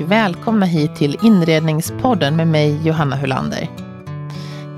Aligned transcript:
och 0.00 0.12
välkomna 0.12 0.66
hit 0.66 0.96
till 0.96 1.18
Inredningspodden 1.22 2.36
med 2.36 2.48
mig 2.48 2.86
Johanna 2.86 3.16
Hulander. 3.16 3.70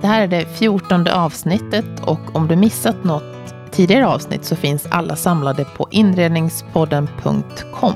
Det 0.01 0.07
här 0.07 0.23
är 0.23 0.27
det 0.27 0.59
fjortonde 0.59 1.15
avsnittet 1.15 2.01
och 2.01 2.37
om 2.37 2.48
du 2.48 2.57
missat 2.57 3.05
något 3.05 3.55
tidigare 3.71 4.07
avsnitt 4.07 4.45
så 4.45 4.57
finns 4.57 4.87
alla 4.91 5.17
samlade 5.17 5.65
på 5.65 5.89
inredningspodden.com. 5.91 7.95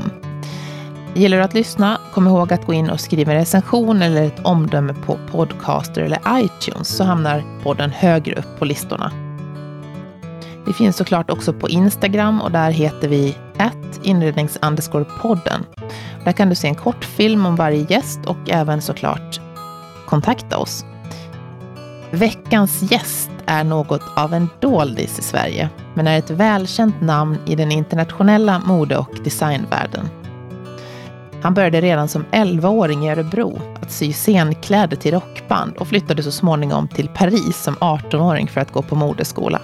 Gillar 1.14 1.36
du 1.36 1.42
att 1.42 1.54
lyssna, 1.54 2.00
kom 2.12 2.26
ihåg 2.26 2.52
att 2.52 2.66
gå 2.66 2.72
in 2.72 2.90
och 2.90 3.00
skriva 3.00 3.32
en 3.32 3.38
recension 3.38 4.02
eller 4.02 4.22
ett 4.22 4.44
omdöme 4.44 4.94
på 4.94 5.18
Podcaster 5.30 6.02
eller 6.02 6.20
iTunes 6.28 6.88
så 6.88 7.04
hamnar 7.04 7.42
podden 7.62 7.90
högre 7.90 8.34
upp 8.34 8.58
på 8.58 8.64
listorna. 8.64 9.12
Vi 10.66 10.72
finns 10.72 10.96
såklart 10.96 11.30
också 11.30 11.52
på 11.52 11.68
Instagram 11.68 12.40
och 12.40 12.50
där 12.50 12.70
heter 12.70 13.08
vi 13.08 13.36
inrednings 14.02 14.58
podden. 15.22 15.64
Där 16.24 16.32
kan 16.32 16.48
du 16.48 16.54
se 16.54 16.68
en 16.68 16.74
kortfilm 16.74 17.46
om 17.46 17.56
varje 17.56 17.86
gäst 17.88 18.26
och 18.26 18.50
även 18.50 18.82
såklart 18.82 19.40
kontakta 20.06 20.58
oss. 20.58 20.84
Veckans 22.10 22.92
gäst 22.92 23.30
är 23.46 23.64
något 23.64 24.02
av 24.16 24.34
en 24.34 24.48
doldis 24.60 25.18
i 25.18 25.22
Sverige, 25.22 25.68
men 25.94 26.06
är 26.06 26.18
ett 26.18 26.30
välkänt 26.30 27.00
namn 27.00 27.38
i 27.46 27.54
den 27.54 27.72
internationella 27.72 28.58
mode 28.58 28.96
och 28.96 29.10
designvärlden. 29.24 30.08
Han 31.42 31.54
började 31.54 31.80
redan 31.80 32.08
som 32.08 32.24
11-åring 32.32 33.06
i 33.06 33.10
Örebro 33.10 33.60
att 33.82 33.92
sy 33.92 34.12
scenkläder 34.12 34.96
till 34.96 35.14
rockband 35.14 35.76
och 35.76 35.88
flyttade 35.88 36.22
så 36.22 36.32
småningom 36.32 36.88
till 36.88 37.08
Paris 37.08 37.62
som 37.62 37.74
18-åring 37.74 38.48
för 38.48 38.60
att 38.60 38.72
gå 38.72 38.82
på 38.82 38.94
modeskola. 38.94 39.60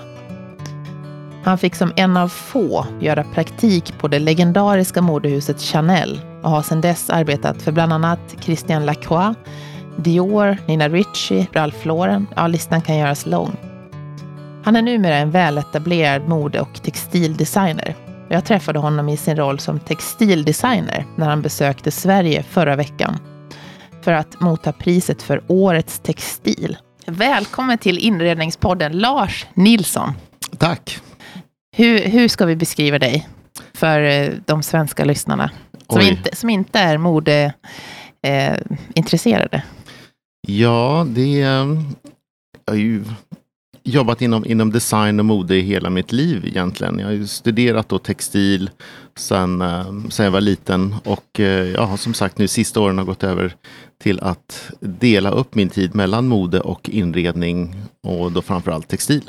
Han 1.44 1.58
fick 1.58 1.74
som 1.74 1.92
en 1.96 2.16
av 2.16 2.28
få 2.28 2.86
göra 3.00 3.24
praktik 3.24 3.98
på 3.98 4.08
det 4.08 4.18
legendariska 4.18 5.02
modehuset 5.02 5.60
Chanel 5.60 6.20
och 6.42 6.50
har 6.50 6.62
sedan 6.62 6.80
dess 6.80 7.10
arbetat 7.10 7.62
för 7.62 7.72
bland 7.72 7.92
annat 7.92 8.20
Christian 8.40 8.86
Lacroix, 8.86 9.38
Dior, 9.96 10.56
Nina 10.66 10.88
Ricci, 10.88 11.48
Ralph 11.52 11.86
Lauren. 11.86 12.26
Ja, 12.36 12.46
listan 12.46 12.80
kan 12.80 12.96
göras 12.96 13.26
lång. 13.26 13.56
Han 14.64 14.76
är 14.76 14.82
numera 14.82 15.16
en 15.16 15.30
väletablerad 15.30 16.28
mode 16.28 16.60
och 16.60 16.82
textildesigner. 16.82 17.94
Jag 18.28 18.44
träffade 18.44 18.78
honom 18.78 19.08
i 19.08 19.16
sin 19.16 19.36
roll 19.36 19.58
som 19.58 19.80
textildesigner 19.80 21.06
när 21.16 21.28
han 21.28 21.42
besökte 21.42 21.90
Sverige 21.90 22.42
förra 22.42 22.76
veckan 22.76 23.18
för 24.02 24.12
att 24.12 24.40
motta 24.40 24.72
priset 24.72 25.22
för 25.22 25.42
Årets 25.46 25.98
textil. 25.98 26.76
Välkommen 27.06 27.78
till 27.78 27.98
Inredningspodden, 27.98 28.92
Lars 28.98 29.46
Nilsson. 29.54 30.12
Tack. 30.58 31.00
Hur, 31.76 31.98
hur 31.98 32.28
ska 32.28 32.46
vi 32.46 32.56
beskriva 32.56 32.98
dig 32.98 33.28
för 33.74 34.02
eh, 34.02 34.30
de 34.46 34.62
svenska 34.62 35.04
lyssnarna 35.04 35.50
som, 35.88 36.00
inte, 36.00 36.36
som 36.36 36.50
inte 36.50 36.78
är 36.78 36.98
modeintresserade? 36.98 39.56
Eh, 39.56 39.62
ja, 40.48 41.06
det... 41.08 41.38
Jag 42.64 42.72
har 42.72 42.74
ju 42.74 43.04
jobbat 43.84 44.22
inom, 44.22 44.46
inom 44.46 44.72
design 44.72 45.18
och 45.18 45.24
mode 45.24 45.56
i 45.56 45.60
hela 45.60 45.90
mitt 45.90 46.12
liv 46.12 46.46
egentligen. 46.46 46.98
Jag 46.98 47.06
har 47.06 47.26
studerat 47.26 47.88
då 47.88 47.98
textil 47.98 48.70
sedan, 49.16 49.62
eh, 49.62 50.08
sedan 50.08 50.24
jag 50.24 50.32
var 50.32 50.40
liten 50.40 50.94
och 51.04 51.40
eh, 51.40 51.70
jag 51.70 51.86
har 51.86 51.96
som 51.96 52.14
sagt 52.14 52.38
nu 52.38 52.48
sista 52.48 52.80
åren 52.80 52.98
har 52.98 53.04
gått 53.04 53.24
över 53.24 53.54
till 54.02 54.20
att 54.20 54.70
dela 54.80 55.30
upp 55.30 55.54
min 55.54 55.68
tid 55.68 55.94
mellan 55.94 56.28
mode 56.28 56.60
och 56.60 56.88
inredning 56.88 57.76
och 58.02 58.32
då 58.32 58.42
framförallt 58.42 58.88
textil. 58.88 59.22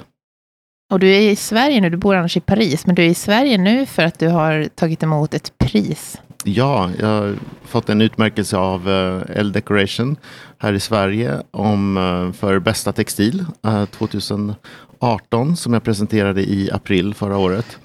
Och 0.94 1.00
du 1.00 1.10
är 1.10 1.20
i 1.20 1.36
Sverige 1.36 1.82
nu, 1.82 1.90
du 1.90 1.98
bor 1.98 2.16
annars 2.16 2.38
i 2.38 2.40
Paris, 2.40 2.86
men 2.86 2.96
du 2.96 3.02
är 3.04 3.08
i 3.08 3.14
Sverige 3.14 3.58
nu 3.58 3.86
för 3.86 4.04
att 4.04 4.20
du 4.20 4.28
har 4.28 4.68
tagit 4.76 5.04
emot 5.04 5.34
ett 5.34 5.58
pris. 5.58 6.22
Ja, 6.44 6.90
jag 7.00 7.08
har 7.08 7.36
fått 7.66 7.90
en 7.90 8.02
utmärkelse 8.02 8.58
av 8.58 8.88
uh, 8.88 9.22
L 9.30 9.52
Decoration 9.52 10.18
här 10.58 10.74
i 10.74 10.80
Sverige 10.80 11.42
om, 11.52 11.98
uh, 11.98 12.32
för 12.32 12.60
bästa 12.60 12.92
textil 12.92 13.46
eh, 13.66 13.76
uh, 13.76 13.86
2018 13.86 15.56
som 15.56 15.74
jag 15.74 15.84
presenterade 15.84 16.42
i 16.42 16.70
april 16.72 17.14
förra 17.14 17.38
året. 17.38 17.78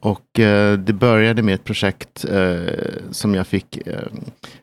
Och 0.00 0.38
uh, 0.38 0.72
det 0.72 0.92
började 0.92 1.42
med 1.42 1.54
ett 1.54 1.64
projekt 1.64 2.24
som 3.10 3.34
jag 3.34 3.46
fick 3.46 3.78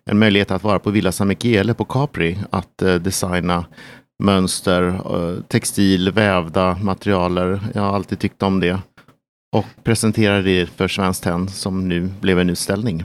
en 0.05 0.19
möjlighet 0.19 0.51
att 0.51 0.63
vara 0.63 0.79
på 0.79 0.91
Villa 0.91 1.11
San 1.11 1.27
Michele 1.27 1.73
på 1.73 1.85
Capri 1.85 2.39
att 2.49 2.77
designa 2.77 3.65
mönster, 4.21 4.87
eh, 4.87 5.43
textil, 5.43 6.11
vävda 6.11 6.77
materialer. 6.81 7.59
Jag 7.73 7.81
har 7.81 7.95
alltid 7.95 8.19
tyckt 8.19 8.43
om 8.43 8.59
det. 8.59 8.79
Och 9.55 9.65
presenterade 9.83 10.41
det 10.41 10.65
för 10.65 10.87
Svenskt 10.87 11.23
Tenn 11.23 11.49
som 11.49 11.87
nu 11.87 12.09
blev 12.19 12.39
en 12.39 12.49
utställning. 12.49 13.03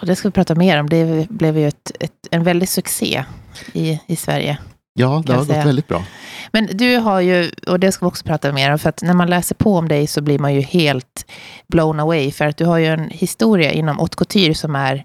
Och 0.00 0.06
det 0.06 0.16
ska 0.16 0.28
vi 0.28 0.32
prata 0.32 0.54
mer 0.54 0.80
om. 0.80 0.88
Det 0.88 1.28
blev 1.28 1.58
ju 1.58 1.68
ett, 1.68 1.92
ett, 2.00 2.12
en 2.30 2.44
väldig 2.44 2.68
succé 2.68 3.24
i, 3.72 4.00
i 4.06 4.16
Sverige. 4.16 4.58
Ja, 4.94 5.22
det 5.26 5.32
har 5.32 5.44
gått 5.44 5.56
väldigt 5.56 5.88
bra. 5.88 6.04
Men 6.52 6.68
du 6.72 6.96
har 6.96 7.20
ju, 7.20 7.50
och 7.66 7.80
det 7.80 7.92
ska 7.92 8.04
vi 8.06 8.10
också 8.10 8.24
prata 8.24 8.52
mer 8.52 8.72
om, 8.72 8.78
för 8.78 8.88
att 8.88 9.02
när 9.02 9.14
man 9.14 9.30
läser 9.30 9.54
på 9.54 9.76
om 9.76 9.88
dig 9.88 10.06
så 10.06 10.20
blir 10.20 10.38
man 10.38 10.54
ju 10.54 10.60
helt 10.60 11.26
blown 11.68 12.00
away, 12.00 12.30
för 12.30 12.46
att 12.46 12.56
du 12.56 12.64
har 12.64 12.78
ju 12.78 12.86
en 12.86 13.10
historia 13.10 13.72
inom 13.72 13.98
haute 13.98 14.16
couture 14.16 14.54
som 14.54 14.76
är 14.76 15.04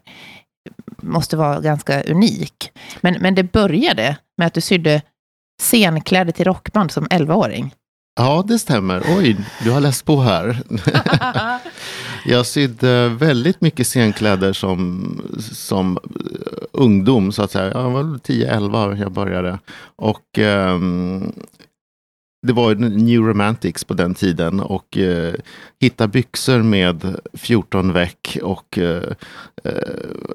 måste 1.01 1.37
vara 1.37 1.59
ganska 1.59 2.03
unik. 2.03 2.71
Men, 3.01 3.17
men 3.19 3.35
det 3.35 3.43
började 3.43 4.17
med 4.37 4.47
att 4.47 4.53
du 4.53 4.61
sydde 4.61 5.01
scenkläder 5.61 6.31
till 6.31 6.45
rockband 6.45 6.91
som 6.91 7.07
11-åring. 7.07 7.73
Ja, 8.15 8.43
det 8.47 8.59
stämmer. 8.59 9.03
Oj, 9.17 9.37
du 9.63 9.71
har 9.71 9.81
läst 9.81 10.05
på 10.05 10.21
här. 10.21 10.61
jag 12.25 12.45
sydde 12.45 13.09
väldigt 13.09 13.61
mycket 13.61 13.87
scenkläder 13.87 14.53
som, 14.53 15.21
som 15.39 15.97
ungdom, 16.71 17.31
så 17.31 17.43
att 17.43 17.51
säga. 17.51 17.71
Jag 17.73 17.89
var 17.89 18.03
10-11 18.03 19.01
jag 19.01 19.11
började. 19.11 19.59
Och 19.95 20.37
um, 20.37 21.33
det 22.47 22.53
var 22.53 22.75
New 22.75 23.21
Romantics 23.21 23.83
på 23.83 23.93
den 23.93 24.13
tiden 24.13 24.59
och 24.59 24.97
eh, 24.97 25.33
hitta 25.79 26.07
byxor 26.07 26.63
med 26.63 27.19
14 27.33 27.93
veck 27.93 28.37
och 28.43 28.77
eh, 28.77 29.03
eh 29.63 29.71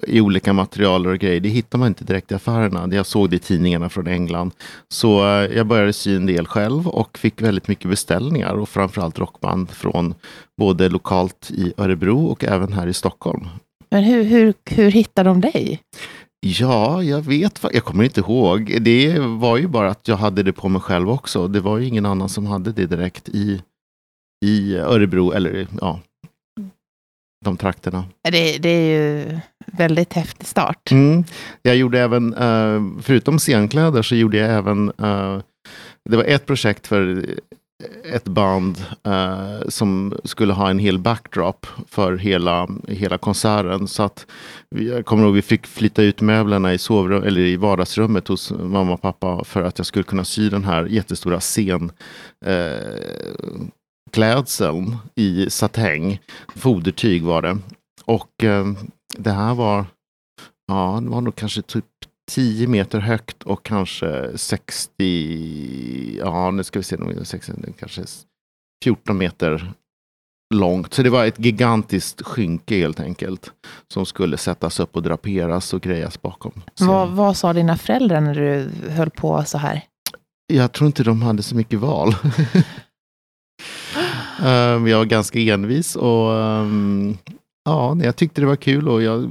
i 0.07 0.21
olika 0.21 0.53
material 0.53 1.07
och 1.07 1.19
grejer. 1.19 1.41
Det 1.41 1.49
hittar 1.49 1.79
man 1.79 1.89
inte 1.89 2.05
direkt 2.05 2.33
i 2.33 2.35
affärerna. 2.35 2.95
Jag 2.95 3.07
såg 3.07 3.31
det 3.31 3.37
i 3.37 3.39
tidningarna 3.39 3.89
från 3.89 4.07
England. 4.07 4.53
Så 4.89 5.27
eh, 5.27 5.57
jag 5.57 5.67
började 5.67 5.93
sy 5.93 6.17
en 6.17 6.27
del 6.27 6.47
själv 6.47 6.89
och 6.89 7.19
fick 7.19 7.43
väldigt 7.43 7.69
mycket 7.69 7.91
beställningar 7.91 8.55
och 8.55 8.69
framförallt 8.69 9.19
rockband 9.19 9.71
från 9.71 10.15
både 10.59 10.89
lokalt 10.89 11.51
i 11.51 11.73
Örebro 11.77 12.27
och 12.27 12.45
även 12.45 12.73
här 12.73 12.87
i 12.87 12.93
Stockholm. 12.93 13.49
Men 13.91 14.05
hur, 14.05 14.25
hur, 14.25 14.55
hur 14.65 14.91
hittar 14.91 15.25
de 15.25 15.41
dig? 15.41 15.83
Ja, 16.47 17.03
jag 17.03 17.23
vet. 17.23 17.65
Jag 17.73 17.85
kommer 17.85 18.05
inte 18.05 18.21
ihåg. 18.21 18.77
Det 18.81 19.19
var 19.19 19.57
ju 19.57 19.67
bara 19.67 19.91
att 19.91 20.09
jag 20.09 20.17
hade 20.17 20.43
det 20.43 20.53
på 20.53 20.69
mig 20.69 20.81
själv 20.81 21.11
också. 21.11 21.49
Det 21.49 21.61
var 21.61 21.79
ju 21.79 21.87
ingen 21.87 22.07
annan 22.07 22.29
som 22.29 22.47
hade 22.47 22.73
det 22.73 22.87
direkt 22.87 23.29
i, 23.29 23.63
i 24.45 24.77
Örebro 24.77 25.33
eller 25.33 25.67
ja, 25.81 26.01
de 27.45 27.57
trakterna. 27.57 28.05
Det, 28.23 28.59
det 28.59 28.69
är 28.69 28.99
ju 28.99 29.39
väldigt 29.67 30.13
häftig 30.13 30.47
start. 30.47 30.91
Mm. 30.91 31.25
Jag 31.63 31.77
gjorde 31.77 32.01
även, 32.01 32.35
eh, 32.35 33.03
förutom 33.03 33.39
scenkläder 33.39 34.03
så 34.03 34.15
gjorde 34.15 34.37
jag 34.37 34.51
även 34.51 34.93
eh, 34.99 35.41
det 36.11 36.17
var 36.17 36.25
ett 36.25 36.47
projekt 36.47 36.87
för 36.87 37.27
ett 38.05 38.25
band 38.25 38.85
eh, 39.05 39.69
som 39.69 40.15
skulle 40.25 40.53
ha 40.53 40.71
en 40.71 40.79
hel 40.79 40.99
backdrop 40.99 41.67
för 41.89 42.17
hela, 42.17 42.69
hela 42.89 43.19
konserten. 43.19 43.89
Så 43.89 44.03
att 44.03 44.27
vi, 44.71 44.89
jag 44.89 45.07
kommer 45.07 45.25
ihåg 45.25 45.35
vi 45.35 45.43
fick 45.43 45.67
flytta 45.67 46.03
ut 46.03 46.21
möblerna 46.21 46.75
i, 46.75 46.79
sovrum, 46.79 47.23
eller 47.23 47.41
i 47.41 47.57
vardagsrummet 47.57 48.29
hos 48.29 48.51
mamma 48.51 48.93
och 48.93 49.03
pappa 49.03 49.45
för 49.45 49.63
att 49.63 49.79
jag 49.79 49.87
skulle 49.87 50.05
kunna 50.05 50.25
sy 50.25 50.49
den 50.49 50.65
här 50.65 50.87
jättestora 50.87 51.41
scen 51.41 51.93
eh, 52.47 53.41
klädseln 54.13 54.97
i 55.15 55.51
satäng. 55.51 56.21
Fodertyg 56.57 57.23
var 57.23 57.43
det. 57.43 57.59
Och 58.05 58.45
eh, 58.45 58.67
det 59.17 59.31
här 59.31 59.55
var, 59.55 59.87
ja, 60.69 61.01
det 61.03 61.11
var 61.11 61.21
nog 61.21 61.37
kanske 61.37 61.63
typ 61.63 61.85
10 62.31 62.67
meter 62.67 63.01
högt 63.01 63.43
och 63.43 63.63
kanske 63.63 64.39
60, 64.39 66.19
ja 66.19 66.51
nu 66.51 66.65
ska 66.65 66.79
vi 66.79 66.83
se, 66.83 67.25
60, 67.25 67.53
kanske 67.79 68.05
14 68.85 69.19
meter 69.19 69.73
långt. 70.55 70.95
Så 70.95 71.03
det 71.03 71.11
var 71.11 71.25
ett 71.25 71.39
gigantiskt 71.39 72.23
skynke 72.23 72.75
helt 72.75 73.01
enkelt. 73.01 73.53
Som 73.89 74.07
skulle 74.07 74.37
sättas 74.37 74.81
upp 74.81 74.97
och 74.97 75.03
draperas 75.03 75.75
och 75.75 75.81
grejas 75.81 76.23
bakom. 76.23 76.63
Vad, 76.81 77.09
vad 77.09 77.37
sa 77.37 77.53
dina 77.53 77.77
föräldrar 77.77 78.21
när 78.21 78.35
du 78.35 78.71
höll 78.91 79.11
på 79.11 79.45
så 79.45 79.59
här? 79.59 79.85
Jag 80.53 80.73
tror 80.73 80.87
inte 80.87 81.03
de 81.03 81.23
hade 81.23 81.43
så 81.43 81.57
mycket 81.57 81.79
val. 81.79 82.15
um, 84.43 84.87
jag 84.89 84.99
var 84.99 85.05
ganska 85.05 85.39
envis 85.39 85.97
och 85.97 86.31
um, 86.31 87.19
ja, 87.65 87.97
jag 88.03 88.17
tyckte 88.17 88.41
det 88.41 88.47
var 88.47 88.57
kul 88.57 88.89
och 88.89 89.03
jag 89.03 89.31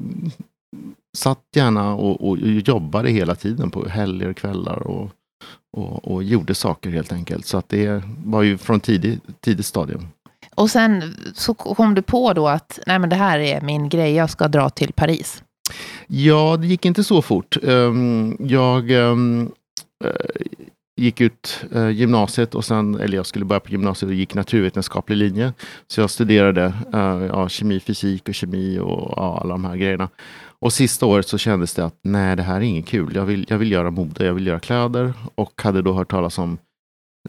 satt 1.19 1.43
gärna 1.55 1.93
och, 1.93 2.29
och 2.29 2.37
jobbade 2.39 3.09
hela 3.09 3.35
tiden 3.35 3.71
på 3.71 3.87
helger 3.87 4.29
och 4.29 4.37
kvällar 4.37 4.87
och, 4.87 5.11
och, 5.77 6.11
och, 6.13 6.23
gjorde 6.23 6.55
saker 6.55 6.89
helt 6.89 7.11
enkelt. 7.11 7.45
Så 7.45 7.57
att 7.57 7.69
det 7.69 8.03
var 8.25 8.41
ju 8.41 8.57
från 8.57 8.79
tidigt 8.79 9.21
tidig 9.41 9.65
stadium. 9.65 10.07
Och 10.55 10.71
sen 10.71 11.15
så 11.35 11.53
kom 11.53 11.95
du 11.95 12.01
på 12.01 12.33
då 12.33 12.47
att 12.47 12.79
nej 12.87 12.99
men 12.99 13.09
det 13.09 13.15
här 13.15 13.39
är 13.39 13.61
min 13.61 13.89
grej, 13.89 14.13
jag 14.13 14.29
ska 14.29 14.47
dra 14.47 14.69
till 14.69 14.93
Paris. 14.93 15.43
Ja, 16.07 16.57
det 16.57 16.67
gick 16.67 16.85
inte 16.85 17.03
så 17.03 17.21
fort. 17.21 17.57
Um, 17.61 18.37
jag 18.39 18.91
um, 18.91 19.51
uh, 20.05 20.11
gick 21.01 21.21
ut 21.21 21.65
uh, 21.75 21.89
gymnasiet 21.89 22.55
och 22.55 22.65
sen, 22.65 22.99
eller 22.99 23.17
jag 23.17 23.25
skulle 23.25 23.45
börja 23.45 23.59
på 23.59 23.71
gymnasiet 23.71 24.09
och 24.09 24.15
gick 24.15 24.33
naturvetenskaplig 24.33 25.17
linje. 25.17 25.53
Så 25.87 26.01
jag 26.01 26.09
studerade 26.09 26.73
uh, 26.93 27.25
ja, 27.25 27.49
kemi, 27.49 27.79
fysik 27.79 28.27
och 28.27 28.35
kemi 28.35 28.79
och 28.79 29.13
ja, 29.17 29.39
alla 29.41 29.53
de 29.53 29.65
här 29.65 29.75
grejerna. 29.75 30.09
Och 30.61 30.73
sista 30.73 31.05
året 31.05 31.27
så 31.27 31.37
kändes 31.37 31.73
det 31.73 31.85
att 31.85 31.99
nej, 32.01 32.35
det 32.35 32.43
här 32.43 32.55
är 32.55 32.61
inget 32.61 32.85
kul. 32.85 33.15
Jag 33.15 33.25
vill, 33.25 33.45
jag 33.49 33.57
vill 33.57 33.71
göra 33.71 33.91
mode, 33.91 34.25
jag 34.25 34.33
vill 34.33 34.47
göra 34.47 34.59
kläder 34.59 35.13
och 35.35 35.61
hade 35.61 35.81
då 35.81 35.93
hört 35.93 36.11
talas 36.11 36.37
om 36.37 36.57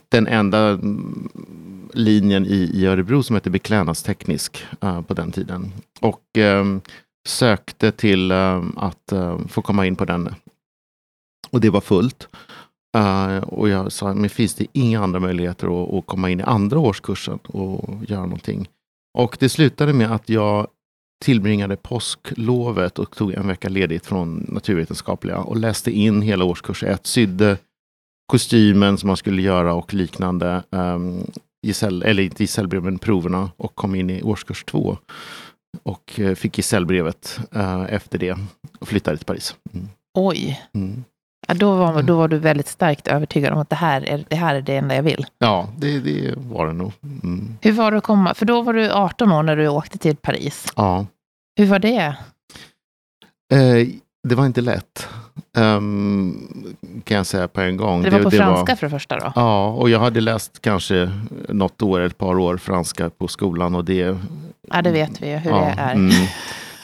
den 0.09 0.27
enda 0.27 0.79
linjen 1.93 2.47
i, 2.47 2.71
i 2.75 2.87
Örebro 2.87 3.23
som 3.23 3.35
hette 3.35 3.50
beklädnadsteknisk 3.50 4.65
uh, 4.85 4.91
eh, 4.91 5.03
på 5.03 5.15
den 5.15 5.32
tiden. 5.32 5.73
Och 6.00 6.23
um, 6.38 6.81
sökte 7.29 7.93
till 7.93 8.32
uh, 8.32 8.65
att 8.77 9.12
uh, 9.12 9.47
få 9.47 9.62
komma 9.62 9.87
in 9.87 9.97
på 9.97 10.05
den. 10.05 10.35
Och 11.50 11.61
det 11.61 11.71
var 11.71 11.81
fullt. 11.81 12.29
och 13.43 13.69
jag 13.69 13.93
sa, 13.93 14.15
men 14.15 14.31
finns 14.31 14.55
det 14.55 14.67
inga 14.73 15.03
andra 15.03 15.21
möjligheter 15.21 15.83
att, 15.83 15.94
att 15.94 16.06
komma 16.06 16.31
in 16.31 16.41
i 16.41 16.43
andra 16.43 16.79
årskursen 16.79 17.38
och 17.38 18.05
göra 18.09 18.23
någonting? 18.23 18.69
Och 19.19 19.37
det 19.41 19.49
slutade 19.49 19.93
med 19.93 20.12
att 20.12 20.29
jag 20.29 20.69
tillbringade 21.25 21.76
påsklovet 21.76 22.99
och 22.99 23.17
tog 23.17 23.32
en 23.32 23.46
vecka 23.46 23.69
ledigt 23.69 24.06
från 24.06 24.46
naturvetenskapliga 24.49 25.38
och 25.38 25.56
läste 25.56 25.90
in 25.90 26.22
hela 26.22 26.44
årskurs 26.44 26.82
1, 26.82 27.06
sydde 27.06 27.56
kostymen 28.26 28.99
som 28.99 29.06
man 29.06 29.17
skulle 29.17 29.43
göra 29.43 29.75
och 29.75 29.94
liknande. 29.94 30.62
Um, 30.70 31.31
gesäll, 31.62 32.02
eller 32.02 32.22
inte 32.22 32.43
gesällbrev, 32.43 32.84
men 32.84 32.99
proverna 32.99 33.50
och 33.56 33.75
kom 33.75 33.94
in 33.94 34.11
i 34.11 34.22
årskurs 34.22 34.64
2. 34.64 34.99
Och 35.82 36.19
uh, 36.19 36.34
fick 36.34 36.56
gesällbrevet 36.56 37.40
uh, 37.56 37.94
efter 37.94 38.19
det 38.19 38.37
och 38.78 38.88
flyttade 38.88 39.16
till 39.16 39.26
Paris. 39.26 39.56
Mm. 39.73 39.88
Oj. 40.14 40.61
Mm. 40.75 41.05
Ja, 41.48 41.54
då, 41.54 41.76
var, 41.76 42.02
då 42.02 42.16
var 42.16 42.28
du 42.28 42.38
väldigt 42.38 42.69
starkt 42.69 43.08
övertygad 43.08 43.52
om 43.52 43.58
att 43.58 43.70
det 43.70 43.76
här 43.76 44.08
är 44.08 44.25
det, 44.28 44.37
här 44.37 44.54
är 44.54 44.60
det 44.60 44.76
enda 44.76 44.94
jag 44.94 45.02
vill. 45.02 45.26
Ja, 45.38 45.69
det, 45.78 45.98
det 45.98 46.34
var 46.37 46.66
det 46.66 46.72
nog. 46.72 46.92
Mm. 47.02 47.58
Hur 47.60 47.72
var 47.72 47.90
det 47.90 47.98
att 47.98 48.04
komma? 48.04 48.34
För 48.34 48.46
då 48.46 48.62
var 48.62 48.72
du 48.72 48.90
18 48.90 49.32
år 49.32 49.42
när 49.42 49.56
du 49.56 49.69
åkte 49.69 49.98
till 49.98 50.16
Paris. 50.16 50.72
Ja. 50.76 51.06
Hur 51.56 51.66
var 51.66 51.78
det? 51.78 52.14
Eh, 53.52 53.88
det 54.28 54.34
var 54.34 54.46
inte 54.46 54.60
lätt. 54.60 55.08
Um, 55.56 56.75
kan 57.04 57.16
jag 57.16 57.26
säga 57.26 57.48
på 57.48 57.60
en 57.60 57.76
gång. 57.76 58.02
Det 58.02 58.10
var 58.10 58.22
på 58.22 58.31
det, 58.31 58.37
franska 58.37 58.72
var, 58.72 58.76
för 58.76 58.87
det 58.87 58.90
första 58.90 59.19
då? 59.19 59.32
Ja, 59.37 59.66
och 59.66 59.90
jag 59.90 60.00
hade 60.00 60.20
läst 60.20 60.62
kanske 60.62 61.10
något 61.48 61.82
år, 61.82 62.00
ett 62.00 62.19
par 62.19 62.38
år 62.38 62.56
franska 62.56 63.10
på 63.10 63.28
skolan. 63.28 63.75
Och 63.75 63.84
det, 63.84 64.19
ja, 64.70 64.82
det 64.82 64.90
vet 64.90 65.22
vi 65.22 65.37
hur 65.37 65.50
ja, 65.50 65.56
det 65.56 65.82
är. 65.82 65.92
Mm, 65.92 66.26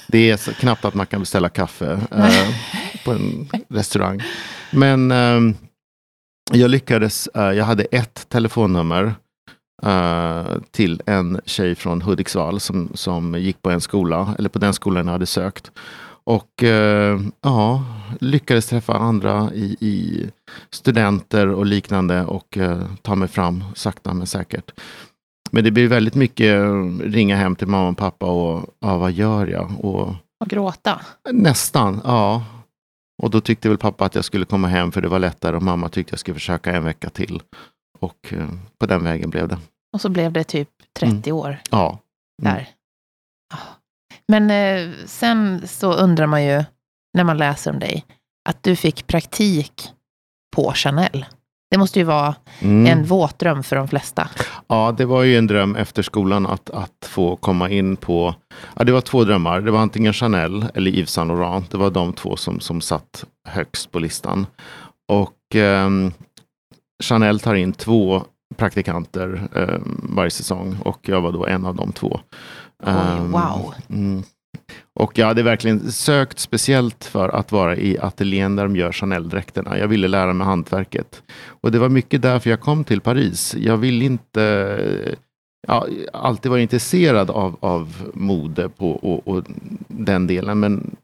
det 0.06 0.30
är 0.30 0.52
knappt 0.52 0.84
att 0.84 0.94
man 0.94 1.06
kan 1.06 1.20
beställa 1.20 1.48
kaffe 1.48 1.92
uh, 1.92 2.50
på 3.04 3.12
en 3.12 3.48
restaurang. 3.68 4.22
Men 4.70 5.12
um, 5.12 5.54
jag 6.52 6.70
lyckades, 6.70 7.28
uh, 7.36 7.52
jag 7.52 7.64
hade 7.64 7.84
ett 7.84 8.28
telefonnummer 8.28 9.14
uh, 9.86 10.58
till 10.70 11.02
en 11.06 11.40
tjej 11.44 11.74
från 11.74 12.02
Hudiksvall 12.02 12.60
som, 12.60 12.90
som 12.94 13.34
gick 13.34 13.62
på 13.62 13.70
en 13.70 13.80
skola, 13.80 14.34
eller 14.38 14.48
på 14.48 14.58
den 14.58 14.74
skolan 14.74 15.06
jag 15.06 15.12
hade 15.12 15.26
sökt. 15.26 15.70
Och 16.24 16.62
uh, 16.62 17.20
ja, 17.40 17.84
lyckades 18.20 18.66
träffa 18.66 18.94
andra 18.94 19.50
i, 19.54 19.76
i 19.80 20.26
studenter 20.70 21.46
och 21.48 21.66
liknande 21.66 22.24
och 22.24 22.56
uh, 22.56 22.84
ta 23.02 23.14
mig 23.14 23.28
fram 23.28 23.64
sakta 23.74 24.14
men 24.14 24.26
säkert. 24.26 24.72
Men 25.56 25.64
det 25.64 25.70
blir 25.70 25.88
väldigt 25.88 26.14
mycket 26.14 26.62
ringa 27.00 27.36
hem 27.36 27.56
till 27.56 27.66
mamma 27.66 27.88
och 27.88 27.96
pappa 27.96 28.26
och 28.26 28.74
ja, 28.80 28.98
vad 28.98 29.12
gör 29.12 29.46
jag? 29.46 29.84
Och, 29.84 30.08
och 30.40 30.48
gråta? 30.48 31.00
Nästan, 31.32 32.00
ja. 32.04 32.44
Och 33.22 33.30
då 33.30 33.40
tyckte 33.40 33.68
väl 33.68 33.78
pappa 33.78 34.04
att 34.04 34.14
jag 34.14 34.24
skulle 34.24 34.44
komma 34.44 34.68
hem 34.68 34.92
för 34.92 35.00
det 35.00 35.08
var 35.08 35.18
lättare 35.18 35.56
och 35.56 35.62
mamma 35.62 35.88
tyckte 35.88 36.12
jag 36.12 36.20
skulle 36.20 36.34
försöka 36.34 36.76
en 36.76 36.84
vecka 36.84 37.10
till. 37.10 37.42
Och 37.98 38.32
eh, 38.32 38.48
på 38.78 38.86
den 38.86 39.04
vägen 39.04 39.30
blev 39.30 39.48
det. 39.48 39.58
Och 39.92 40.00
så 40.00 40.08
blev 40.08 40.32
det 40.32 40.44
typ 40.44 40.68
30 40.98 41.30
mm. 41.30 41.36
år. 41.36 41.58
Ja. 41.70 41.98
Mm. 42.42 42.54
Där. 42.54 42.68
Men 44.28 44.50
eh, 44.50 44.94
sen 45.06 45.68
så 45.68 45.92
undrar 45.92 46.26
man 46.26 46.44
ju, 46.44 46.64
när 47.14 47.24
man 47.24 47.38
läser 47.38 47.70
om 47.70 47.78
dig, 47.78 48.04
att 48.48 48.62
du 48.62 48.76
fick 48.76 49.06
praktik 49.06 49.90
på 50.56 50.72
Chanel. 50.74 51.26
Det 51.70 51.78
måste 51.78 51.98
ju 51.98 52.04
vara 52.04 52.34
mm. 52.60 52.86
en 52.86 53.04
våt 53.04 53.38
dröm 53.38 53.62
för 53.62 53.76
de 53.76 53.88
flesta. 53.88 54.28
Ja, 54.66 54.94
det 54.98 55.04
var 55.04 55.22
ju 55.22 55.38
en 55.38 55.46
dröm 55.46 55.76
efter 55.76 56.02
skolan 56.02 56.46
att, 56.46 56.70
att 56.70 57.08
få 57.08 57.36
komma 57.36 57.70
in 57.70 57.96
på... 57.96 58.34
Ja, 58.76 58.84
det 58.84 58.92
var 58.92 59.00
två 59.00 59.24
drömmar. 59.24 59.60
Det 59.60 59.70
var 59.70 59.80
antingen 59.80 60.12
Chanel 60.12 60.66
eller 60.74 60.90
Yves 60.90 61.10
Saint 61.10 61.28
Laurent. 61.28 61.70
Det 61.70 61.78
var 61.78 61.90
de 61.90 62.12
två 62.12 62.36
som, 62.36 62.60
som 62.60 62.80
satt 62.80 63.24
högst 63.48 63.92
på 63.92 63.98
listan. 63.98 64.46
Och 65.08 65.56
eh, 65.56 65.90
Chanel 67.02 67.40
tar 67.40 67.54
in 67.54 67.72
två 67.72 68.22
praktikanter 68.56 69.48
eh, 69.54 69.80
varje 70.02 70.30
säsong 70.30 70.76
och 70.84 71.08
jag 71.08 71.20
var 71.20 71.32
då 71.32 71.46
en 71.46 71.66
av 71.66 71.74
de 71.74 71.92
två. 71.92 72.20
Oj, 72.82 72.92
um, 72.92 73.32
wow. 73.32 73.74
Mm. 73.88 74.22
Och 74.94 75.18
jag 75.18 75.26
hade 75.26 75.42
verkligen 75.42 75.92
sökt 75.92 76.38
speciellt 76.38 77.04
för 77.04 77.28
att 77.28 77.52
vara 77.52 77.76
i 77.76 77.98
ateljén 77.98 78.56
där 78.56 78.62
de 78.62 78.76
gör 78.76 78.92
Chanel-dräkterna. 78.92 79.78
Jag 79.78 79.88
ville 79.88 80.08
lära 80.08 80.32
mig 80.32 80.46
hantverket. 80.46 81.22
Och 81.46 81.72
det 81.72 81.78
var 81.78 81.88
mycket 81.88 82.22
därför 82.22 82.50
jag 82.50 82.60
kom 82.60 82.84
till 82.84 83.00
Paris. 83.00 83.54
Jag 83.58 83.76
ville 83.76 84.04
inte 84.04 85.16
ja, 85.66 85.86
alltid 86.12 86.50
vara 86.50 86.60
intresserad 86.60 87.30
av, 87.30 87.56
av 87.60 88.10
mode 88.14 88.68
på, 88.68 88.90
och, 88.90 89.28
och 89.28 89.44
den 89.88 90.26
delen. 90.26 90.60
Men 90.60 90.96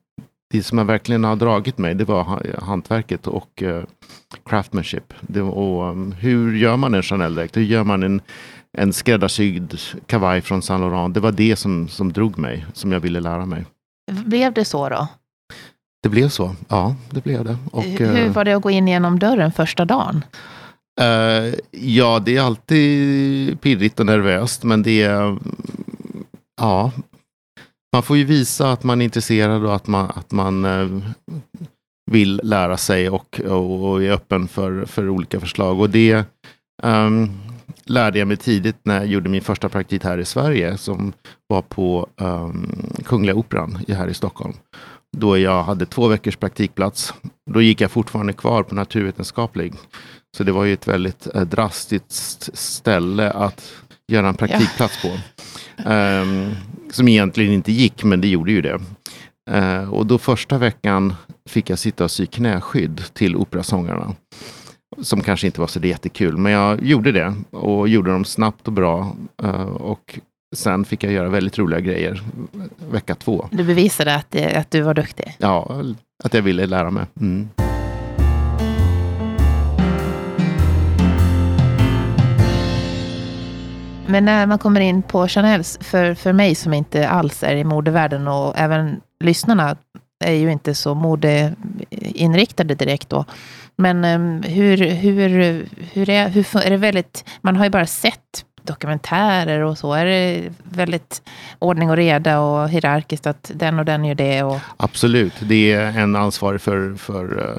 det 0.51 0.63
som 0.63 0.87
verkligen 0.87 1.25
har 1.25 1.37
dragit 1.37 1.79
mig, 1.79 1.95
det 1.95 2.05
var 2.05 2.43
hantverket 2.63 3.27
och 3.27 3.63
eh, 3.63 3.77
uh, 3.77 3.85
craftmanship. 4.45 5.15
Det, 5.21 5.43
och, 5.43 5.91
um, 5.91 6.13
hur 6.13 6.57
gör 6.57 6.77
man 6.77 6.95
en 6.95 7.03
Chanel-dräkt? 7.03 7.57
Hur 7.57 7.63
gör 7.63 7.85
man 7.85 8.03
en, 8.03 8.21
en 8.79 8.93
skräddarsydd 8.93 9.79
kavaj 10.07 10.41
från 10.41 10.63
Saint 10.63 10.81
Laurent? 10.81 11.15
Det 11.15 11.21
var 11.21 11.33
det 11.33 11.57
som, 11.57 11.89
som 11.89 12.13
drog 12.13 12.39
mig, 12.39 12.67
som 12.73 12.93
jag 12.93 13.01
ville 13.01 13.21
lära 13.21 13.47
mig. 13.47 13.65
Blev 14.13 14.53
det 14.53 14.65
så 14.65 14.89
då? 14.89 15.09
Det 16.03 16.09
blev 16.09 16.29
så, 16.29 16.55
ja. 16.69 16.97
det 17.11 17.25
blev 17.25 17.45
det. 17.45 17.57
Och, 17.73 17.83
hur 17.83 18.27
uh, 18.27 18.33
var 18.33 18.45
det 18.45 18.53
att 18.53 18.63
gå 18.63 18.71
in 18.71 18.89
genom 18.89 19.19
dörren 19.19 19.53
första 19.53 19.85
dagen? 19.85 20.25
Uh, 21.01 21.55
ja, 21.71 22.19
det 22.25 22.37
är 22.37 22.43
alltid 22.43 23.61
pirrigt 23.61 24.01
och 24.01 24.07
nervöst, 24.07 24.65
men 24.65 24.83
det 24.83 25.03
är... 25.03 25.39
Ja, 26.61 26.93
man 27.93 28.03
får 28.03 28.17
ju 28.17 28.25
visa 28.25 28.73
att 28.73 28.85
man 28.85 29.01
är 29.01 29.05
intresserad 29.05 29.65
och 29.65 29.75
att 29.75 29.87
man, 29.87 30.13
att 30.15 30.33
man 30.33 30.65
eh, 30.65 30.89
vill 32.11 32.41
lära 32.45 32.77
sig 32.77 33.11
och, 33.11 33.41
och, 33.41 33.91
och, 33.91 34.03
är 34.03 34.11
öppen 34.11 34.49
för, 34.49 34.85
för 34.85 35.09
olika 35.09 35.41
förslag. 35.41 35.81
Och 35.81 35.91
det 35.91 36.25
um, 36.83 37.31
lärde 37.93 38.19
jag 38.19 38.29
mig 38.29 38.37
tidigt 38.37 38.77
när 38.83 38.95
jag 38.95 39.07
gjorde 39.07 39.29
min 39.29 39.43
första 39.43 39.69
praktik 39.69 40.05
här 40.05 40.19
i 40.19 40.25
Sverige 40.25 40.77
som 40.79 41.13
var 41.47 41.63
på 41.63 42.09
um, 42.17 42.93
Kungliga 43.05 43.35
Operan 43.35 43.79
här 43.89 44.09
i 44.09 44.15
Stockholm. 44.15 44.55
Då 45.17 45.39
jag 45.39 45.63
hade 45.63 45.87
två 45.87 46.09
veckors 46.09 46.37
praktikplats. 46.37 47.15
Då 47.51 47.63
gick 47.63 47.81
jag 47.81 47.91
fortfarande 47.91 48.33
kvar 48.33 48.63
på 48.63 48.75
naturvetenskaplig. 48.75 49.75
Så 50.37 50.45
det 50.45 50.53
var 50.53 50.65
ju 50.65 50.73
ett 50.73 50.89
väldigt 50.89 51.27
eh, 51.35 51.43
drastiskt 51.43 52.59
ställe 52.59 53.31
att 53.31 53.73
göra 54.13 54.29
en 54.29 54.35
praktikplats 54.35 55.05
ja. 55.05 55.11
på. 55.11 55.17
Um, 55.85 56.55
som 56.91 57.09
egentligen 57.09 57.53
inte 57.53 57.73
gick, 57.73 58.05
men 58.05 58.21
det 58.21 58.29
gjorde 58.29 58.53
ju 58.53 58.63
det. 58.63 58.81
Uh, 59.51 59.95
och 59.95 60.07
då 60.07 60.19
första 60.19 60.59
veckan 60.59 61.15
fick 61.49 61.71
jag 61.71 61.79
sitta 61.79 62.05
och 62.05 62.11
sy 62.11 62.27
knäskydd 62.27 63.03
till 63.13 63.37
operasångarna. 63.37 64.15
Som 65.01 65.21
kanske 65.21 65.47
inte 65.47 65.61
var 65.61 65.67
så 65.67 65.81
jättekul, 65.81 66.37
men 66.37 66.53
jag 66.53 66.83
gjorde 66.83 67.13
det 67.13 67.35
och 67.51 67.89
gjorde 67.89 68.11
dem 68.11 68.25
snabbt 68.25 68.67
och 68.67 68.73
bra. 68.73 69.17
Uh, 69.43 69.61
och 69.63 70.19
sen 70.55 70.85
fick 70.85 71.05
jag 71.05 71.13
göra 71.13 71.29
väldigt 71.29 71.59
roliga 71.59 71.81
grejer 71.81 72.23
vecka 72.91 73.15
två. 73.15 73.49
Du 73.51 73.65
bevisade 73.65 74.15
att, 74.15 74.37
att 74.37 74.71
du 74.71 74.81
var 74.81 74.95
duktig? 74.95 75.37
Ja, 75.39 75.83
att 76.25 76.35
jag 76.35 76.43
ville 76.43 76.67
lära 76.67 76.91
mig. 76.91 77.05
Mm. 77.21 77.49
Men 84.07 84.25
när 84.25 84.47
man 84.47 84.59
kommer 84.59 84.81
in 84.81 85.03
på 85.03 85.29
Chanels, 85.29 85.79
för, 85.81 86.15
för 86.15 86.33
mig 86.33 86.55
som 86.55 86.75
inte 86.75 87.09
alls 87.09 87.43
är 87.43 87.57
i 87.57 87.65
modevärlden 87.65 88.29
och 88.29 88.59
även 88.59 89.01
lyssnarna 89.25 89.77
är 90.25 90.33
ju 90.33 90.53
inte 90.53 90.75
så 90.75 90.95
modeinriktade 90.95 92.75
direkt 92.75 93.09
då. 93.09 93.25
Men 93.77 94.05
ehm, 94.05 94.43
hur, 94.43 94.77
hur, 94.77 95.29
hur, 95.93 96.11
är, 96.11 96.29
hur 96.29 96.57
är 96.57 96.71
det 96.71 96.77
väldigt, 96.77 97.25
man 97.41 97.57
har 97.57 97.65
ju 97.65 97.71
bara 97.71 97.87
sett 97.87 98.45
dokumentärer 98.63 99.61
och 99.61 99.79
så. 99.79 99.93
Är 99.93 100.05
det 100.05 100.53
väldigt 100.65 101.23
ordning 101.59 101.91
och 101.91 101.97
reda 101.97 102.41
och 102.41 102.69
hierarkiskt 102.69 103.27
att 103.27 103.51
den 103.55 103.79
och 103.79 103.85
den 103.85 104.05
gör 104.05 104.15
det? 104.15 104.43
Och... 104.43 104.59
Absolut, 104.77 105.33
det 105.41 105.73
är 105.73 105.99
en 105.99 106.17
ansvarig 106.17 106.61
för, 106.61 106.95
för 106.95 107.39
uh, 107.39 107.57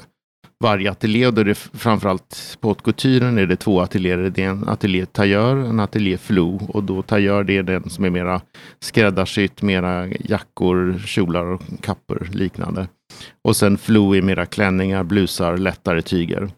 varje 0.64 0.90
ateljé. 0.90 1.26
Och 1.26 1.34
då 1.34 1.40
är 1.40 1.44
det 1.44 1.54
framförallt 1.54 2.58
på 2.60 2.68
haute 2.68 2.82
couturen 2.82 3.38
är 3.38 3.46
det 3.46 3.56
två 3.56 3.80
ateljéer. 3.80 4.18
Det 4.18 4.42
är 4.42 4.48
en 4.48 4.68
ateljé 4.68 5.06
tailleur, 5.06 5.56
en 5.56 5.80
ateljé 5.80 6.18
flou. 6.18 6.58
Och 6.68 6.84
då 6.84 7.02
tailleur 7.02 7.44
det 7.44 7.56
är 7.56 7.62
den 7.62 7.90
som 7.90 8.04
är 8.04 8.10
mera 8.10 8.40
skräddarsytt, 8.80 9.62
mera 9.62 10.06
jackor, 10.06 10.98
kjolar 10.98 11.44
och 11.44 11.62
kappor 11.80 12.28
liknande. 12.32 12.88
Och 13.44 13.56
sen 13.56 13.78
flou 13.78 14.14
är 14.16 14.22
mera 14.22 14.46
klänningar, 14.46 15.04
blusar, 15.04 15.56
lättare 15.56 16.02
tyger. 16.02 16.50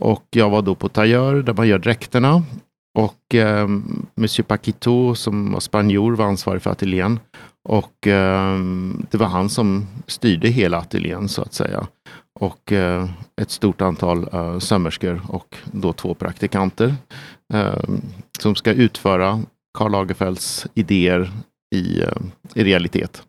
Och 0.00 0.24
jag 0.30 0.50
var 0.50 0.62
då 0.62 0.74
på 0.74 0.88
tailleur 0.88 1.42
där 1.42 1.54
man 1.54 1.68
gör 1.68 1.78
dräkterna. 1.78 2.42
Och 2.98 3.34
eh, 3.34 3.68
Monsieur 4.14 4.44
Paquito 4.44 5.14
som 5.14 5.52
var 5.52 5.60
spanjor 5.60 6.16
var 6.16 6.24
ansvarig 6.26 6.62
för 6.62 6.70
ateljén. 6.70 7.20
Och 7.68 8.06
eh, 8.06 8.58
det 9.10 9.18
var 9.18 9.26
han 9.26 9.48
som 9.48 9.86
styrde 10.06 10.48
hela 10.48 10.78
ateljén 10.78 11.28
så 11.28 11.42
att 11.42 11.54
säga. 11.54 11.86
Och 12.38 12.72
eh, 12.72 13.08
ett 13.40 13.50
stort 13.50 13.80
antal 13.80 14.28
eh, 14.32 14.58
sömmerskor 14.58 15.20
och 15.28 15.56
då 15.72 15.92
två 15.92 16.14
praktikanter 16.14 16.94
eh, 17.54 17.82
som 18.38 18.54
ska 18.54 18.72
utföra 18.72 19.42
Karl 19.78 19.90
Lagerfelds 19.90 20.66
idéer 20.74 21.30
i, 21.74 22.02
i 22.54 22.64
realitet. 22.64 23.22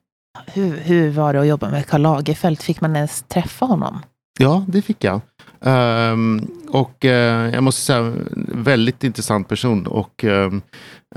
Hur, 0.48 0.78
hur 0.78 1.12
var 1.12 1.34
det 1.34 1.40
att 1.40 1.48
jobba 1.48 1.70
med 1.70 1.88
Karl 1.88 2.02
Lagerfeld? 2.02 2.62
Fick 2.62 2.82
man 2.82 2.96
ens 2.96 3.22
träffa 3.28 3.66
honom? 3.66 4.00
Ja, 4.40 4.66
det 4.68 4.82
fick 4.82 5.04
jag. 5.04 5.22
Um, 5.60 6.48
och 6.70 7.06
uh, 7.06 7.12
jag 7.12 7.64
måste 7.64 7.82
säga, 7.82 8.14
väldigt 8.54 9.04
intressant 9.04 9.48
person. 9.48 9.88
Och 9.88 10.24
um, 10.24 10.62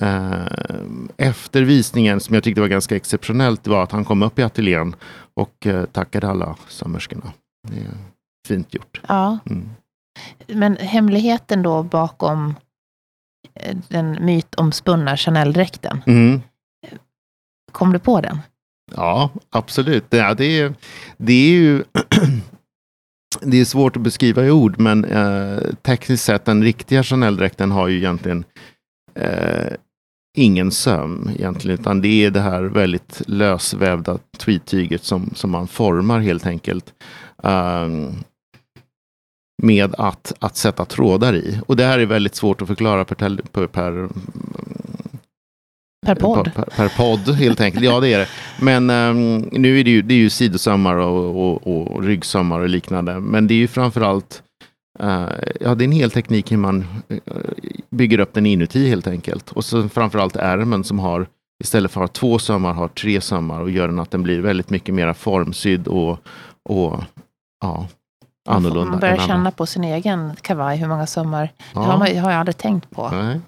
uh, 0.02 0.46
efter 1.16 1.62
visningen, 1.62 2.20
som 2.20 2.34
jag 2.34 2.44
tyckte 2.44 2.60
var 2.60 2.68
ganska 2.68 2.96
exceptionellt, 2.96 3.66
var 3.66 3.82
att 3.82 3.92
han 3.92 4.04
kom 4.04 4.22
upp 4.22 4.38
i 4.38 4.42
ateljén 4.42 4.94
och 5.34 5.66
uh, 5.66 5.84
tackade 5.84 6.28
alla 6.28 6.56
sömmerskorna. 6.68 7.32
Det 7.68 7.80
är 7.80 7.94
fint 8.48 8.74
gjort. 8.74 9.00
Ja. 9.08 9.38
Mm. 9.46 9.70
Men 10.46 10.76
hemligheten 10.76 11.62
då 11.62 11.82
bakom 11.82 12.54
den 13.88 14.24
mytomspunna 14.24 15.16
Chanel-dräkten. 15.16 16.02
Mm. 16.06 16.40
Kom 17.72 17.92
du 17.92 17.98
på 17.98 18.20
den? 18.20 18.38
Ja, 18.96 19.30
absolut. 19.50 20.04
Ja, 20.10 20.34
det, 20.34 20.60
är, 20.60 20.74
det 21.16 21.32
är 21.32 21.50
ju 21.50 21.84
det 23.40 23.60
är 23.60 23.64
svårt 23.64 23.96
att 23.96 24.02
beskriva 24.02 24.44
i 24.44 24.50
ord, 24.50 24.78
men 24.78 25.04
eh, 25.04 25.58
tekniskt 25.82 26.24
sett, 26.24 26.44
den 26.44 26.62
riktiga 26.62 27.02
Chanel-dräkten 27.02 27.70
har 27.70 27.88
ju 27.88 27.96
egentligen 27.96 28.44
eh, 29.14 29.72
ingen 30.36 30.70
söm 30.70 31.30
egentligen, 31.34 31.80
utan 31.80 32.00
det 32.00 32.24
är 32.24 32.30
det 32.30 32.40
här 32.40 32.62
väldigt 32.62 33.22
lösvävda 33.26 34.18
tweedtyget 34.38 35.04
som, 35.04 35.30
som 35.34 35.50
man 35.50 35.68
formar 35.68 36.20
helt 36.20 36.46
enkelt. 36.46 36.94
Um, 37.42 38.14
med 39.62 39.94
att, 39.98 40.32
att 40.38 40.56
sätta 40.56 40.84
trådar 40.84 41.34
i. 41.34 41.60
Och 41.66 41.76
det 41.76 41.84
här 41.84 41.98
är 41.98 42.06
väldigt 42.06 42.34
svårt 42.34 42.62
att 42.62 42.68
förklara 42.68 43.04
per, 43.04 43.14
per, 43.52 43.66
per 43.66 44.08
Per 46.06 46.14
podd? 46.14 46.54
Per, 46.54 46.64
per, 46.64 46.88
podd 46.88 47.34
helt 47.34 47.60
enkelt, 47.60 47.84
ja 47.84 48.00
det 48.00 48.12
är 48.12 48.18
det. 48.18 48.28
Men 48.60 48.90
um, 48.90 49.38
nu 49.52 49.80
är 49.80 49.84
det 49.84 49.90
ju, 49.90 50.02
det 50.02 50.14
är 50.14 50.18
ju 50.18 50.30
sidosömmar 50.30 50.96
och, 50.96 51.66
och, 51.66 51.66
och 51.66 52.02
ryggsömmar 52.02 52.60
och 52.60 52.68
liknande. 52.68 53.20
Men 53.20 53.46
det 53.46 53.54
är 53.54 53.58
ju 53.58 53.68
framförallt 53.68 54.42
uh, 55.02 55.28
ja, 55.60 55.74
det 55.74 55.84
är 55.84 55.86
en 55.86 55.92
hel 55.92 56.10
teknik 56.10 56.52
hur 56.52 56.56
man 56.56 56.86
uh, 57.12 57.18
bygger 57.90 58.20
upp 58.20 58.34
den 58.34 58.46
inuti 58.46 58.88
helt 58.88 59.06
enkelt. 59.06 59.50
Och 59.50 59.64
så 59.64 59.88
framförallt 59.88 60.36
ärmen 60.36 60.84
som 60.84 60.98
har 60.98 61.26
istället 61.64 61.90
för 61.90 62.00
att 62.00 62.16
ha 62.16 62.20
två 62.20 62.38
sömmar 62.38 62.72
har 62.72 62.88
tre 62.88 63.20
sömmar 63.20 63.60
och 63.60 63.70
gör 63.70 63.88
den 63.88 63.98
att 63.98 64.10
den 64.10 64.22
blir 64.22 64.40
väldigt 64.40 64.70
mycket 64.70 64.94
mer 64.94 65.12
formsydd 65.12 65.88
och, 65.88 66.18
och 66.68 67.00
ja, 67.60 67.88
annorlunda. 68.48 68.90
Man 68.90 69.00
börjar 69.00 69.16
känna 69.16 69.50
på 69.50 69.66
sin 69.66 69.84
egen 69.84 70.36
kavaj 70.36 70.76
hur 70.76 70.88
många 70.88 71.06
sömmar. 71.06 71.52
Ja. 71.74 71.80
Det 71.80 71.86
har, 71.86 71.98
man, 71.98 72.18
har 72.18 72.30
jag 72.30 72.40
aldrig 72.40 72.56
tänkt 72.56 72.90
på. 72.90 73.10
Nej. 73.10 73.40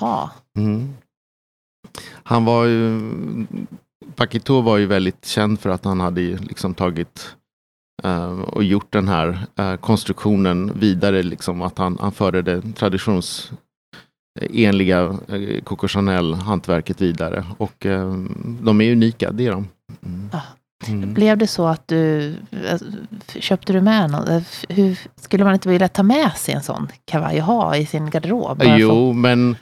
Ha. 0.00 0.30
Mm. 0.58 0.94
Han 2.12 2.44
var 2.44 2.64
ju, 2.64 3.00
Paquito 4.16 4.60
var 4.60 4.76
ju 4.76 4.86
väldigt 4.86 5.24
känd 5.24 5.60
för 5.60 5.70
att 5.70 5.84
han 5.84 6.00
hade 6.00 6.20
liksom 6.20 6.74
tagit 6.74 7.36
uh, 8.04 8.40
och 8.40 8.64
gjort 8.64 8.92
den 8.92 9.08
här 9.08 9.46
uh, 9.60 9.76
konstruktionen 9.76 10.78
vidare, 10.78 11.22
liksom 11.22 11.62
att 11.62 11.78
han, 11.78 11.98
han 12.00 12.12
förde 12.12 12.42
det 12.42 12.62
traditionsenliga 12.62 15.02
uh, 15.02 15.60
Coco 15.64 15.88
Chanel-hantverket 15.88 17.00
vidare. 17.00 17.46
Och 17.58 17.86
uh, 17.86 18.14
de 18.60 18.80
är 18.80 18.92
unika, 18.92 19.32
det 19.32 19.46
är 19.46 19.50
de. 19.50 19.68
Mm. 20.06 20.30
Mm. 20.88 21.14
Blev 21.14 21.38
det 21.38 21.46
så 21.46 21.66
att 21.66 21.88
du, 21.88 22.34
köpte 23.38 23.72
du 23.72 23.80
med 23.80 24.10
någon? 24.10 24.44
Hur, 24.68 24.98
skulle 25.16 25.44
man 25.44 25.54
inte 25.54 25.68
vilja 25.68 25.88
ta 25.88 26.02
med 26.02 26.32
sig 26.32 26.54
en 26.54 26.62
sån 26.62 26.88
kavaj 27.04 27.38
och 27.38 27.46
ha 27.46 27.76
i 27.76 27.86
sin 27.86 28.10
garderob? 28.10 28.62
Jo, 28.64 28.88
för... 28.88 29.12
men 29.12 29.56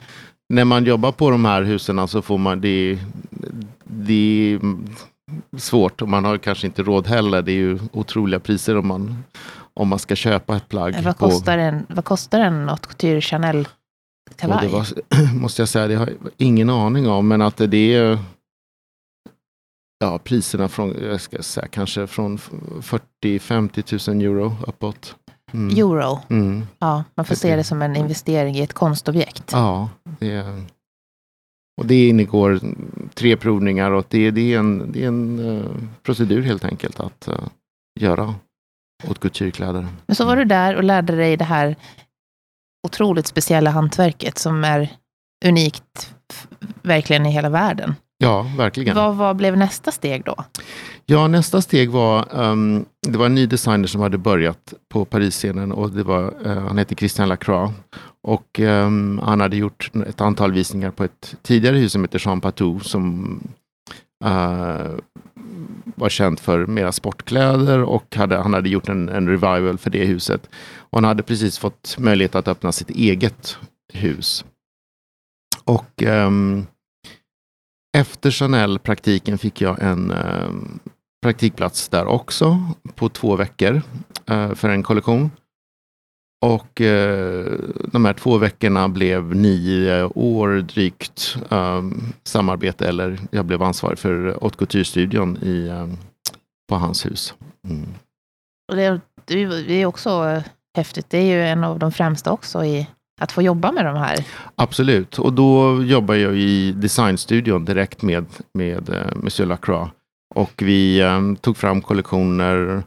när 0.49 0.65
man 0.65 0.85
jobbar 0.85 1.11
på 1.11 1.29
de 1.29 1.45
här 1.45 1.61
husen 1.61 2.07
så 2.07 2.21
får 2.21 2.37
man 2.37 2.61
det, 2.61 2.99
det 3.83 4.53
är 4.53 4.59
svårt 5.57 6.01
och 6.01 6.09
man 6.09 6.25
har 6.25 6.37
kanske 6.37 6.67
inte 6.67 6.83
råd 6.83 7.07
heller. 7.07 7.41
Det 7.41 7.51
är 7.51 7.55
ju 7.55 7.79
otroliga 7.91 8.39
priser 8.39 8.77
om 8.77 8.87
man, 8.87 9.23
om 9.73 9.87
man 9.87 9.99
ska 9.99 10.15
köpa 10.15 10.55
ett 10.55 10.69
plagg. 10.69 10.95
Vad 11.03 11.17
kostar, 11.17 11.57
på, 11.57 11.61
en, 11.61 11.85
vad 11.89 12.05
kostar 12.05 12.39
en 12.39 12.69
Haute 12.69 12.87
Couture 12.87 13.21
Chanel 13.21 13.67
kavaj? 14.35 14.67
Det 14.67 14.73
var, 14.73 14.87
måste 15.41 15.61
jag 15.61 15.69
säga, 15.69 15.87
det 15.87 15.95
har 15.95 16.07
jag 16.07 16.31
ingen 16.37 16.69
aning 16.69 17.09
om, 17.09 17.27
men 17.27 17.41
att 17.41 17.57
det 17.57 17.93
är 17.93 18.19
ja, 19.99 20.19
priserna 20.19 20.67
från, 20.67 20.95
jag 21.01 21.21
ska 21.21 21.43
säga, 21.43 21.67
kanske 21.67 22.07
från 22.07 22.37
40-50 22.37 24.09
000 24.09 24.21
euro 24.21 24.55
uppåt. 24.67 25.15
Mm. 25.53 25.77
Euro. 25.77 26.19
Mm. 26.29 26.67
Ja, 26.79 27.03
man 27.15 27.25
får 27.25 27.35
se 27.35 27.55
det 27.55 27.63
som 27.63 27.81
en 27.81 27.95
investering 27.95 28.55
i 28.55 28.61
ett 28.61 28.73
konstobjekt. 28.73 29.51
Ja, 29.51 29.89
det 30.19 30.65
och 31.81 31.85
det 31.85 32.07
ingår 32.09 32.59
tre 33.13 33.37
provningar 33.37 33.91
och 33.91 34.05
det, 34.09 34.31
det 34.31 34.53
är 34.53 34.59
en, 34.59 34.91
det 34.91 35.03
är 35.03 35.07
en 35.07 35.39
uh, 35.39 35.65
procedur 36.03 36.41
helt 36.41 36.65
enkelt 36.65 36.99
att 36.99 37.27
uh, 37.27 37.47
göra 37.99 38.35
åt 39.09 39.19
couturekläder. 39.19 39.87
Men 40.05 40.15
så 40.15 40.25
var 40.25 40.35
du 40.35 40.45
där 40.45 40.75
och 40.75 40.83
lärde 40.83 41.15
dig 41.15 41.37
det 41.37 41.45
här 41.45 41.75
otroligt 42.87 43.27
speciella 43.27 43.69
hantverket 43.69 44.37
som 44.37 44.63
är 44.63 44.89
unikt 45.45 46.15
verkligen 46.81 47.25
i 47.25 47.31
hela 47.31 47.49
världen. 47.49 47.95
Ja, 48.17 48.51
verkligen. 48.57 48.95
Vad, 48.95 49.15
vad 49.15 49.35
blev 49.35 49.57
nästa 49.57 49.91
steg 49.91 50.23
då? 50.23 50.35
Ja, 51.05 51.27
nästa 51.27 51.61
steg 51.61 51.89
var, 51.89 52.27
um, 52.31 52.85
det 53.07 53.17
var 53.17 53.25
en 53.25 53.35
ny 53.35 53.45
designer 53.45 53.87
som 53.87 54.01
hade 54.01 54.17
börjat 54.17 54.73
på 54.89 55.05
Paris-scenen 55.05 55.71
och 55.71 55.91
det 55.91 56.03
var, 56.03 56.47
uh, 56.47 56.67
han 56.67 56.77
heter 56.77 56.95
Christian 56.95 57.29
Lacroix. 57.29 57.73
Och 58.21 58.59
um, 58.59 59.19
han 59.23 59.41
hade 59.41 59.57
gjort 59.57 59.91
ett 60.07 60.21
antal 60.21 60.51
visningar 60.51 60.91
på 60.91 61.03
ett 61.03 61.35
tidigare 61.41 61.77
hus 61.77 61.91
som 61.91 62.03
heter 62.03 62.21
Jean 62.25 62.41
Patou 62.41 62.79
som 62.79 63.39
uh, 64.25 64.99
var 65.95 66.09
känt 66.09 66.39
för 66.39 66.65
mera 66.65 66.91
sportkläder 66.91 67.83
och 67.83 68.15
hade, 68.15 68.37
han 68.37 68.53
hade 68.53 68.69
gjort 68.69 68.89
en, 68.89 69.09
en 69.09 69.29
revival 69.29 69.77
för 69.77 69.89
det 69.89 70.05
huset. 70.05 70.49
Och 70.77 70.97
han 70.97 71.03
hade 71.03 71.23
precis 71.23 71.57
fått 71.57 71.95
möjlighet 71.99 72.35
att 72.35 72.47
öppna 72.47 72.71
sitt 72.71 72.89
eget 72.89 73.57
hus. 73.93 74.45
Och 75.63 76.03
um, 76.03 76.65
efter 77.95 78.31
Chanel-praktiken 78.31 79.37
fick 79.37 79.61
jag 79.61 79.81
en 79.81 80.11
eh, 80.11 80.49
praktikplats 81.21 81.89
där 81.89 82.05
också 82.05 82.57
på 82.95 83.09
två 83.09 83.35
veckor 83.35 83.81
eh, 84.25 84.53
för 84.53 84.69
en 84.69 84.83
kollektion. 84.83 85.31
Och 86.45 86.81
eh, 86.81 87.45
de 87.91 88.05
här 88.05 88.13
två 88.13 88.37
veckorna 88.37 88.89
blev 88.89 89.35
nio 89.35 90.03
år 90.03 90.49
drygt 90.49 91.37
ehm, 91.49 92.13
samarbete 92.23 92.87
eller 92.87 93.19
jag 93.31 93.45
blev 93.45 93.63
ansvarig 93.63 93.99
för 93.99 94.37
Haute 94.41 94.57
Couture-studion 94.57 95.37
i, 95.41 95.69
ehm, 95.69 95.97
på 96.69 96.75
hans 96.75 97.05
hus. 97.05 97.33
Mm. 97.67 97.87
Och 98.71 98.75
det, 98.75 99.01
det 99.25 99.73
är 99.73 99.85
också 99.85 100.09
eh, 100.09 100.43
häftigt. 100.77 101.09
Det 101.09 101.17
är 101.17 101.23
ju 101.23 101.43
en 101.43 101.63
av 101.63 101.79
de 101.79 101.91
främsta 101.91 102.31
också 102.31 102.65
i 102.65 102.87
att 103.21 103.31
få 103.31 103.41
jobba 103.41 103.71
med 103.71 103.85
de 103.85 103.97
här? 103.97 104.25
Absolut, 104.55 105.19
och 105.19 105.33
då 105.33 105.83
jobbar 105.83 106.15
jag 106.15 106.35
i 106.35 106.71
designstudion 106.71 107.65
direkt 107.65 108.01
med, 108.01 108.25
med 108.53 108.89
eh, 108.89 109.15
Monsieur 109.15 109.47
Lacroix. 109.47 109.91
Och 110.35 110.53
vi 110.57 110.99
eh, 110.99 111.21
tog 111.41 111.57
fram 111.57 111.81
kollektioner 111.81 112.83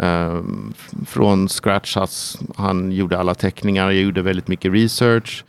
eh, 0.00 0.40
från 1.06 1.48
scratch. 1.48 1.96
Han 2.56 2.92
gjorde 2.92 3.18
alla 3.18 3.34
teckningar, 3.34 3.90
jag 3.90 4.02
gjorde 4.02 4.22
väldigt 4.22 4.48
mycket 4.48 4.72
research, 4.72 5.44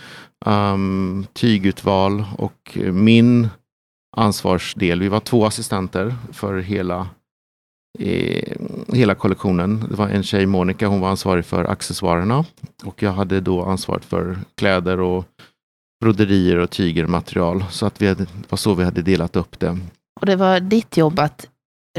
um, 0.46 1.26
tygutval 1.34 2.26
och 2.38 2.78
min 2.92 3.50
ansvarsdel. 4.18 5.00
Vi 5.00 5.08
var 5.08 5.20
två 5.20 5.46
assistenter 5.46 6.16
för 6.32 6.58
hela 6.58 7.08
hela 8.94 9.16
kollektionen. 9.16 9.86
Det 9.90 9.96
var 9.96 10.08
en 10.08 10.24
tjej, 10.24 10.46
Monica, 10.46 10.88
hon 10.88 11.02
var 11.02 11.10
ansvarig 11.10 11.46
för 11.46 11.66
accessoarerna. 11.66 12.46
Och 12.84 13.04
jag 13.04 13.12
hade 13.12 13.42
då 13.42 13.64
ansvaret 13.64 14.06
för 14.06 14.38
kläder 14.56 15.00
och 15.00 15.26
broderier 16.02 16.58
och 16.58 16.70
tygermaterial. 16.70 17.64
Så 17.70 17.86
att 17.86 18.02
vi 18.02 18.08
hade, 18.08 18.24
det 18.24 18.52
var 18.52 18.58
så 18.58 18.74
vi 18.74 18.84
hade 18.84 19.02
delat 19.02 19.36
upp 19.36 19.60
det. 19.60 19.78
Och 20.20 20.26
det 20.26 20.36
var 20.36 20.60
ditt 20.60 20.98
jobb 20.98 21.20
att 21.20 21.48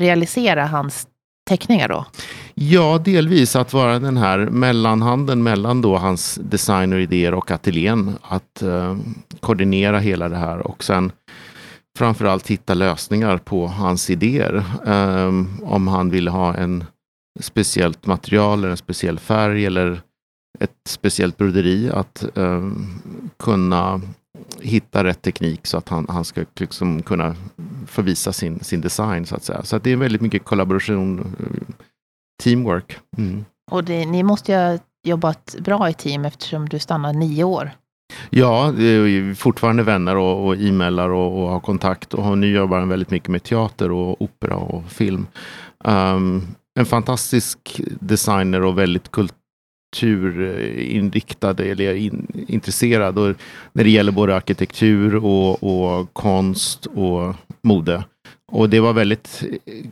realisera 0.01 0.67
hans 0.67 1.07
teckningar 1.49 1.89
då? 1.89 2.07
Ja, 2.55 3.01
delvis 3.05 3.57
att 3.57 3.73
vara 3.73 3.99
den 3.99 4.17
här 4.17 4.39
mellanhanden 4.39 5.43
mellan 5.43 5.83
då 5.83 5.97
hans 5.97 6.35
designeridéer 6.43 7.35
och 7.35 7.51
ateljén. 7.51 8.17
Att 8.23 8.63
eh, 8.63 8.97
koordinera 9.41 9.99
hela 9.99 10.29
det 10.29 10.37
här 10.37 10.67
och 10.67 10.85
sen 10.85 11.13
framförallt 11.99 12.47
hitta 12.47 12.75
lösningar 12.75 13.39
på 13.39 13.67
hans 13.67 14.11
idéer. 14.11 14.65
Um, 14.85 15.61
om 15.63 15.89
han 15.89 16.11
ville 16.11 16.31
ha 16.31 16.55
en 16.55 16.85
speciellt 17.41 18.07
material 18.07 18.59
eller 18.59 18.71
en 18.71 18.77
speciell 18.77 19.19
färg 19.19 19.67
eller 19.67 20.01
ett 20.61 20.81
speciellt 20.89 21.37
broderi. 21.37 21.91
Att 21.91 22.25
um, 22.35 23.01
kunna 23.37 24.01
hitta 24.61 25.05
rätt 25.05 25.23
teknik 25.23 25.67
så 25.67 25.79
att 25.79 25.89
han, 25.89 26.07
han 26.09 26.25
ska 26.25 26.45
liksom 26.57 27.03
kunna 27.03 27.37
förvisa 27.87 28.33
sin, 28.33 28.61
sin 28.61 28.81
design 28.81 29.27
så 29.27 29.37
att 29.37 29.45
säga. 29.45 29.63
Så 29.63 29.77
att 29.77 29.85
det 29.85 29.91
är 29.91 29.97
väldigt 29.97 30.21
mycket 30.21 30.45
kollaboration, 30.45 31.19
eh, 31.19 31.75
teamwork. 32.43 32.99
Mm. 33.19 33.45
Och 33.71 33.85
det, 33.85 34.07
ni 34.07 34.23
måste 34.23 34.53
ju 34.53 34.59
ha 34.59 34.79
jobbat 35.05 35.57
bra 35.59 35.91
i 35.91 35.95
team 35.95 36.25
eftersom 36.25 36.69
du 36.69 36.79
stannade 36.79 37.19
nio 37.19 37.45
år. 37.45 37.71
Ja, 38.31 38.73
vi 38.77 39.19
är 39.19 39.35
fortfarande 39.35 39.83
vänner 39.83 40.17
och, 40.17 40.47
och 40.47 40.57
e-mailar 40.57 41.09
och, 41.09 41.43
och 41.43 41.49
har 41.49 41.61
kontakt. 41.61 42.15
Och 42.15 42.39
nu 42.39 42.47
jobbar 42.47 42.79
han 42.79 42.89
väldigt 42.89 43.11
mycket 43.11 43.29
med 43.29 43.43
teater 43.43 43.91
och 43.91 44.23
opera 44.23 44.57
och 44.57 44.91
film. 44.91 45.27
Um, 45.85 46.47
en 46.79 46.87
fantastisk 46.87 47.81
designer 48.01 48.63
och 48.63 48.79
väldigt 48.79 49.11
kulturinriktad 49.11 51.51
eh, 51.51 51.71
eller 51.71 51.95
in, 51.95 52.45
intresserad. 52.49 53.19
Och 53.19 53.37
när 53.73 53.85
det 53.85 53.91
gäller 53.91 54.13
både 54.13 54.37
arkitektur 54.37 55.17
och, 55.17 55.63
och 55.63 56.13
konst 56.13 56.87
och 56.87 57.35
mode. 57.63 58.05
Och 58.53 58.71
det 58.71 58.81
var 58.81 58.93
väldigt 58.93 59.43
eh, 59.67 59.85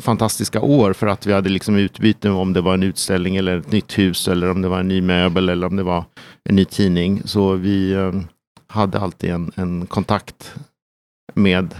fantastiska 0.00 0.60
år 0.60 0.92
för 0.92 1.06
att 1.06 1.26
vi 1.26 1.32
hade 1.32 1.48
liksom 1.48 1.76
utbyte 1.76 2.30
om 2.30 2.52
det 2.52 2.60
var 2.60 2.74
en 2.74 2.82
utställning 2.82 3.36
eller 3.36 3.58
ett 3.58 3.72
nytt 3.72 3.98
hus 3.98 4.28
eller 4.28 4.50
om 4.50 4.62
det 4.62 4.68
var 4.68 4.80
en 4.80 4.88
ny 4.88 5.00
möbel 5.00 5.48
eller 5.48 5.66
om 5.66 5.76
det 5.76 5.82
var 5.82 6.04
en 6.44 6.56
ny 6.56 6.64
tidning. 6.64 7.22
Så 7.24 7.52
vi 7.52 7.94
ehm, 7.94 8.24
hade 8.66 9.00
alltid 9.00 9.30
en, 9.30 9.52
en 9.54 9.86
kontakt 9.86 10.54
med 11.34 11.74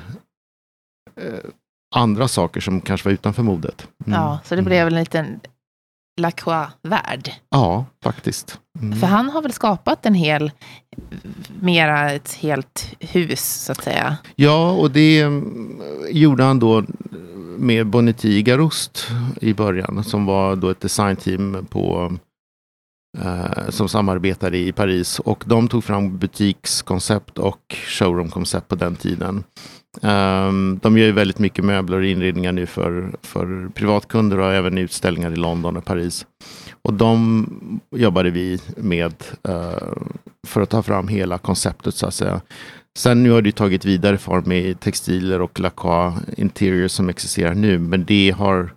eh, 1.21 1.51
andra 1.95 2.29
saker 2.29 2.61
som 2.61 2.81
kanske 2.81 3.09
var 3.09 3.13
utanför 3.13 3.43
modet. 3.43 3.89
Mm. 4.07 4.21
Ja, 4.21 4.39
så 4.45 4.57
det 4.57 4.63
blev 4.63 4.87
en 4.87 4.95
liten 4.95 5.41
Lacroix-värld. 6.17 7.33
Ja, 7.51 7.85
faktiskt. 8.03 8.59
Mm. 8.83 8.99
För 8.99 9.07
han 9.07 9.31
har 9.31 9.43
väl 9.43 9.53
skapat 9.53 10.07
en 10.07 10.15
hel, 10.15 10.51
mera 11.61 12.13
ett 12.13 12.33
helt 12.33 12.95
hus 13.01 13.65
så 13.65 13.73
att 13.73 13.85
säga. 13.85 14.17
Ja, 14.35 14.71
och 14.71 14.91
det 14.91 15.21
mm, 15.21 15.81
gjorde 16.11 16.45
han 16.45 16.59
då 16.59 16.85
med 17.59 17.87
Bonnetti 17.87 18.43
Garost 18.43 19.09
i 19.41 19.55
början 19.55 20.05
som 20.05 20.27
var 20.27 20.57
då 20.57 20.71
ett 20.71 20.81
designteam 20.81 21.67
på 21.71 22.13
eh, 23.19 23.69
som 23.69 23.89
samarbetade 23.89 24.59
i 24.59 24.73
Paris 24.73 25.19
och 25.19 25.45
de 25.47 25.69
tog 25.69 25.85
fram 25.85 26.19
butikskoncept 26.19 27.39
och 27.39 27.77
showroomkoncept 27.87 28.69
på 28.69 28.75
den 28.75 28.97
tiden. 28.97 29.45
Um, 30.01 30.79
de 30.83 30.99
gör 30.99 31.07
ju 31.07 31.13
väldigt 31.13 31.39
mycket 31.39 31.65
möbler 31.65 31.99
och 31.99 32.05
inredningar 32.05 32.53
nu 32.53 32.67
för, 32.67 33.13
för 33.23 33.69
privatkunder 33.75 34.39
och 34.39 34.53
även 34.53 34.79
utställningar 34.79 35.33
i 35.33 35.37
London 35.37 35.77
och 35.77 35.85
Paris. 35.85 36.27
Och 36.83 36.95
de 36.95 37.81
jobbade 37.91 38.31
vi 38.31 38.61
med 38.77 39.15
uh, 39.49 39.93
för 40.47 40.61
att 40.61 40.71
ta 40.71 40.83
fram 40.83 41.09
hela 41.09 41.39
konceptet 41.39 41.95
så 41.95 42.07
att 42.07 42.15
säga. 42.15 42.41
Sen 42.99 43.23
nu 43.23 43.31
har 43.31 43.43
det 43.43 43.53
tagit 43.53 43.85
vidare 43.85 44.19
form 44.19 44.45
med 44.47 44.81
textiler 44.81 45.41
och 45.41 45.61
Lacroix 45.61 46.17
Interior 46.37 46.89
som 46.89 47.09
existerar 47.09 47.55
nu. 47.55 47.79
Men 47.79 48.05
det, 48.05 48.31
har, 48.31 48.75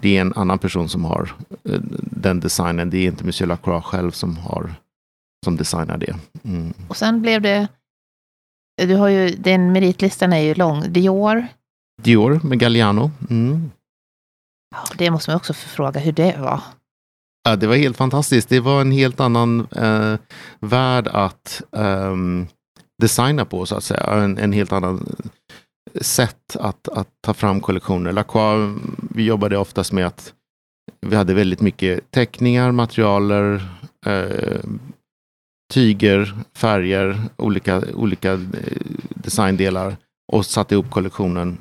det 0.00 0.16
är 0.16 0.20
en 0.20 0.32
annan 0.36 0.58
person 0.58 0.88
som 0.88 1.04
har 1.04 1.32
uh, 1.68 1.80
den 2.00 2.40
designen. 2.40 2.90
Det 2.90 2.98
är 2.98 3.06
inte 3.06 3.24
Monsieur 3.24 3.48
Lacroix 3.48 3.86
själv 3.86 4.10
som, 4.10 4.36
har, 4.36 4.74
som 5.44 5.56
designar 5.56 5.98
det. 5.98 6.16
Mm. 6.44 6.72
Och 6.88 6.96
sen 6.96 7.22
blev 7.22 7.42
det, 7.42 7.68
du 8.76 8.94
har 8.94 9.08
ju, 9.08 9.30
den 9.30 9.72
meritlistan 9.72 10.32
är 10.32 10.40
ju 10.40 10.54
lång. 10.54 10.92
Dior. 10.92 11.46
Dior 12.02 12.40
med 12.44 12.58
Galliano. 12.58 13.10
Mm. 13.30 13.70
Ja, 14.74 14.84
det 14.98 15.10
måste 15.10 15.30
man 15.30 15.36
också 15.36 15.52
fråga 15.52 16.00
hur 16.00 16.12
det 16.12 16.36
var. 16.38 16.60
Ja, 17.48 17.56
det 17.56 17.66
var 17.66 17.76
helt 17.76 17.96
fantastiskt. 17.96 18.48
Det 18.48 18.60
var 18.60 18.80
en 18.80 18.92
helt 18.92 19.20
annan 19.20 19.66
uh, 19.76 20.18
värld 20.60 21.08
att 21.08 21.62
um, 21.70 22.46
designa 23.02 23.44
på 23.44 23.66
så 23.66 23.76
att 23.76 23.84
säga. 23.84 24.04
En, 24.04 24.38
en 24.38 24.52
helt 24.52 24.72
annan 24.72 25.16
sätt 26.00 26.56
att, 26.56 26.88
att 26.88 27.08
ta 27.20 27.34
fram 27.34 27.60
kollektioner. 27.60 28.12
Lacroix, 28.12 28.80
vi 29.10 29.24
jobbade 29.24 29.58
oftast 29.58 29.92
med 29.92 30.06
att 30.06 30.32
vi 31.00 31.16
hade 31.16 31.34
väldigt 31.34 31.60
mycket 31.60 32.10
teckningar, 32.10 32.72
materialer, 32.72 33.68
eh, 34.06 34.60
tyger, 35.72 36.34
färger, 36.54 37.20
olika, 37.36 37.82
olika 37.94 38.32
eh, 38.32 38.38
designdelar 39.14 39.96
och 40.32 40.46
satte 40.46 40.74
ihop 40.74 40.90
kollektionen. 40.90 41.58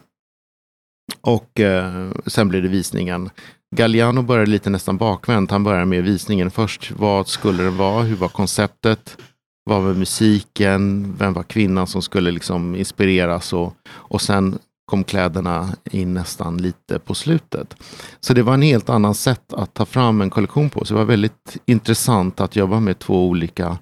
Och 1.22 1.60
eh, 1.60 2.12
sen 2.26 2.50
blev 2.50 2.64
det 2.64 2.70
visningen. 2.70 3.30
Galliano 3.76 4.22
började 4.22 4.52
lite 4.52 4.70
nästan 4.70 4.98
bakvänt. 4.98 5.52
Han 5.52 5.64
började 5.64 5.86
med 5.86 6.04
visningen 6.04 6.52
först. 6.52 6.92
Vad 6.92 7.28
skulle 7.28 7.64
den 7.64 7.78
vara? 7.78 8.04
Hur 8.04 8.16
var 8.16 8.28
konceptet? 8.28 9.18
vad 9.66 9.84
var 9.84 9.94
musiken? 9.94 11.14
Vem 11.18 11.34
var 11.34 11.44
kvinnan 11.44 11.88
som 11.88 12.02
skulle 12.02 12.32
liksom 12.32 12.76
inspireras? 12.76 13.54
Och, 13.54 13.74
och 13.88 14.22
sen 14.22 14.58
kom 14.86 15.04
kläderna 15.04 15.70
in 15.92 16.14
nästan 16.14 16.58
lite 16.58 17.00
på 17.00 17.16
slutet. 17.16 17.76
Så 18.20 18.34
det 18.34 18.44
var 18.44 18.54
en 18.54 18.62
helt 18.62 18.90
annan 18.90 19.16
sätt 19.16 19.54
att 19.54 19.74
ta 19.74 19.86
fram 19.86 20.22
en 20.22 20.30
kollektion 20.30 20.70
på. 20.70 20.86
Så 20.86 20.94
det 20.94 20.98
var 20.98 21.06
väldigt 21.06 21.58
intressant 21.66 22.42
att 22.42 22.56
jobba 22.56 22.80
med 22.80 23.00
två 23.00 23.28
olika 23.28 23.78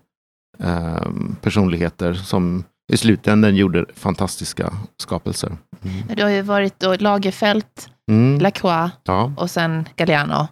eh, 0.64 1.08
personligheter 1.42 2.14
som 2.14 2.64
i 2.92 2.98
slutändan 2.98 3.56
gjorde 3.56 3.86
fantastiska 3.96 4.74
skapelser. 4.98 5.58
Mm. 5.84 6.16
Du 6.16 6.24
har 6.24 6.30
ju 6.30 6.42
varit 6.42 6.80
då 6.80 6.96
Lagerfeld, 7.00 7.66
mm. 8.12 8.40
Lacroix 8.40 8.92
ja. 9.04 9.32
och 9.38 9.52
sen 9.52 9.90
Galliano. 9.96 10.48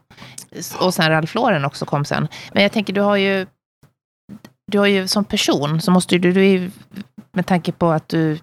Och 0.79 0.93
sen 0.93 1.09
Ralph 1.09 1.35
Lauren 1.35 1.65
också 1.65 1.85
kom 1.85 2.05
sen. 2.05 2.27
Men 2.53 2.63
jag 2.63 2.71
tänker, 2.71 2.93
du 2.93 3.01
har 3.01 3.15
ju 3.15 3.45
du 4.71 4.79
har 4.79 4.85
ju 4.85 5.07
som 5.07 5.25
person, 5.25 5.81
så 5.81 5.91
måste 5.91 6.17
du, 6.17 6.31
du 6.31 6.71
med 7.31 7.45
tanke 7.45 7.71
på 7.71 7.91
att 7.91 8.09
du 8.09 8.39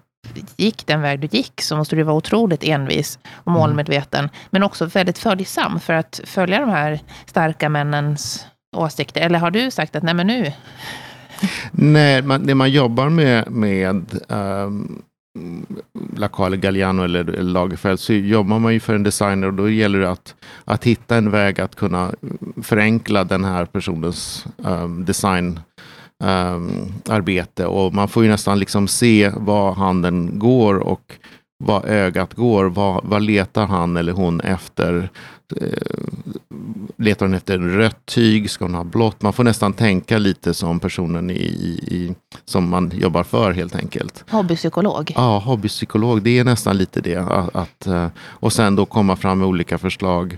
gick 0.57 0.87
den 0.87 1.01
väg 1.01 1.19
du 1.19 1.27
gick, 1.31 1.61
så 1.61 1.77
måste 1.77 1.95
du 1.95 2.03
vara 2.03 2.15
otroligt 2.15 2.63
envis 2.63 3.19
och 3.31 3.47
mm. 3.47 3.59
målmedveten. 3.59 4.19
Mm. 4.19 4.31
Men 4.49 4.63
också 4.63 4.85
väldigt 4.85 5.17
följsam 5.17 5.79
för 5.79 5.93
att 5.93 6.21
följa 6.23 6.59
de 6.59 6.69
här 6.69 6.99
starka 7.25 7.69
männens 7.69 8.45
åsikter. 8.75 9.21
Eller 9.21 9.39
har 9.39 9.51
du 9.51 9.71
sagt 9.71 9.95
att 9.95 10.03
nej 10.03 10.13
men 10.13 10.27
nu? 10.27 10.53
Nej, 11.71 12.21
man, 12.21 12.45
det 12.45 12.55
man 12.55 12.71
jobbar 12.71 13.09
med, 13.09 13.51
med 13.51 14.21
ehm, 14.29 15.03
um, 15.37 15.65
Lacale 16.15 16.57
Galliano 16.57 17.03
eller, 17.03 17.19
eller 17.19 17.43
Lagerfeld 17.43 17.99
så 17.99 18.13
jobbar 18.13 18.59
man 18.59 18.73
ju 18.73 18.79
för 18.79 18.95
en 18.95 19.03
designer 19.03 19.47
och 19.47 19.53
då 19.53 19.69
gäller 19.69 19.99
det 19.99 20.11
att, 20.11 20.35
att 20.65 20.83
hitta 20.83 21.15
en 21.15 21.31
väg 21.31 21.61
att 21.61 21.75
kunna 21.75 22.11
förenkla 22.61 23.23
den 23.23 23.45
här 23.45 23.65
personens 23.65 24.45
um, 24.57 25.05
design 25.05 25.59
um, 26.23 26.93
arbete. 27.09 27.65
Och 27.65 27.93
man 27.93 28.07
får 28.07 28.23
ju 28.23 28.29
nästan 28.29 28.59
liksom 28.59 28.87
se 28.87 29.31
var 29.37 29.73
handen 29.73 30.39
går 30.39 30.75
och 30.75 31.13
vad 31.63 31.85
ögat 31.85 32.33
går. 32.33 32.65
Vad, 32.65 33.03
vad 33.03 33.21
letar 33.21 33.65
han 33.65 33.97
eller 33.97 34.13
hon 34.13 34.41
efter? 34.41 35.09
Eh, 35.55 35.67
letar 36.97 37.25
hon 37.25 37.35
efter 37.35 37.57
rött 37.57 38.05
tyg? 38.05 38.49
Ska 38.49 38.65
hon 38.65 38.75
ha 38.75 38.83
blått? 38.83 39.21
Man 39.21 39.33
får 39.33 39.43
nästan 39.43 39.73
tänka 39.73 40.17
lite 40.17 40.53
som 40.53 40.79
personen 40.79 41.29
i, 41.29 41.33
i, 41.33 42.15
som 42.45 42.69
man 42.69 42.91
jobbar 42.95 43.23
för 43.23 43.51
helt 43.51 43.75
enkelt. 43.75 44.25
Hobbypsykolog? 44.29 45.13
Ja, 45.15 45.39
hobbypsykolog. 45.39 46.21
Det 46.21 46.39
är 46.39 46.43
nästan 46.43 46.77
lite 46.77 47.01
det. 47.01 47.17
Att, 47.17 47.55
att, 47.55 47.87
eh, 47.87 48.07
och 48.19 48.53
sen 48.53 48.75
då 48.75 48.85
komma 48.85 49.15
fram 49.15 49.39
med 49.39 49.47
olika 49.47 49.77
förslag. 49.77 50.37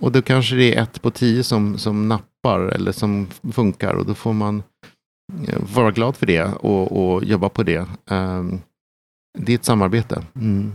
Och 0.00 0.12
då 0.12 0.22
kanske 0.22 0.56
det 0.56 0.74
är 0.74 0.82
ett 0.82 1.02
på 1.02 1.10
tio 1.10 1.42
som, 1.42 1.78
som 1.78 2.08
nappar 2.08 2.60
eller 2.60 2.92
som 2.92 3.26
funkar 3.52 3.94
och 3.94 4.06
då 4.06 4.14
får 4.14 4.32
man 4.32 4.62
vara 5.74 5.90
glad 5.90 6.16
för 6.16 6.26
det 6.26 6.44
och, 6.44 7.14
och 7.14 7.24
jobba 7.24 7.48
på 7.48 7.62
det. 7.62 7.86
Um, 8.10 8.60
det 9.36 9.52
är 9.52 9.54
ett 9.54 9.64
samarbete. 9.64 10.22
Mm. 10.34 10.72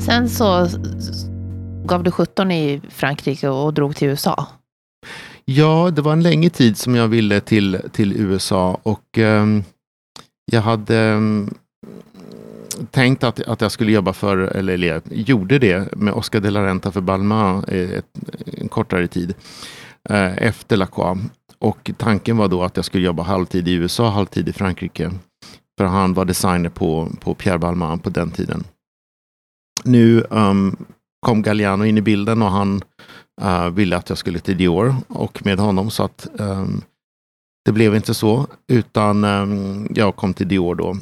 Sen 0.00 0.28
så 0.28 0.68
gav 1.84 2.02
du 2.02 2.10
17 2.10 2.50
i 2.50 2.80
Frankrike 2.88 3.48
och 3.48 3.74
drog 3.74 3.96
till 3.96 4.08
USA. 4.08 4.46
Ja, 5.44 5.90
det 5.92 6.02
var 6.02 6.12
en 6.12 6.22
längre 6.22 6.50
tid 6.50 6.76
som 6.76 6.94
jag 6.94 7.08
ville 7.08 7.40
till, 7.40 7.80
till 7.92 8.12
USA 8.16 8.80
och 8.82 9.18
um, 9.18 9.64
jag 10.44 10.62
hade 10.62 11.12
um, 11.12 11.54
tänkt 12.90 13.24
att, 13.24 13.40
att 13.40 13.60
jag 13.60 13.72
skulle 13.72 13.92
jobba 13.92 14.12
för, 14.12 14.38
eller, 14.38 14.74
eller 14.74 14.88
jag 14.88 15.02
gjorde 15.10 15.58
det 15.58 15.96
med 15.96 16.14
Oscar 16.14 16.40
de 16.40 16.50
la 16.50 16.66
Renta 16.66 16.92
för 16.92 17.00
Balmain 17.00 17.64
en 18.58 18.68
kortare 18.68 19.06
tid 19.06 19.34
eh, 20.10 20.38
efter 20.38 20.76
Lacroix. 20.76 21.20
Och 21.62 21.90
tanken 21.96 22.36
var 22.36 22.48
då 22.48 22.62
att 22.62 22.76
jag 22.76 22.84
skulle 22.84 23.06
jobba 23.06 23.22
halvtid 23.22 23.68
i 23.68 23.72
USA, 23.72 24.10
halvtid 24.10 24.48
i 24.48 24.52
Frankrike. 24.52 25.10
För 25.78 25.84
han 25.84 26.14
var 26.14 26.24
designer 26.24 26.68
på, 26.68 27.08
på 27.20 27.34
Pierre 27.34 27.58
Balmain 27.58 27.98
på 27.98 28.10
den 28.10 28.30
tiden. 28.30 28.64
Nu 29.84 30.24
um, 30.30 30.76
kom 31.26 31.42
Galliano 31.42 31.84
in 31.84 31.98
i 31.98 32.02
bilden 32.02 32.42
och 32.42 32.50
han 32.50 32.82
uh, 33.42 33.68
ville 33.68 33.96
att 33.96 34.08
jag 34.08 34.18
skulle 34.18 34.38
till 34.38 34.56
Dior 34.56 34.96
och 35.08 35.46
med 35.46 35.58
honom 35.58 35.90
så 35.90 36.04
att 36.04 36.28
um, 36.32 36.82
det 37.64 37.72
blev 37.72 37.94
inte 37.94 38.14
så 38.14 38.46
utan 38.68 39.24
um, 39.24 39.88
jag 39.94 40.16
kom 40.16 40.34
till 40.34 40.48
Dior 40.48 40.74
då. 40.74 40.96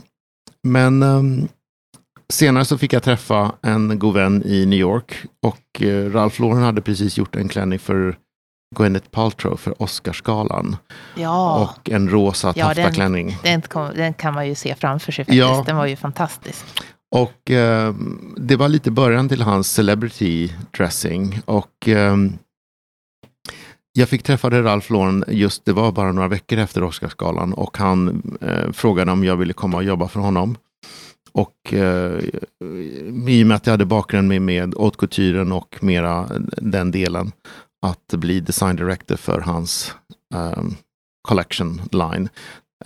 Men 0.69 1.03
um, 1.03 1.49
senare 2.33 2.65
så 2.65 2.79
fick 2.79 2.93
jag 2.93 3.03
träffa 3.03 3.53
en 3.63 3.99
god 3.99 4.15
vän 4.15 4.43
i 4.45 4.67
New 4.67 4.79
York 4.79 5.17
och 5.43 5.83
uh, 5.83 6.13
Ralph 6.13 6.41
Lauren 6.41 6.63
hade 6.63 6.81
precis 6.81 7.19
gjort 7.19 7.37
en 7.37 7.49
klänning 7.49 7.79
för 7.79 8.17
Gwyneth 8.77 9.11
Paltrow 9.11 9.57
för 9.57 9.83
Oscarsgalan. 9.83 10.77
Ja. 11.17 11.63
Och 11.63 11.91
en 11.91 12.11
rosa 12.11 12.53
ja, 12.57 12.67
taftaklänning. 12.67 13.39
Den, 13.43 13.63
den, 13.73 13.95
den, 13.95 14.15
kan 14.15 14.35
man 14.35 14.49
ju 14.49 14.55
se 14.55 14.75
framför 14.75 15.13
sig 15.13 15.25
faktiskt. 15.25 15.39
Ja. 15.39 15.65
Den 15.67 15.77
var 15.77 15.87
ju 15.87 15.97
fantastisk. 15.97 16.65
Och 17.11 17.51
eh, 17.51 17.95
det 18.37 18.57
var 18.57 18.69
lite 18.69 18.91
början 18.91 19.29
till 19.29 19.43
hans 19.43 19.73
celebrity 19.73 20.53
dressing. 20.77 21.41
Och 21.45 21.89
eh, 21.89 22.17
jag 23.93 24.09
fick 24.09 24.23
träffa 24.23 24.51
Ralph 24.51 24.93
Lauren 24.93 25.25
just, 25.29 25.65
det 25.65 25.73
var 25.73 25.93
bara 25.93 26.13
några 26.13 26.29
veckor 26.29 26.59
efter 26.59 26.83
Oscarsgalan 26.85 27.53
och 27.53 27.79
han 27.79 28.23
eh, 28.41 28.73
frågade 28.73 29.13
om 29.13 29.25
jag 29.25 29.37
ville 29.37 29.53
komma 29.53 29.77
och 29.77 29.85
jobba 29.85 30.09
för 30.09 30.21
honom. 30.21 30.57
Och 31.33 31.75
eh, 31.75 32.21
i 33.29 33.43
och 33.43 33.47
med 33.47 33.57
att 33.57 33.67
jag 33.67 33.73
hade 33.73 33.85
bakgrund 33.85 34.29
med, 34.29 34.43
med 34.43 34.75
haute 34.79 34.97
couturen 34.99 35.53
och 35.53 35.77
mera 35.81 36.29
den 36.57 36.91
delen 36.91 37.33
att 37.87 38.15
bli 38.15 38.41
design 38.41 38.77
director 38.77 39.17
för 39.17 39.41
hans 39.41 39.95
um, 40.35 40.77
collection 41.29 41.81
line. 41.93 42.29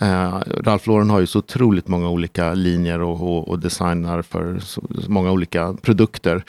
Uh, 0.01 0.41
Ralph 0.63 0.89
Lauren 0.89 1.09
har 1.09 1.19
ju 1.19 1.27
så 1.27 1.39
otroligt 1.39 1.87
många 1.87 2.09
olika 2.09 2.53
linjer 2.53 3.01
och, 3.01 3.21
och, 3.21 3.47
och 3.47 3.59
designar 3.59 4.21
för 4.21 4.59
så, 4.59 4.81
så, 5.01 5.11
många 5.11 5.31
olika 5.31 5.73
produkter. 5.73 6.43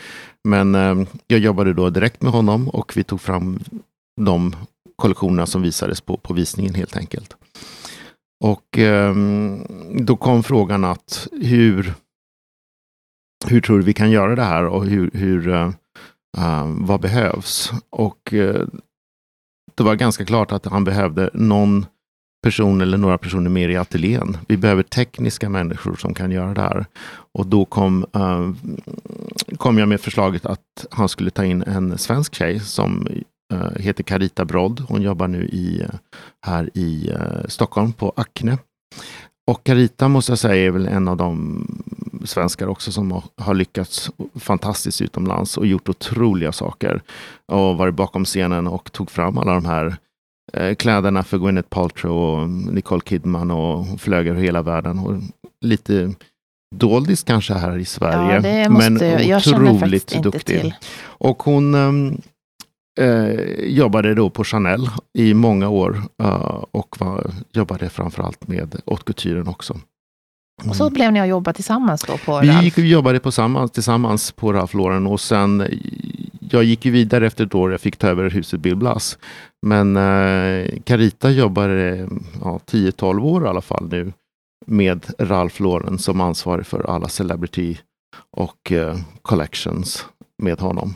Men 0.44 0.74
um, 0.74 1.06
jag 1.26 1.40
jobbade 1.40 1.72
då 1.72 1.90
direkt 1.90 2.22
med 2.22 2.32
honom 2.32 2.68
och 2.68 2.92
vi 2.96 3.04
tog 3.04 3.20
fram 3.20 3.58
de 4.20 4.56
kollektionerna 4.96 5.46
som 5.46 5.62
visades 5.62 6.00
på, 6.00 6.16
på 6.16 6.34
visningen 6.34 6.74
helt 6.74 6.96
enkelt. 6.96 7.36
Och 8.44 8.78
um, 8.78 9.66
då 10.06 10.16
kom 10.16 10.42
frågan 10.42 10.84
att 10.84 11.28
hur, 11.32 11.94
hur 13.46 13.60
tror 13.60 13.78
du 13.78 13.84
vi 13.84 13.92
kan 13.92 14.10
göra 14.10 14.36
det 14.36 14.42
här 14.42 14.66
och 14.66 14.86
hur, 14.86 15.10
hur 15.14 15.48
uh, 15.48 15.70
uh, 16.38 16.64
vad 16.78 17.00
behövs? 17.00 17.72
Och 17.90 18.32
uh, 18.32 18.66
det 19.74 19.82
var 19.82 19.94
ganska 19.94 20.24
klart 20.24 20.52
att 20.52 20.66
han 20.66 20.84
behövde 20.84 21.30
någon 21.34 21.86
person 22.42 22.80
eller 22.80 22.98
några 22.98 23.18
personer 23.18 23.50
mer 23.50 23.68
i 23.68 23.76
ateljén. 23.76 24.36
Vi 24.48 24.56
behöver 24.56 24.82
tekniska 24.82 25.48
människor 25.48 25.96
som 25.96 26.14
kan 26.14 26.30
göra 26.30 26.54
det 26.54 26.60
här. 26.60 26.86
Och 27.32 27.46
då 27.46 27.64
kom, 27.64 28.06
uh, 28.16 28.52
kom 29.56 29.78
jag 29.78 29.88
med 29.88 30.00
förslaget 30.00 30.46
att 30.46 30.86
han 30.90 31.08
skulle 31.08 31.30
ta 31.30 31.44
in 31.44 31.62
en 31.62 31.98
svensk 31.98 32.34
tjej 32.34 32.60
som 32.60 33.08
uh, 33.52 33.78
heter 33.78 34.02
Carita 34.02 34.44
Brodd. 34.44 34.84
Hon 34.88 35.02
jobbar 35.02 35.28
nu 35.28 35.44
i, 35.44 35.82
eh, 35.82 35.88
här 36.46 36.70
i 36.74 37.10
uh, 37.10 37.46
Stockholm 37.48 37.92
på 37.92 38.12
Acne. 38.16 38.58
Och 39.46 39.64
Carita 39.64 40.08
måste 40.08 40.32
jag 40.32 40.38
säga 40.38 40.66
är 40.66 40.70
väl 40.70 40.86
en 40.86 41.08
av 41.08 41.16
de 41.16 41.66
svenskar 42.26 42.66
också 42.66 42.92
som 42.92 43.22
har 43.36 43.54
lyckats 43.54 44.10
fantastiskt 44.34 45.00
utomlands 45.00 45.56
och 45.56 45.66
gjort 45.66 45.88
otroliga 45.88 46.52
saker. 46.52 47.02
Och 47.46 47.76
varit 47.76 47.94
bakom 47.94 48.24
scenen 48.24 48.66
och 48.66 48.92
tog 48.92 49.10
fram 49.10 49.38
alla 49.38 49.54
de 49.54 49.64
här 49.64 49.96
eh, 50.52 50.74
kläderna 50.74 51.22
för 51.22 51.38
Gwyneth 51.38 51.68
Paltrow 51.68 52.16
och 52.16 52.48
Nicole 52.48 53.02
Kidman 53.04 53.50
och 53.50 54.00
flög 54.00 54.26
över 54.26 54.40
hela 54.40 54.62
världen. 54.62 54.98
Och 54.98 55.20
lite 55.60 56.14
doldis 56.74 57.22
kanske 57.22 57.54
här 57.54 57.78
i 57.78 57.84
Sverige. 57.84 58.62
Ja, 58.62 58.70
men 58.70 58.96
otroligt 59.36 60.22
duktig. 60.22 60.60
Till. 60.60 60.74
Och 61.04 61.42
hon 61.42 61.74
um, 61.74 62.20
eh, 63.00 63.30
jobbade 63.64 64.14
då 64.14 64.30
på 64.30 64.44
Chanel 64.44 64.88
i 65.18 65.34
många 65.34 65.68
år 65.68 66.02
uh, 66.22 66.64
och 66.70 66.96
var, 67.00 67.30
jobbade 67.52 67.88
framförallt 67.88 68.48
med 68.48 68.80
haute 68.86 69.04
couturen 69.04 69.48
också. 69.48 69.80
Mm. 70.60 70.70
Och 70.70 70.76
så 70.76 70.90
blev 70.90 71.12
ni 71.12 71.20
att 71.20 71.28
jobba 71.28 71.52
tillsammans 71.52 72.02
då 72.02 72.18
på 72.18 72.40
Vi 72.40 72.64
gick, 72.64 72.78
jobbade 72.78 73.20
på 73.20 73.32
samma, 73.32 73.68
tillsammans 73.68 74.32
på 74.32 74.52
Ralph 74.52 74.76
Lauren 74.76 75.06
och 75.06 75.20
sen 75.20 75.80
jag 76.50 76.64
gick 76.64 76.84
ju 76.84 76.90
vidare 76.90 77.26
efter 77.26 77.46
ett 77.46 77.54
år 77.54 77.70
jag 77.70 77.80
fick 77.80 77.96
ta 77.96 78.08
över 78.08 78.30
huset 78.30 78.60
Bill 78.60 78.76
Blass. 78.76 79.18
Men 79.66 79.96
eh, 79.96 80.68
Carita 80.84 81.30
jobbade 81.30 82.08
ja, 82.44 82.60
10-12 82.66 83.20
år 83.20 83.44
i 83.44 83.48
alla 83.48 83.60
fall 83.60 83.88
nu 83.88 84.12
med 84.66 85.06
Ralph 85.18 85.62
Lauren 85.62 85.98
som 85.98 86.20
ansvarig 86.20 86.66
för 86.66 86.90
alla 86.90 87.08
Celebrity 87.08 87.78
och 88.30 88.72
eh, 88.72 88.96
Collections 89.22 90.06
med 90.42 90.60
honom. 90.60 90.94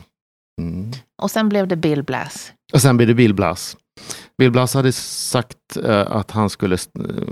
Mm. 0.61 0.91
Och 1.21 1.31
sen 1.31 1.49
blev 1.49 1.67
det 1.67 1.75
Bill 1.75 2.03
Blass. 2.03 2.53
Och 2.73 2.81
sen 2.81 2.97
blev 2.97 3.07
det 3.07 3.15
Bill 3.15 3.33
Blass. 3.33 3.77
Bill 4.37 4.51
Blass 4.51 4.73
hade 4.73 4.91
sagt 4.91 5.57
uh, 5.77 5.89
att 5.91 6.31
han 6.31 6.49
skulle 6.49 6.75
uh, 6.75 7.23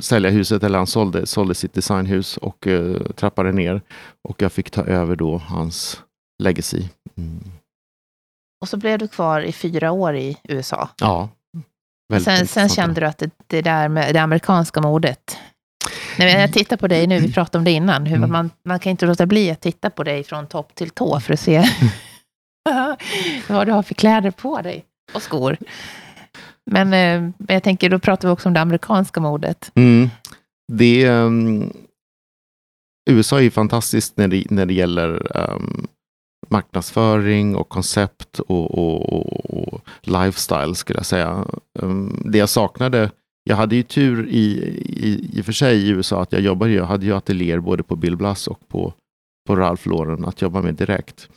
sälja 0.00 0.30
huset, 0.30 0.62
eller 0.62 0.78
han 0.78 0.86
sålde, 0.86 1.26
sålde 1.26 1.54
sitt 1.54 1.74
designhus 1.74 2.36
och 2.36 2.66
uh, 2.66 3.00
trappade 3.02 3.52
ner. 3.52 3.82
Och 4.28 4.42
jag 4.42 4.52
fick 4.52 4.70
ta 4.70 4.84
över 4.84 5.16
då 5.16 5.38
hans 5.38 6.02
legacy. 6.42 6.82
Mm. 7.16 7.44
Och 8.60 8.68
så 8.68 8.76
blev 8.76 8.98
du 8.98 9.08
kvar 9.08 9.40
i 9.40 9.52
fyra 9.52 9.90
år 9.90 10.16
i 10.16 10.36
USA. 10.44 10.88
Ja. 11.00 11.28
Sen, 12.24 12.46
sen 12.46 12.68
kände 12.68 13.00
du 13.00 13.06
att 13.06 13.18
det, 13.18 13.30
det 13.46 13.62
där 13.62 13.88
med 13.88 14.14
det 14.14 14.18
amerikanska 14.22 14.80
modet, 14.80 15.38
Nej, 16.18 16.40
jag 16.40 16.52
tittar 16.52 16.76
på 16.76 16.88
dig 16.88 17.06
nu, 17.06 17.20
vi 17.20 17.32
pratade 17.32 17.58
om 17.58 17.64
det 17.64 17.70
innan, 17.70 18.06
hur 18.06 18.16
mm. 18.16 18.32
man, 18.32 18.50
man 18.64 18.78
kan 18.78 18.90
inte 18.90 19.06
låta 19.06 19.26
bli 19.26 19.50
att 19.50 19.60
titta 19.60 19.90
på 19.90 20.04
dig 20.04 20.24
från 20.24 20.46
topp 20.46 20.74
till 20.74 20.90
tå 20.90 21.20
för 21.20 21.32
att 21.32 21.40
se 21.40 21.64
vad 23.48 23.66
du 23.66 23.72
har 23.72 23.82
för 23.82 23.94
kläder 23.94 24.30
på 24.30 24.60
dig 24.60 24.84
och 25.14 25.22
skor. 25.22 25.56
Men 26.70 26.92
eh, 26.92 27.30
jag 27.48 27.62
tänker, 27.62 27.90
då 27.90 27.98
pratar 27.98 28.28
vi 28.28 28.34
också 28.34 28.48
om 28.48 28.54
det 28.54 28.60
amerikanska 28.60 29.20
modet. 29.20 29.72
Mm. 29.74 30.08
Det, 30.72 31.08
um, 31.08 31.72
USA 33.10 33.38
är 33.38 33.42
ju 33.42 33.50
fantastiskt 33.50 34.16
när 34.16 34.28
det, 34.28 34.50
när 34.50 34.66
det 34.66 34.74
gäller 34.74 35.36
um, 35.36 35.86
marknadsföring 36.48 37.56
och 37.56 37.68
koncept 37.68 38.38
och, 38.38 38.78
och, 38.78 39.12
och, 39.12 39.50
och, 39.50 39.80
lifestyle 40.00 40.74
skulle 40.74 40.98
jag 40.98 41.06
säga. 41.06 41.44
Um, 41.78 42.22
det 42.24 42.38
jag 42.38 42.48
saknade, 42.48 43.10
jag 43.44 43.56
hade 43.56 43.76
ju 43.76 43.82
tur 43.82 44.28
i, 44.28 44.44
i, 44.86 45.30
i 45.32 45.40
och 45.40 45.44
för 45.44 45.52
sig 45.52 45.78
i 45.78 45.88
USA 45.88 46.22
att 46.22 46.32
jag 46.32 46.40
jobbade, 46.40 46.72
jag 46.72 46.84
hade 46.84 47.06
ju 47.06 47.16
ateljéer 47.16 47.58
både 47.58 47.82
på 47.82 47.96
Bill 47.96 48.16
Blass 48.16 48.48
och 48.48 48.68
på, 48.68 48.92
på 49.46 49.56
Ralph 49.56 49.88
Lauren 49.88 50.24
att 50.24 50.42
jobba 50.42 50.62
med 50.62 50.74
direkt. 50.74 51.28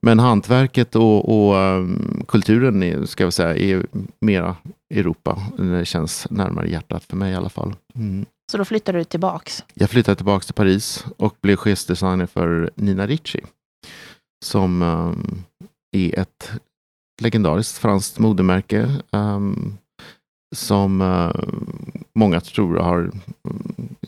Men 0.00 0.18
hantverket 0.18 0.96
och, 0.96 1.28
och 1.28 1.54
um, 1.56 2.24
kulturen 2.28 2.82
är, 2.82 3.04
ska 3.04 3.24
vi 3.26 3.32
säga, 3.32 3.56
är 3.56 3.86
mera 4.20 4.56
Europa. 4.94 5.42
Det 5.56 5.84
känns 5.84 6.26
närmare 6.30 6.70
hjärtat 6.70 7.04
för 7.04 7.16
mig 7.16 7.32
i 7.32 7.36
alla 7.36 7.48
fall. 7.48 7.74
Mm. 7.94 8.26
Så 8.52 8.58
då 8.58 8.64
flyttade 8.64 8.98
du 8.98 9.04
tillbaks? 9.04 9.64
Jag 9.74 9.90
flyttade 9.90 10.16
tillbaks 10.16 10.46
till 10.46 10.54
Paris 10.54 11.06
och 11.16 11.36
blev 11.40 11.56
chefsdesigner 11.56 12.26
för 12.26 12.70
Nina 12.74 13.06
Ricci. 13.06 13.40
Som 14.44 14.82
um, 14.82 15.44
är 15.96 16.18
ett 16.18 16.52
legendariskt 17.22 17.78
franskt 17.78 18.18
modemärke 18.18 18.96
um, 19.10 19.78
som 20.54 21.00
uh, 21.00 21.32
många 22.14 22.40
tror 22.40 22.76
har, 22.76 23.10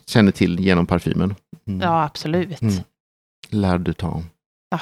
känner 0.07 0.33
till 0.33 0.61
genom 0.61 0.87
parfymen. 0.87 1.35
Mm. 1.67 1.81
Ja, 1.81 2.05
absolut. 2.05 2.63
Mm. 2.63 2.75
Lär 3.55 3.79
du 3.79 3.93
ta. 3.93 4.23
Oh. 4.75 4.81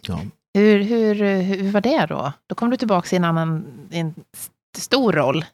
Ja. 0.00 0.20
Hur, 0.54 0.82
hur, 0.82 1.14
hur 1.42 1.72
var 1.72 1.80
det 1.80 2.06
då? 2.06 2.32
Då 2.46 2.54
kom 2.54 2.70
du 2.70 2.76
tillbaka 2.76 3.16
i 3.16 3.16
en 3.16 3.24
annan 3.24 3.64
en 3.90 4.14
stor 4.78 5.12
roll. 5.12 5.44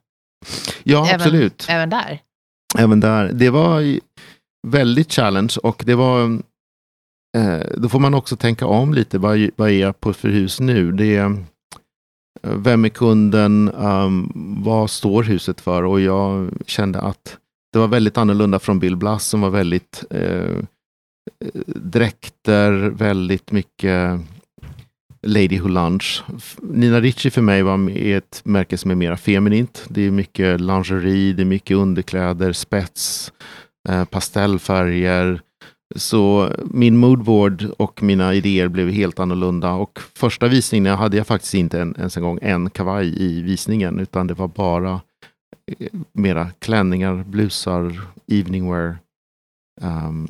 Ja, 0.82 1.06
även, 1.06 1.20
absolut. 1.20 1.66
Även 1.68 1.90
där? 1.90 2.22
Även 2.78 3.00
där. 3.00 3.32
Det 3.32 3.50
var 3.50 3.98
väldigt 4.66 5.12
challenge 5.12 5.54
och 5.62 5.82
det 5.86 5.94
var 5.94 6.40
eh, 7.36 7.60
då 7.76 7.88
får 7.88 8.00
man 8.00 8.14
också 8.14 8.36
tänka 8.36 8.66
om 8.66 8.94
lite. 8.94 9.18
Vad, 9.18 9.50
vad 9.56 9.68
är 9.68 9.80
jag 9.80 10.00
på 10.00 10.12
för 10.12 10.28
hus 10.28 10.60
nu? 10.60 10.92
Det 10.92 11.16
är, 11.16 11.24
eh, 12.42 12.52
vem 12.54 12.84
är 12.84 12.88
kunden? 12.88 13.74
Um, 13.74 14.32
vad 14.64 14.90
står 14.90 15.22
huset 15.22 15.60
för? 15.60 15.82
Och 15.82 16.00
jag 16.00 16.50
kände 16.66 17.00
att 17.00 17.38
det 17.72 17.78
var 17.78 17.88
väldigt 17.88 18.18
annorlunda 18.18 18.58
från 18.58 18.78
Bill 18.78 18.96
Blass 18.96 19.26
som 19.26 19.40
var 19.40 19.50
väldigt 19.50 20.04
eh, 20.10 20.56
dräkter, 21.66 22.72
väldigt 22.90 23.52
mycket 23.52 24.20
Lady 25.22 25.60
Who 25.60 25.68
Lunch. 25.68 26.24
Nina 26.62 27.00
Ricci 27.00 27.30
för 27.30 27.42
mig 27.42 27.62
var 27.62 27.90
ett 27.96 28.40
märke 28.44 28.78
som 28.78 28.90
är 28.90 28.94
mer 28.94 29.16
feminint. 29.16 29.84
Det 29.88 30.06
är 30.06 30.10
mycket 30.10 30.60
lingerie, 30.60 31.32
det 31.32 31.42
är 31.42 31.46
mycket 31.46 31.76
underkläder, 31.76 32.52
spets, 32.52 33.32
eh, 33.88 34.04
pastellfärger. 34.04 35.40
Så 35.96 36.52
min 36.64 36.96
moodboard 36.96 37.64
och 37.78 38.02
mina 38.02 38.34
idéer 38.34 38.68
blev 38.68 38.90
helt 38.90 39.18
annorlunda. 39.18 39.72
Och 39.72 39.98
första 40.14 40.48
visningen 40.48 40.96
hade 40.96 41.16
jag 41.16 41.26
faktiskt 41.26 41.54
inte 41.54 41.80
en, 41.80 41.94
ens 41.98 42.16
en 42.16 42.22
gång 42.22 42.38
en 42.42 42.70
kavaj 42.70 43.22
i 43.22 43.42
visningen, 43.42 44.00
utan 44.00 44.26
det 44.26 44.34
var 44.34 44.48
bara 44.48 45.00
eh, 45.78 45.88
mera 46.12 46.50
klänningar, 46.58 47.24
blusar, 47.26 48.00
eveningwear. 48.26 48.98
Um, 49.80 49.88
ehm, 49.88 50.28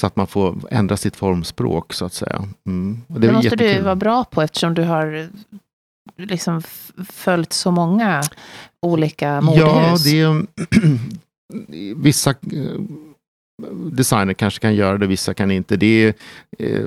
så 0.00 0.06
att 0.06 0.16
man 0.16 0.26
får 0.26 0.56
ändra 0.70 0.96
sitt 0.96 1.16
formspråk 1.16 1.92
så 1.92 2.04
att 2.04 2.12
säga. 2.12 2.48
Mm. 2.66 3.00
det, 3.08 3.18
det 3.18 3.32
måste 3.32 3.48
jättekul. 3.48 3.76
du 3.76 3.82
vara 3.82 3.96
bra 3.96 4.24
på 4.24 4.42
eftersom 4.42 4.74
du 4.74 4.82
har 4.82 5.28
liksom 6.16 6.62
följt 7.08 7.52
så 7.52 7.70
många 7.70 8.22
olika 8.82 9.40
modehus. 9.40 10.06
Ja, 10.06 10.38
det 10.38 10.46
vissa 11.96 12.30
eh, 12.30 12.80
designer 13.72 14.34
kanske 14.34 14.60
kan 14.60 14.74
göra 14.74 14.98
det, 14.98 15.06
vissa 15.06 15.34
kan 15.34 15.50
inte. 15.50 15.76
Det 15.76 16.04
är, 16.04 16.14
eh, 16.58 16.86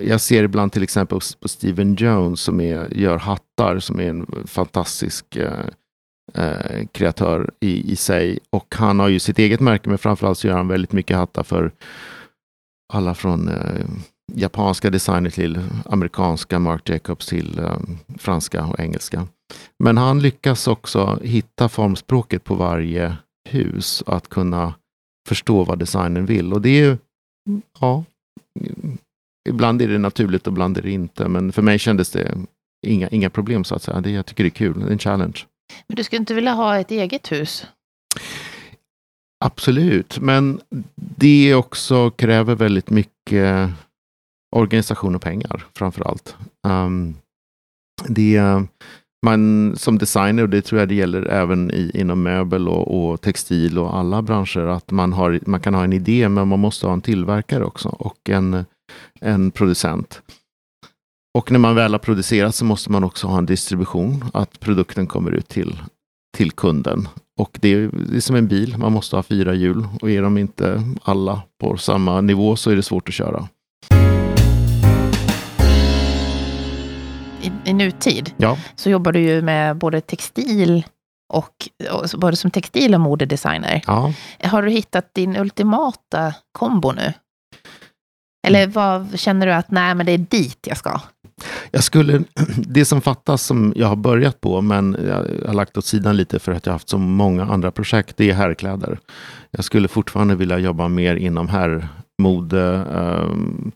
jag 0.00 0.20
ser 0.20 0.42
ibland 0.42 0.72
till 0.72 0.82
exempel 0.82 1.18
på 1.40 1.48
Steven 1.48 1.94
Jones 1.94 2.40
som 2.40 2.60
är, 2.60 2.94
gör 2.94 3.18
hattar, 3.18 3.78
som 3.78 4.00
är 4.00 4.08
en 4.08 4.26
fantastisk 4.46 5.36
eh, 5.36 5.66
eh, 6.34 6.86
kreatör 6.92 7.50
i, 7.60 7.92
i 7.92 7.96
sig. 7.96 8.38
Och 8.50 8.74
han 8.74 8.98
har 8.98 9.08
ju 9.08 9.18
sitt 9.18 9.38
eget 9.38 9.60
märke, 9.60 9.88
men 9.88 9.98
framförallt 9.98 10.38
så 10.38 10.46
gör 10.46 10.56
han 10.56 10.68
väldigt 10.68 10.92
mycket 10.92 11.16
hattar 11.16 11.42
för 11.42 11.72
alla 12.94 13.14
från 13.14 13.48
eh, 13.48 13.86
japanska 14.34 14.90
designer 14.90 15.30
till 15.30 15.60
amerikanska, 15.84 16.58
Mark 16.58 16.88
Jacobs 16.88 17.26
till 17.26 17.58
eh, 17.58 17.78
franska 18.18 18.66
och 18.66 18.80
engelska. 18.80 19.26
Men 19.78 19.96
han 19.96 20.20
lyckas 20.20 20.68
också 20.68 21.18
hitta 21.22 21.68
formspråket 21.68 22.44
på 22.44 22.54
varje 22.54 23.16
hus, 23.48 24.02
att 24.06 24.28
kunna 24.28 24.74
förstå 25.28 25.64
vad 25.64 25.78
designen 25.78 26.26
vill. 26.26 26.52
Och 26.52 26.60
det 26.60 26.80
är 26.80 26.98
ja, 27.80 28.04
ibland 29.48 29.82
är 29.82 29.88
det 29.88 29.98
naturligt 29.98 30.46
och 30.46 30.52
ibland 30.52 30.78
är 30.78 30.82
det 30.82 30.90
inte. 30.90 31.28
Men 31.28 31.52
för 31.52 31.62
mig 31.62 31.78
kändes 31.78 32.10
det 32.10 32.34
inga, 32.86 33.08
inga 33.08 33.30
problem 33.30 33.64
så 33.64 33.74
att 33.74 33.82
säga. 33.82 34.00
Det, 34.00 34.10
jag 34.10 34.26
tycker 34.26 34.44
det 34.44 34.48
är 34.48 34.50
kul, 34.50 34.80
det 34.80 34.86
är 34.86 34.90
en 34.90 34.98
challenge. 34.98 35.40
Men 35.86 35.96
du 35.96 36.04
skulle 36.04 36.20
inte 36.20 36.34
vilja 36.34 36.52
ha 36.52 36.78
ett 36.78 36.90
eget 36.90 37.32
hus? 37.32 37.66
Absolut, 39.44 40.18
men 40.20 40.60
det 40.94 41.54
också 41.54 42.10
kräver 42.10 42.54
väldigt 42.54 42.90
mycket 42.90 43.70
organisation 44.56 45.14
och 45.14 45.22
pengar 45.22 45.66
framför 45.74 46.08
allt. 46.08 46.36
Um, 46.66 46.72
ehm, 46.72 47.14
det, 48.08 48.42
man 49.26 49.72
som 49.76 49.98
designer, 49.98 50.42
och 50.42 50.48
det 50.48 50.62
tror 50.62 50.78
jag 50.78 50.88
det 50.88 50.94
gäller 50.94 51.26
även 51.26 51.70
i, 51.70 51.90
inom 51.94 52.22
möbel 52.22 52.68
och, 52.68 53.10
och, 53.10 53.20
textil 53.20 53.78
och 53.78 53.96
alla 53.96 54.22
branscher, 54.22 54.66
att 54.66 54.90
man, 54.90 55.12
har, 55.12 55.40
man 55.46 55.60
kan 55.60 55.74
ha 55.74 55.84
en 55.84 55.92
idé 55.92 56.28
men 56.28 56.48
man 56.48 56.60
måste 56.60 56.86
ha 56.86 56.92
en 56.92 57.00
tillverkare 57.00 57.64
också 57.64 57.88
och 57.88 58.30
en, 58.30 58.64
en 59.20 59.50
producent. 59.50 60.22
Och 61.38 61.50
när 61.50 61.58
man 61.58 61.74
väl 61.74 61.92
har 61.92 61.98
producerat 61.98 62.54
så 62.54 62.64
måste 62.64 62.92
man 62.92 63.04
också 63.04 63.26
ha 63.26 63.38
en 63.38 63.46
distribution, 63.46 64.24
att 64.34 64.60
produkten 64.60 65.06
kommer 65.06 65.30
ut 65.30 65.48
till, 65.48 65.82
till 66.36 66.52
kunden. 66.52 67.08
Och 67.40 67.58
det 67.60 67.68
är, 67.68 67.90
det 68.10 68.16
är 68.16 68.20
som 68.20 68.36
en 68.36 68.48
bil, 68.48 68.78
man 68.78 68.92
måste 68.92 69.16
ha 69.16 69.22
fyra 69.22 69.54
hjul 69.54 69.88
och 70.00 70.10
är 70.10 70.22
de 70.22 70.38
inte 70.38 70.82
alla 71.02 71.42
på 71.60 71.76
samma 71.76 72.20
nivå 72.20 72.56
så 72.56 72.70
är 72.70 72.76
det 72.76 72.82
svårt 72.82 73.08
att 73.08 73.14
köra. 73.14 73.48
i, 77.42 77.52
i 77.64 77.72
nutid 77.72 78.34
ja. 78.36 78.58
så 78.76 78.90
jobbar 78.90 79.12
du 79.12 79.20
ju 79.20 79.42
med 79.42 79.76
både 79.76 80.00
textil 80.00 80.84
och, 81.32 81.68
och 81.90 82.20
både 82.20 82.36
som 82.36 82.50
textil 82.50 82.94
och 82.94 83.00
modedesigner. 83.00 83.82
Ja. 83.86 84.12
Har 84.42 84.62
du 84.62 84.70
hittat 84.70 85.14
din 85.14 85.36
ultimata 85.36 86.34
kombo 86.52 86.92
nu? 86.92 87.12
Eller 88.46 88.66
vad 88.66 89.18
känner 89.20 89.46
du 89.46 89.52
att, 89.52 89.70
nej 89.70 89.94
men 89.94 90.06
det 90.06 90.12
är 90.12 90.18
dit 90.18 90.66
jag 90.66 90.76
ska? 90.76 91.00
Jag 91.70 91.84
skulle, 91.84 92.22
det 92.56 92.84
som 92.84 93.00
fattas 93.00 93.42
som 93.42 93.72
jag 93.76 93.86
har 93.86 93.96
börjat 93.96 94.40
på, 94.40 94.60
men 94.60 94.96
jag 95.06 95.46
har 95.46 95.54
lagt 95.54 95.76
åt 95.76 95.84
sidan 95.84 96.16
lite 96.16 96.38
för 96.38 96.52
att 96.52 96.66
jag 96.66 96.72
har 96.72 96.74
haft 96.74 96.88
så 96.88 96.98
många 96.98 97.44
andra 97.44 97.70
projekt, 97.70 98.16
det 98.16 98.30
är 98.30 98.34
herrkläder. 98.34 98.98
Jag 99.50 99.64
skulle 99.64 99.88
fortfarande 99.88 100.34
vilja 100.34 100.58
jobba 100.58 100.88
mer 100.88 101.16
inom 101.16 101.48
herrmode, 101.48 102.84
um, 102.92 103.72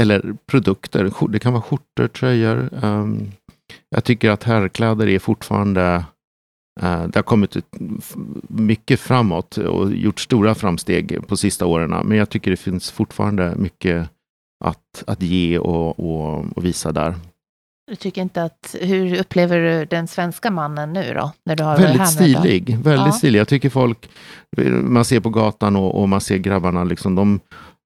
eller 0.00 0.34
produkter. 0.46 1.12
Det 1.28 1.38
kan 1.38 1.52
vara 1.52 1.62
skjortor, 1.62 2.08
tröjor. 2.08 2.68
Um, 2.82 3.32
jag 3.88 4.04
tycker 4.04 4.30
att 4.30 4.42
herrkläder 4.42 5.08
är 5.08 5.18
fortfarande 5.18 6.04
eh, 6.80 7.02
det 7.02 7.16
har 7.16 7.22
kommit 7.22 7.56
mycket 8.48 9.00
framåt 9.00 9.56
och 9.56 9.92
gjort 9.92 10.20
stora 10.20 10.54
framsteg 10.54 11.28
på 11.28 11.36
sista 11.36 11.66
åren. 11.66 12.06
Men 12.08 12.18
jag 12.18 12.30
tycker 12.30 12.50
det 12.50 12.56
finns 12.56 12.90
fortfarande 12.90 13.54
mycket 13.56 14.08
att, 14.64 15.04
att 15.06 15.22
ge 15.22 15.58
och, 15.58 16.00
och, 16.00 16.44
och, 16.56 16.64
visa 16.64 16.92
där. 16.92 17.14
Du 17.90 17.96
tycker 17.96 18.22
inte 18.22 18.42
att, 18.42 18.76
hur 18.80 19.20
upplever 19.20 19.58
du 19.58 19.84
den 19.84 20.08
svenska 20.08 20.50
mannen 20.50 20.92
nu 20.92 21.14
då? 21.14 21.32
När 21.44 21.56
du 21.56 21.64
har 21.64 21.78
väldigt 21.78 22.08
stilig, 22.08 22.78
väldigt 22.78 23.06
ja. 23.06 23.12
stilig. 23.12 23.38
Jag 23.38 23.48
tycker 23.48 23.70
folk, 23.70 24.10
man 24.82 25.04
ser 25.04 25.20
på 25.20 25.30
gatan 25.30 25.76
och, 25.76 26.00
och 26.00 26.08
man 26.08 26.20
ser 26.20 26.36
grabbarna, 26.36 26.84
liksom, 26.84 27.14
de, 27.14 27.40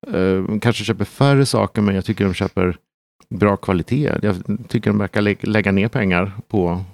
Uh, 0.09 0.59
kanske 0.59 0.85
köper 0.85 1.05
färre 1.05 1.47
saker, 1.47 1.83
men 1.83 1.95
jag 1.95 2.05
tycker 2.05 2.25
de 2.25 2.35
köper 2.35 2.77
bra 3.35 3.57
kvalitet. 3.57 4.19
Jag 4.23 4.37
tycker 4.69 4.91
de 4.91 4.99
verkar 4.99 5.21
lä 5.21 5.37
lägga 5.41 5.73
ner 5.73 5.89
pengar 5.89 6.33
på, 6.49 6.85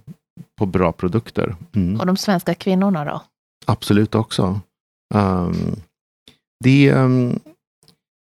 på 0.58 0.66
bra 0.66 0.92
produkter. 0.92 1.56
Mm. 1.74 2.00
Och 2.00 2.06
de 2.06 2.16
svenska 2.16 2.54
kvinnorna 2.54 3.04
då? 3.04 3.22
Absolut 3.66 4.14
också. 4.14 4.60
Um, 5.14 5.76
det, 6.64 6.92
um, 6.92 7.40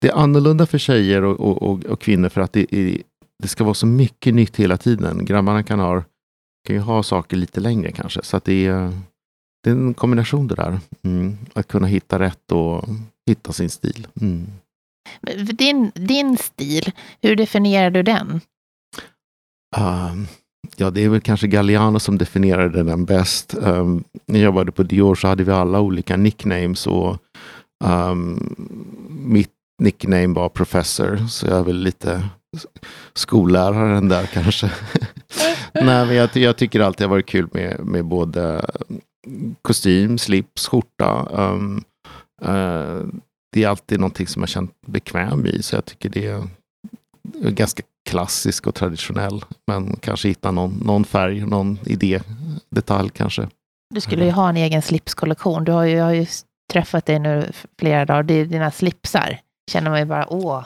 det 0.00 0.08
är 0.08 0.12
annorlunda 0.12 0.66
för 0.66 0.78
tjejer 0.78 1.24
och, 1.24 1.40
och, 1.40 1.62
och, 1.62 1.84
och 1.84 2.00
kvinnor 2.00 2.28
för 2.28 2.40
att 2.40 2.52
det, 2.52 2.74
är, 2.74 3.02
det 3.42 3.48
ska 3.48 3.64
vara 3.64 3.74
så 3.74 3.86
mycket 3.86 4.34
nytt 4.34 4.56
hela 4.56 4.76
tiden. 4.76 5.24
Grabbarna 5.24 5.62
kan 5.62 5.80
ha, 5.80 6.02
kan 6.66 6.76
ju 6.76 6.80
ha 6.80 7.02
saker 7.02 7.36
lite 7.36 7.60
längre 7.60 7.92
kanske. 7.92 8.22
Så 8.22 8.40
det, 8.44 8.66
är, 8.66 8.92
det 9.64 9.70
är 9.70 9.74
en 9.74 9.94
kombination 9.94 10.46
det 10.46 10.54
där. 10.54 10.80
Mm. 11.02 11.36
Att 11.52 11.68
kunna 11.68 11.86
hitta 11.86 12.18
rätt 12.18 12.52
och 12.52 12.84
hitta 13.26 13.52
sin 13.52 13.70
stil. 13.70 14.06
Mm. 14.20 14.46
Din, 15.52 15.90
din 15.94 16.36
stil, 16.36 16.92
hur 17.22 17.36
definierar 17.36 17.90
du 17.90 18.02
den? 18.02 18.40
Uh, 19.76 20.14
ja, 20.76 20.90
det 20.90 21.04
är 21.04 21.08
väl 21.08 21.20
kanske 21.20 21.46
Galliano 21.46 21.98
som 22.00 22.18
definierade 22.18 22.82
den 22.82 23.04
bäst. 23.04 23.54
Um, 23.54 24.04
när 24.26 24.38
jag 24.38 24.44
jobbade 24.44 24.72
på 24.72 24.82
Dior 24.82 25.14
så 25.14 25.28
hade 25.28 25.44
vi 25.44 25.52
alla 25.52 25.80
olika 25.80 26.16
nicknames 26.16 26.86
och 26.86 27.16
um, 27.84 28.56
mitt 29.08 29.57
nickname 29.78 30.34
var 30.34 30.48
Professor, 30.48 31.26
så 31.28 31.46
jag 31.46 31.58
är 31.58 31.64
väl 31.64 31.76
lite 31.76 32.28
skolläraren 33.14 34.08
där 34.08 34.26
kanske. 34.26 34.66
Nej, 35.72 36.06
men 36.06 36.14
jag, 36.14 36.36
jag, 36.36 36.56
tycker 36.56 36.80
alltid 36.80 36.98
det 36.98 37.08
har 37.08 37.10
varit 37.10 37.26
kul 37.26 37.48
med, 37.52 37.80
med 37.80 38.04
både 38.04 38.70
kostym, 39.62 40.18
slips, 40.18 40.68
skjorta. 40.68 41.28
Um, 41.32 41.84
uh, 42.44 43.06
det 43.52 43.64
är 43.64 43.68
alltid 43.68 44.00
någonting 44.00 44.26
som 44.26 44.42
jag 44.42 44.48
känt 44.48 44.72
bekväm 44.86 45.46
i. 45.46 45.62
Så 45.62 45.76
jag 45.76 45.84
tycker 45.84 46.08
det 46.08 46.26
är 46.26 46.48
ganska 47.50 47.82
klassisk 48.10 48.66
och 48.66 48.74
traditionell. 48.74 49.44
Men 49.66 49.96
kanske 49.96 50.28
hitta 50.28 50.50
någon, 50.50 50.82
någon 50.84 51.04
färg, 51.04 51.46
någon 51.46 51.78
idé, 51.84 52.20
detalj 52.70 53.10
kanske. 53.10 53.48
Du 53.94 54.00
skulle 54.00 54.24
ju 54.24 54.30
ha 54.30 54.48
en 54.48 54.56
egen 54.56 54.82
slipskollektion. 54.82 55.64
Du 55.64 55.72
har 55.72 55.84
ju, 55.84 55.96
jag 55.96 56.04
har 56.04 56.12
ju 56.12 56.26
träffat 56.72 57.06
dig 57.06 57.18
nu 57.18 57.52
flera 57.78 58.04
dagar. 58.04 58.22
Det 58.22 58.34
är 58.34 58.44
dina 58.44 58.70
slipsar. 58.70 59.40
Känner 59.68 59.90
man 59.90 59.98
ju 60.00 60.04
bara, 60.04 60.32
åh. 60.32 60.64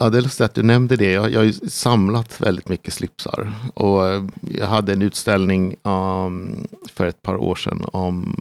Ja, 0.00 0.10
det 0.10 0.18
är 0.18 0.22
lustigt 0.22 0.44
att 0.44 0.54
du 0.54 0.62
nämnde 0.62 0.96
det. 0.96 1.12
Jag, 1.12 1.30
jag 1.30 1.40
har 1.40 1.44
ju 1.44 1.52
samlat 1.52 2.40
väldigt 2.40 2.68
mycket 2.68 2.94
slipsar. 2.94 3.52
Och 3.74 4.08
eh, 4.08 4.24
jag 4.40 4.66
hade 4.66 4.92
en 4.92 5.02
utställning 5.02 5.76
um, 5.82 6.66
för 6.88 7.06
ett 7.06 7.22
par 7.22 7.36
år 7.36 7.54
sedan 7.54 7.84
om 7.92 8.36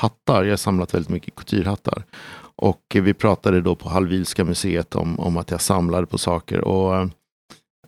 hattar. 0.00 0.44
Jag 0.44 0.52
har 0.52 0.56
samlat 0.56 0.94
väldigt 0.94 1.10
mycket 1.10 1.34
couturehattar. 1.34 2.04
Och 2.56 2.82
eh, 2.94 3.02
vi 3.02 3.14
pratade 3.14 3.60
då 3.60 3.74
på 3.74 3.88
Hallwylska 3.88 4.44
museet 4.44 4.94
om, 4.94 5.20
om 5.20 5.36
att 5.36 5.50
jag 5.50 5.60
samlade 5.60 6.06
på 6.06 6.18
saker. 6.18 6.60
Och 6.60 6.96
eh, 6.96 7.06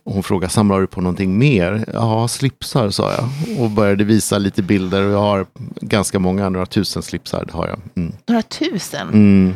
eh, 0.05 0.13
hon 0.13 0.23
frågade, 0.23 0.53
samlar 0.53 0.81
du 0.81 0.87
på 0.87 1.01
någonting 1.01 1.37
mer? 1.37 1.85
Ja, 1.93 2.27
slipsar 2.27 2.89
sa 2.89 3.11
jag. 3.13 3.59
Och 3.61 3.69
började 3.69 4.03
visa 4.03 4.37
lite 4.37 4.63
bilder. 4.63 5.03
Och 5.03 5.11
jag 5.11 5.21
har 5.21 5.45
ganska 5.81 6.19
många, 6.19 6.49
några 6.49 6.65
tusen 6.65 7.01
slipsar. 7.01 7.45
Det 7.45 7.53
har 7.53 7.67
jag. 7.67 7.79
Mm. 7.95 8.13
Några 8.27 8.41
tusen? 8.41 9.07
Mm. 9.07 9.55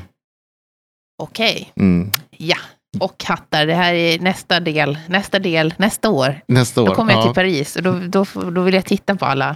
Okej. 1.23 1.71
Okay. 1.75 1.85
Mm. 1.85 2.11
Ja. 2.37 2.57
Och 2.99 3.23
hattar, 3.23 3.65
det 3.65 3.75
här 3.75 3.93
är 3.93 4.19
nästa 4.19 4.59
del, 4.59 4.97
nästa 5.07 5.39
del, 5.39 5.73
nästa 5.77 6.09
år. 6.09 6.41
Nästa 6.47 6.81
år, 6.81 6.87
Då 6.87 6.95
kommer 6.95 7.13
jag 7.13 7.23
till 7.23 7.33
Paris 7.33 7.75
och 7.75 7.83
då, 7.83 7.99
då, 8.07 8.25
då 8.51 8.61
vill 8.61 8.73
jag 8.73 8.85
titta 8.85 9.15
på 9.15 9.25
alla 9.25 9.55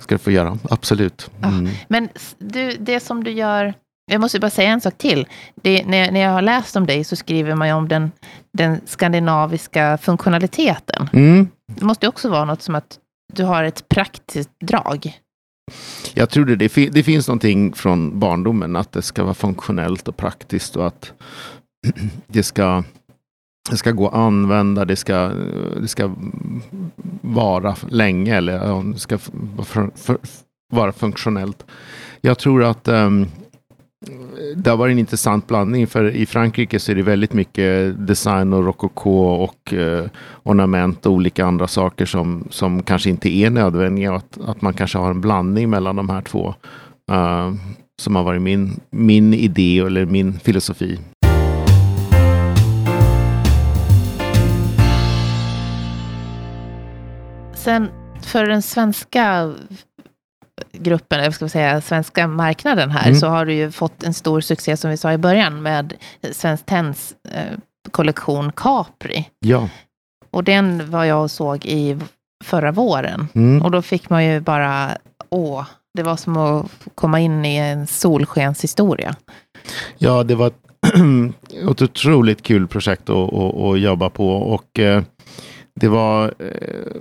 ska 0.00 0.14
du 0.14 0.18
få 0.18 0.30
göra, 0.30 0.58
absolut. 0.70 1.30
Mm. 1.42 1.66
Ja, 1.66 1.72
men 1.88 2.08
du, 2.38 2.76
det 2.80 3.00
som 3.00 3.24
du 3.24 3.30
gör, 3.30 3.74
jag 4.12 4.20
måste 4.20 4.40
bara 4.40 4.50
säga 4.50 4.70
en 4.70 4.80
sak 4.80 4.98
till. 4.98 5.26
Det, 5.54 5.86
när, 5.86 6.12
när 6.12 6.20
jag 6.20 6.30
har 6.30 6.42
läst 6.42 6.76
om 6.76 6.86
dig 6.86 7.04
så 7.04 7.16
skriver 7.16 7.54
man 7.54 7.68
ju 7.68 7.74
om 7.74 7.88
den, 7.88 8.12
den 8.52 8.80
skandinaviska 8.84 9.98
funktionaliteten. 9.98 11.08
Mm. 11.12 11.48
Det 11.66 11.84
måste 11.84 12.08
också 12.08 12.30
vara 12.30 12.44
något 12.44 12.62
som 12.62 12.74
att 12.74 12.98
du 13.32 13.44
har 13.44 13.64
ett 13.64 13.88
praktiskt 13.88 14.50
drag. 14.60 15.18
Jag 16.14 16.30
tror 16.30 16.44
det, 16.44 16.56
det, 16.56 16.88
det 16.88 17.02
finns 17.02 17.28
någonting 17.28 17.72
från 17.72 18.18
barndomen, 18.18 18.76
att 18.76 18.92
det 18.92 19.02
ska 19.02 19.24
vara 19.24 19.34
funktionellt 19.34 20.08
och 20.08 20.16
praktiskt 20.16 20.76
och 20.76 20.86
att 20.86 21.12
det 22.26 22.42
ska 22.42 22.84
det 23.70 23.76
ska 23.76 23.90
gå 23.90 24.08
att 24.08 24.14
använda, 24.14 24.84
det 24.84 24.96
ska, 24.96 25.32
det 25.80 25.88
ska 25.88 26.14
vara 27.20 27.76
länge 27.88 28.36
eller 28.36 28.82
det 28.92 28.98
ska 28.98 29.18
vara 30.72 30.92
funktionellt. 30.92 31.64
Jag 32.20 32.38
tror 32.38 32.64
att 32.64 32.88
um, 32.88 33.26
det 34.56 34.70
har 34.70 34.76
varit 34.76 34.92
en 34.92 34.98
intressant 34.98 35.46
blandning 35.46 35.86
för 35.86 36.10
i 36.10 36.26
Frankrike 36.26 36.78
så 36.78 36.92
är 36.92 36.96
det 36.96 37.02
väldigt 37.02 37.32
mycket 37.32 38.06
design 38.06 38.52
och 38.52 38.64
rokoko 38.64 39.10
och 39.20 39.74
eh, 39.74 40.04
ornament 40.42 41.06
och 41.06 41.12
olika 41.12 41.46
andra 41.46 41.66
saker 41.66 42.06
som, 42.06 42.48
som 42.50 42.82
kanske 42.82 43.10
inte 43.10 43.28
är 43.28 43.50
nödvändiga. 43.50 44.14
Att, 44.14 44.38
att 44.46 44.62
man 44.62 44.74
kanske 44.74 44.98
har 44.98 45.10
en 45.10 45.20
blandning 45.20 45.70
mellan 45.70 45.96
de 45.96 46.08
här 46.08 46.22
två. 46.22 46.54
Uh, 47.12 47.54
som 47.98 48.16
har 48.16 48.22
varit 48.22 48.42
min, 48.42 48.80
min 48.90 49.34
idé 49.34 49.78
eller 49.78 50.06
min 50.06 50.38
filosofi. 50.38 50.98
Sen 57.54 57.88
för 58.22 58.46
den 58.46 58.62
svenska 58.62 59.54
gruppen, 60.80 61.20
eller 61.20 61.30
ska 61.30 61.48
säga 61.48 61.80
svenska 61.80 62.26
marknaden 62.26 62.90
här, 62.90 63.06
mm. 63.06 63.20
så 63.20 63.26
har 63.26 63.46
du 63.46 63.54
ju 63.54 63.70
fått 63.70 64.02
en 64.02 64.14
stor 64.14 64.40
succé 64.40 64.76
som 64.76 64.90
vi 64.90 64.96
sa 64.96 65.12
i 65.12 65.18
början 65.18 65.62
med 65.62 65.94
Svenskt 66.32 66.66
Tenns 66.66 67.14
eh, 67.32 67.58
kollektion 67.90 68.52
Capri. 68.52 69.28
Ja. 69.38 69.68
Och 70.30 70.44
den 70.44 70.90
var 70.90 71.04
jag 71.04 71.22
och 71.22 71.30
såg 71.30 71.64
i 71.64 71.96
förra 72.44 72.72
våren. 72.72 73.28
Mm. 73.34 73.62
Och 73.62 73.70
då 73.70 73.82
fick 73.82 74.10
man 74.10 74.24
ju 74.24 74.40
bara, 74.40 74.90
åh, 75.30 75.64
det 75.94 76.02
var 76.02 76.16
som 76.16 76.36
att 76.36 76.70
komma 76.94 77.20
in 77.20 77.44
i 77.44 77.56
en 77.56 77.86
solskenshistoria. 77.86 79.16
Ja, 79.98 80.22
det 80.22 80.34
var 80.34 80.46
ett 80.46 80.54
otroligt 81.80 82.42
kul 82.42 82.68
projekt 82.68 83.10
att, 83.10 83.32
att, 83.32 83.54
att 83.54 83.80
jobba 83.80 84.10
på. 84.10 84.28
Och 84.28 84.78
eh, 84.78 85.02
det 85.80 85.88
var 85.88 86.34
eh, 86.38 87.00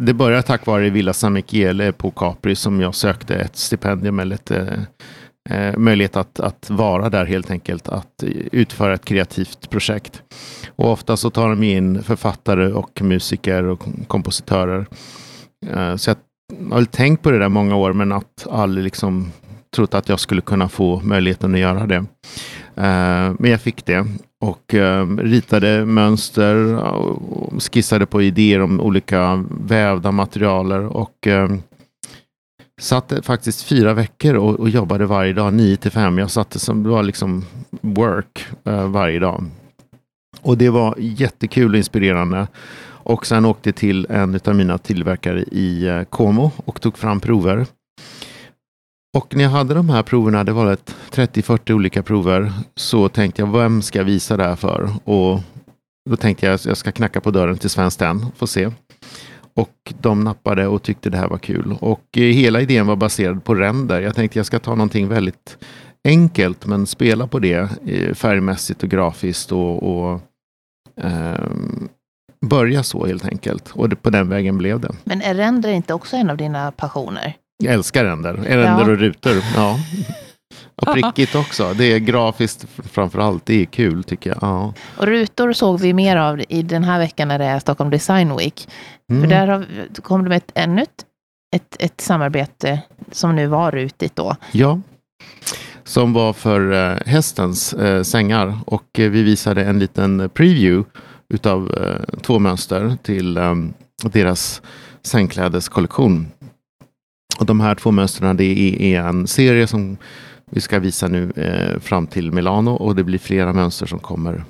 det 0.00 0.14
började 0.14 0.42
tack 0.42 0.66
vare 0.66 0.90
Villa 0.90 1.12
San 1.12 1.32
Michele 1.32 1.92
på 1.92 2.10
Capri 2.10 2.56
som 2.56 2.80
jag 2.80 2.94
sökte 2.94 3.34
ett 3.34 3.56
stipendium 3.56 4.18
eller 4.18 4.34
ett, 4.34 4.50
eh, 4.50 4.78
eh, 5.50 5.76
möjlighet 5.76 6.16
att, 6.16 6.40
att 6.40 6.70
vara 6.70 7.10
där 7.10 7.24
helt 7.24 7.50
enkelt, 7.50 7.88
att 7.88 8.24
utföra 8.52 8.94
ett 8.94 9.04
kreativt 9.04 9.70
projekt. 9.70 10.22
Och 10.68 10.90
ofta 10.90 11.16
så 11.16 11.30
tar 11.30 11.48
de 11.48 11.62
in 11.62 12.02
författare 12.02 12.72
och 12.72 13.02
musiker 13.02 13.64
och 13.64 13.84
kompositörer. 14.06 14.86
Eh, 15.66 15.96
så 15.96 16.10
jag 16.10 16.16
har 16.68 16.76
väl 16.76 16.86
tänkt 16.86 17.22
på 17.22 17.30
det 17.30 17.38
där 17.38 17.48
många 17.48 17.76
år 17.76 17.92
men 17.92 18.12
att 18.12 18.46
aldrig 18.50 18.84
liksom 18.84 19.32
trott 19.76 19.94
att 19.94 20.08
jag 20.08 20.20
skulle 20.20 20.40
kunna 20.40 20.68
få 20.68 21.00
möjligheten 21.00 21.54
att 21.54 21.60
göra 21.60 21.86
det. 21.86 22.04
Eh, 22.76 23.34
men 23.38 23.50
jag 23.50 23.60
fick 23.60 23.86
det 23.86 24.06
och 24.40 24.74
eh, 24.74 25.06
ritade 25.06 25.86
mönster 25.86 26.74
och 26.84 27.62
skissade 27.62 28.06
på 28.06 28.22
idéer 28.22 28.60
om 28.60 28.80
olika 28.80 29.44
vävda 29.60 30.12
materialer 30.12 30.86
och 30.86 31.26
eh, 31.26 31.48
satt 32.80 33.12
faktiskt 33.22 33.62
fyra 33.62 33.94
veckor 33.94 34.34
och, 34.34 34.68
jobbade 34.68 35.06
varje 35.06 35.32
dag, 35.32 35.54
nio 35.54 35.76
till 35.76 35.90
fem. 35.90 36.18
Jag 36.18 36.30
satte 36.30 36.58
som, 36.58 36.82
det 36.82 36.88
var 36.88 37.02
liksom 37.02 37.44
work 37.80 38.46
varje 38.86 39.18
dag. 39.18 39.44
Och 40.40 40.58
det 40.58 40.70
var 40.70 40.94
jättekul 40.98 41.70
och 41.70 41.76
inspirerande. 41.76 42.46
Och 42.88 43.26
sen 43.26 43.44
åkte 43.44 43.68
jag 43.68 43.76
till 43.76 44.06
en 44.10 44.40
av 44.44 44.54
mina 44.54 44.78
tillverkare 44.78 45.40
i 45.40 46.04
Como 46.10 46.50
och 46.64 46.80
tog 46.80 46.98
fram 46.98 47.20
prover. 47.20 47.66
Och 49.16 49.36
när 49.36 49.44
jag 49.44 49.50
hade 49.50 49.74
de 49.74 49.90
här 49.90 50.02
proverna, 50.02 50.44
det 50.44 50.52
var 50.52 50.76
30-40 51.10 51.72
olika 51.72 52.02
prover, 52.02 52.52
så 52.74 53.08
tänkte 53.08 53.42
jag, 53.42 53.52
vem 53.52 53.82
ska 53.82 53.98
jag 53.98 54.04
visa 54.04 54.36
det 54.36 54.44
här 54.44 54.56
för? 54.56 54.90
Och 55.04 55.40
då 56.10 56.16
tänkte 56.16 56.46
jag, 56.46 56.54
att 56.54 56.64
jag 56.64 56.76
ska 56.76 56.92
knacka 56.92 57.20
på 57.20 57.30
dörren 57.30 57.58
till 57.58 57.70
Svenskt 57.70 57.98
Tenn, 57.98 58.26
få 58.36 58.46
se. 58.46 58.70
Och 59.54 59.92
de 60.00 60.24
nappade 60.24 60.66
och 60.66 60.82
tyckte 60.82 61.10
det 61.10 61.18
här 61.18 61.28
var 61.28 61.38
kul. 61.38 61.76
Och 61.80 62.02
eh, 62.16 62.22
hela 62.22 62.60
idén 62.60 62.86
var 62.86 62.96
baserad 62.96 63.44
på 63.44 63.54
ränder. 63.54 64.00
Jag 64.00 64.14
tänkte 64.14 64.38
jag 64.38 64.46
ska 64.46 64.58
ta 64.58 64.74
någonting 64.74 65.08
väldigt 65.08 65.58
enkelt, 66.04 66.66
men 66.66 66.86
spela 66.86 67.26
på 67.26 67.38
det 67.38 67.70
eh, 67.86 68.14
färgmässigt 68.14 68.82
och 68.82 68.88
grafiskt 68.88 69.52
och, 69.52 69.82
och 69.82 70.20
eh, 71.00 71.50
börja 72.46 72.82
så 72.82 73.06
helt 73.06 73.24
enkelt. 73.24 73.70
Och 73.70 73.88
det, 73.88 73.96
på 73.96 74.10
den 74.10 74.28
vägen 74.28 74.58
blev 74.58 74.80
det. 74.80 74.94
Men 75.04 75.22
är 75.22 75.34
ränder 75.34 75.70
inte 75.70 75.94
också 75.94 76.16
en 76.16 76.30
av 76.30 76.36
dina 76.36 76.72
passioner? 76.72 77.36
Jag 77.64 77.74
älskar 77.74 78.04
ränder. 78.04 78.34
Ränder 78.34 78.64
ja. 78.64 78.80
och 78.80 78.98
rutor. 78.98 79.36
Ja. 79.56 79.78
Och 80.74 80.92
prickigt 80.92 81.34
också. 81.34 81.74
Det 81.74 81.84
är 81.84 81.98
grafiskt 81.98 82.66
framför 82.92 83.18
allt. 83.18 83.46
Det 83.46 83.62
är 83.62 83.64
kul 83.64 84.04
tycker 84.04 84.30
jag. 84.30 84.38
Ja. 84.40 84.74
Och 84.96 85.06
rutor 85.06 85.52
såg 85.52 85.80
vi 85.80 85.92
mer 85.92 86.16
av 86.16 86.40
i 86.48 86.62
den 86.62 86.84
här 86.84 86.98
veckan 86.98 87.28
när 87.28 87.38
det 87.38 87.44
är 87.44 87.58
Stockholm 87.58 87.90
Design 87.90 88.36
Week. 88.36 88.68
Mm. 89.10 89.22
För 89.22 89.30
där 89.30 89.46
har, 89.46 89.66
kom 90.02 90.22
det 90.22 90.28
med 90.28 90.36
ett, 90.36 90.52
ännu 90.54 90.82
ett, 90.82 91.04
ett, 91.56 91.76
ett 91.78 92.00
samarbete 92.00 92.82
som 93.12 93.36
nu 93.36 93.46
var 93.46 93.70
rutigt 93.70 94.16
då. 94.16 94.36
Ja, 94.52 94.80
som 95.84 96.12
var 96.12 96.32
för 96.32 96.72
uh, 96.72 96.98
hästens 97.06 97.74
uh, 97.74 98.02
sängar. 98.02 98.58
Och 98.66 98.98
uh, 98.98 99.10
vi 99.10 99.22
visade 99.22 99.64
en 99.64 99.78
liten 99.78 100.30
preview 100.34 100.90
utav 101.34 101.74
två 102.22 102.38
mönster 102.38 102.96
till 103.02 103.38
um, 103.38 103.74
deras 104.02 104.62
sängklädeskollektion. 105.02 106.26
Och 107.38 107.46
de 107.46 107.60
här 107.60 107.74
två 107.74 107.90
mönstren 107.90 108.36
det 108.36 108.44
är, 108.94 109.00
en 109.00 109.26
serie 109.26 109.66
som 109.66 109.96
vi 110.50 110.60
ska 110.60 110.78
visa 110.78 111.08
nu 111.08 111.32
eh, 111.36 111.80
fram 111.80 112.06
till 112.06 112.32
Milano 112.32 112.70
och 112.70 112.96
det 112.96 113.04
blir 113.04 113.18
flera 113.18 113.52
mönster 113.52 113.86
som 113.86 113.98
kommer 113.98 114.44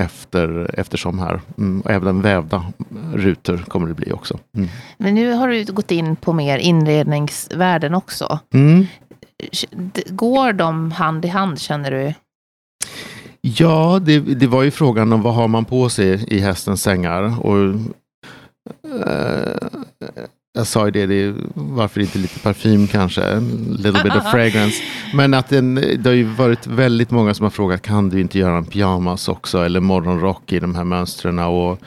efter, 0.00 0.70
eftersom 0.74 1.18
här. 1.18 1.40
Mm, 1.58 1.82
även 1.86 2.22
vävda 2.22 2.72
rutor 3.14 3.56
kommer 3.68 3.88
det 3.88 3.94
bli 3.94 4.12
också. 4.12 4.38
Mm. 4.56 4.68
Men 4.98 5.14
nu 5.14 5.32
har 5.32 5.48
du 5.48 5.64
gått 5.64 5.90
in 5.90 6.16
på 6.16 6.32
mer 6.32 6.58
inredningsvärden 6.58 7.94
också. 7.94 8.38
Mm. 8.54 8.86
Går 10.08 10.52
de 10.52 10.92
hand 10.92 11.24
i 11.24 11.28
hand 11.28 11.60
känner 11.60 11.90
du? 11.90 12.14
Ja, 13.40 14.00
det, 14.02 14.20
det 14.20 14.46
var 14.46 14.62
ju 14.62 14.70
frågan 14.70 15.12
om 15.12 15.22
vad 15.22 15.34
har 15.34 15.48
man 15.48 15.64
på 15.64 15.88
sig 15.88 16.34
i 16.34 16.38
hästens 16.38 16.82
sängar. 16.82 17.46
Och, 17.46 17.74
eh, 19.06 19.68
jag 20.52 20.66
sa 20.66 20.84
ju 20.84 20.90
det, 20.90 21.06
det 21.06 21.14
är, 21.14 21.34
varför 21.54 22.00
inte 22.00 22.18
lite 22.18 22.40
parfym 22.40 22.86
kanske? 22.86 23.36
A 23.36 23.40
little 23.68 24.02
bit 24.02 24.16
of 24.16 24.30
fragrance. 24.30 24.82
Men 25.14 25.34
att 25.34 25.48
den, 25.48 25.74
det 25.74 26.06
har 26.06 26.12
ju 26.12 26.24
varit 26.24 26.66
väldigt 26.66 27.10
många 27.10 27.34
som 27.34 27.44
har 27.44 27.50
frågat, 27.50 27.82
kan 27.82 28.08
du 28.08 28.20
inte 28.20 28.38
göra 28.38 28.56
en 28.56 28.64
pyjamas 28.64 29.28
också? 29.28 29.58
Eller 29.58 29.80
morgonrock 29.80 30.52
i 30.52 30.60
de 30.60 30.74
här 30.74 30.84
mönstren? 30.84 31.38
Och 31.38 31.78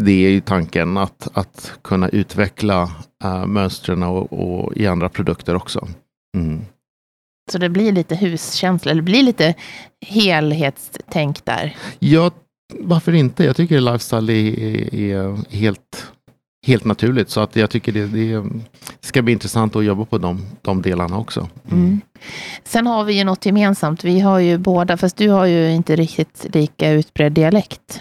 det 0.00 0.26
är 0.26 0.30
ju 0.30 0.40
tanken 0.40 0.96
att, 0.96 1.28
att 1.32 1.72
kunna 1.82 2.08
utveckla 2.08 2.82
uh, 3.24 3.46
mönstren 3.46 4.02
och, 4.02 4.32
och, 4.32 4.76
i 4.76 4.86
andra 4.86 5.08
produkter 5.08 5.54
också. 5.54 5.88
Mm. 6.36 6.60
Så 7.52 7.58
det 7.58 7.68
blir 7.68 7.92
lite 7.92 8.16
huskänsla, 8.16 8.90
eller 8.90 9.02
det 9.02 9.10
blir 9.10 9.22
lite 9.22 9.54
helhetstänk 10.06 11.44
där? 11.44 11.76
Ja, 11.98 12.30
varför 12.74 13.12
inte? 13.12 13.44
Jag 13.44 13.56
tycker 13.56 13.80
lifestyle 13.80 14.30
är, 14.30 14.94
är 14.94 15.54
helt 15.56 16.12
helt 16.68 16.84
naturligt. 16.84 17.30
Så 17.30 17.40
att 17.40 17.56
jag 17.56 17.70
tycker 17.70 17.92
det, 17.92 18.06
det, 18.06 18.44
ska 19.00 19.22
bli 19.22 19.32
intressant 19.32 19.76
att 19.76 19.84
jobba 19.84 20.04
på 20.04 20.18
de, 20.18 20.46
de 20.62 20.82
delarna 20.82 21.18
också. 21.18 21.48
Mm. 21.70 21.84
Mm. 21.84 22.00
Sen 22.64 22.86
har 22.86 23.04
vi 23.04 23.18
ju 23.18 23.24
något 23.24 23.46
gemensamt. 23.46 24.04
Vi 24.04 24.20
har 24.20 24.38
ju 24.38 24.58
båda, 24.58 24.96
fast 24.96 25.16
du 25.16 25.28
har 25.28 25.46
ju 25.46 25.70
inte 25.70 25.96
riktigt 25.96 26.46
lika 26.54 26.90
utbredd 26.90 27.32
dialekt. 27.32 28.00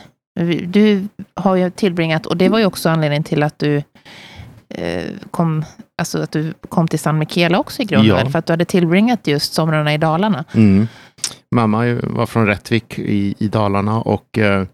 Du 0.64 1.08
har 1.34 1.56
ju 1.56 1.70
tillbringat, 1.70 2.26
och 2.26 2.38
det 2.38 2.50
var 2.50 2.60
ju 2.60 2.66
också 2.66 2.90
anledningen 2.90 3.24
till 3.24 3.44
att 3.44 3.60
du 3.60 3.84
eh, 4.70 5.04
kom, 5.32 5.66
alltså 5.98 6.22
att 6.22 6.32
du 6.32 6.54
kom 6.70 6.88
till 6.88 7.00
San 7.00 7.18
Michele 7.18 7.58
också 7.58 7.82
i 7.82 7.86
grunden, 7.86 8.18
ja. 8.26 8.30
för 8.30 8.40
att 8.40 8.46
du 8.46 8.54
hade 8.54 8.66
tillbringat 8.66 9.28
just 9.28 9.54
somrarna 9.54 9.94
i 9.94 9.98
Dalarna. 9.98 10.46
Mm. 10.54 10.88
Mamma 11.56 12.00
var 12.04 12.26
från 12.26 12.48
Rättvik 12.48 13.00
i, 13.00 13.36
i 13.38 13.48
Dalarna 13.48 14.02
och 14.02 14.38
eh, 14.38 14.66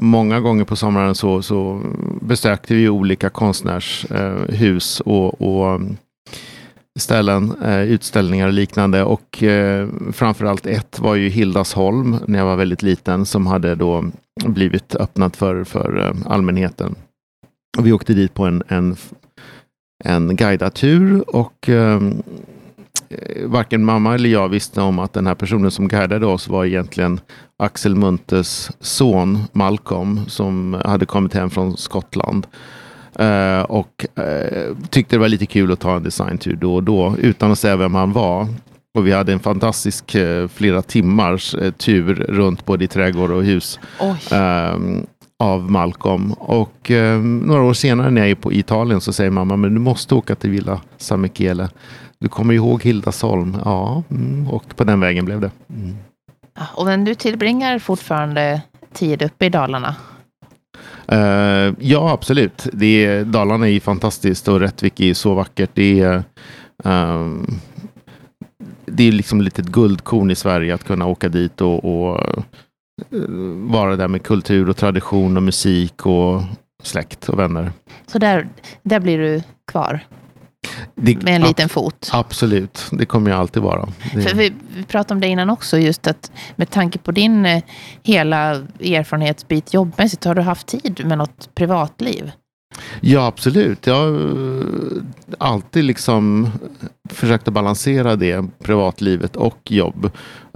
många 0.00 0.40
gånger 0.40 0.64
på 0.64 0.76
sommaren 0.76 1.14
så, 1.14 1.42
så 1.42 1.82
besökte 2.20 2.74
vi 2.74 2.88
olika 2.88 3.30
konstnärshus 3.30 5.00
eh, 5.00 5.06
och, 5.06 5.40
och 5.40 5.74
mm, 5.74 5.96
ställen, 6.98 7.54
eh, 7.62 7.82
utställningar 7.82 8.46
och 8.46 8.52
liknande. 8.52 9.04
Och 9.04 9.42
eh, 9.42 9.88
framförallt 10.12 10.66
ett 10.66 10.98
var 10.98 11.14
ju 11.14 11.28
Hildasholm 11.28 12.16
när 12.26 12.38
jag 12.38 12.46
var 12.46 12.56
väldigt 12.56 12.82
liten 12.82 13.26
som 13.26 13.46
hade 13.46 13.74
då 13.74 14.04
blivit 14.44 14.94
öppnat 14.94 15.36
för, 15.36 15.64
för 15.64 15.98
eh, 15.98 16.32
allmänheten. 16.32 16.94
Och 17.78 17.86
vi 17.86 17.92
åkte 17.92 18.14
dit 18.14 18.34
på 18.34 18.44
en, 18.44 18.62
en, 18.68 18.96
en 20.04 20.36
guidad 20.36 20.74
tur 20.74 21.30
och 21.36 21.68
Eh, 21.68 22.00
varken 23.44 23.84
mamma 23.84 24.14
eller 24.14 24.28
jag 24.28 24.48
visste 24.48 24.80
om 24.80 24.98
att 24.98 25.12
den 25.12 25.26
här 25.26 25.34
personen 25.34 25.70
som 25.70 25.88
guidade 25.88 26.26
oss 26.26 26.48
var 26.48 26.64
egentligen 26.64 27.20
Axel 27.58 27.94
Muntes 27.94 28.70
son 28.80 29.38
Malcolm 29.52 30.20
som 30.26 30.82
hade 30.84 31.06
kommit 31.06 31.34
hem 31.34 31.50
från 31.50 31.76
Skottland. 31.76 32.46
Uh, 33.20 33.62
och 33.62 34.06
uh, 34.18 34.76
tyckte 34.90 35.16
det 35.16 35.20
var 35.20 35.28
lite 35.28 35.46
kul 35.46 35.72
att 35.72 35.80
ta 35.80 35.96
en 35.96 36.02
designtur 36.02 36.56
då 36.56 36.74
och 36.74 36.82
då 36.82 37.14
utan 37.18 37.52
att 37.52 37.58
säga 37.58 37.76
vem 37.76 37.94
han 37.94 38.12
var. 38.12 38.46
Och 38.94 39.06
vi 39.06 39.12
hade 39.12 39.32
en 39.32 39.40
fantastisk 39.40 40.14
uh, 40.14 40.48
flera 40.48 40.82
timmars 40.82 41.56
tur 41.78 42.14
runt 42.14 42.66
både 42.66 42.84
i 42.84 42.88
trädgård 42.88 43.30
och 43.30 43.44
hus. 43.44 43.78
Av 45.38 45.70
Malcolm. 45.70 46.32
Och 46.32 46.90
eh, 46.90 47.20
några 47.20 47.62
år 47.62 47.72
senare 47.72 48.10
när 48.10 48.20
jag 48.20 48.30
är 48.30 48.34
på 48.34 48.52
Italien 48.52 49.00
så 49.00 49.12
säger 49.12 49.30
mamma, 49.30 49.56
men 49.56 49.74
du 49.74 49.80
måste 49.80 50.14
åka 50.14 50.34
till 50.34 50.50
Villa 50.50 50.80
San 50.96 51.20
Michele. 51.20 51.68
Du 52.20 52.28
kommer 52.28 52.54
ihåg 52.54 52.82
Hildasholm? 52.82 53.56
Ja, 53.64 54.02
mm, 54.10 54.48
och 54.48 54.76
på 54.76 54.84
den 54.84 55.00
vägen 55.00 55.24
blev 55.24 55.40
det. 55.40 55.50
Mm. 55.68 55.96
Och 56.74 56.84
men 56.84 57.04
du 57.04 57.14
tillbringar 57.14 57.78
fortfarande 57.78 58.62
tid 58.92 59.22
uppe 59.22 59.46
i 59.46 59.48
Dalarna? 59.48 59.96
Uh, 61.12 61.74
ja, 61.78 62.10
absolut. 62.12 62.68
Det 62.72 63.04
är, 63.04 63.24
Dalarna 63.24 63.68
är 63.68 63.80
fantastiskt 63.80 64.48
och 64.48 64.60
Rättvik 64.60 65.00
är 65.00 65.14
så 65.14 65.34
vackert. 65.34 65.70
Det 65.74 66.00
är, 66.00 66.22
um, 66.84 67.60
det 68.86 69.08
är 69.08 69.12
liksom 69.12 69.40
lite 69.40 69.62
ett 69.62 69.68
guldkorn 69.68 70.30
i 70.30 70.34
Sverige 70.34 70.74
att 70.74 70.84
kunna 70.84 71.06
åka 71.06 71.28
dit 71.28 71.60
och, 71.60 71.84
och 71.84 72.20
uh, 73.12 73.24
vara 73.70 73.96
där 73.96 74.08
med 74.08 74.22
kultur 74.22 74.68
och 74.68 74.76
tradition 74.76 75.36
och 75.36 75.42
musik 75.42 76.06
och 76.06 76.42
släkt 76.82 77.28
och 77.28 77.38
vänner. 77.38 77.72
Så 78.06 78.18
där, 78.18 78.48
där 78.82 79.00
blir 79.00 79.18
du 79.18 79.42
kvar? 79.72 80.00
Det, 80.94 81.22
med 81.22 81.36
en 81.36 81.42
liten 81.42 81.68
fot. 81.68 82.10
Absolut, 82.12 82.86
det 82.90 83.06
kommer 83.06 83.30
jag 83.30 83.40
alltid 83.40 83.62
vara. 83.62 83.88
Det... 84.14 84.22
För 84.22 84.36
vi, 84.36 84.52
vi, 84.76 84.82
pratade 84.82 85.14
om 85.14 85.20
det 85.20 85.26
innan 85.26 85.50
också, 85.50 85.78
just 85.78 86.06
att 86.06 86.32
med 86.56 86.70
tanke 86.70 86.98
på 86.98 87.12
din 87.12 87.46
eh, 87.46 87.62
hela 88.02 88.50
erfarenhetsbit 88.80 89.74
jobbmässigt, 89.74 90.24
har 90.24 90.34
du 90.34 90.42
haft 90.42 90.66
tid 90.66 91.02
med 91.06 91.18
något 91.18 91.54
privatliv? 91.54 92.32
Ja, 93.00 93.26
absolut. 93.26 93.86
Jag 93.86 93.94
har 93.94 94.08
uh, 94.08 95.02
alltid 95.38 95.84
liksom 95.84 96.50
försökt 97.10 97.48
att 97.48 97.54
balansera 97.54 98.16
det, 98.16 98.44
privatlivet 98.62 99.36
och 99.36 99.58
jobb. 99.70 100.04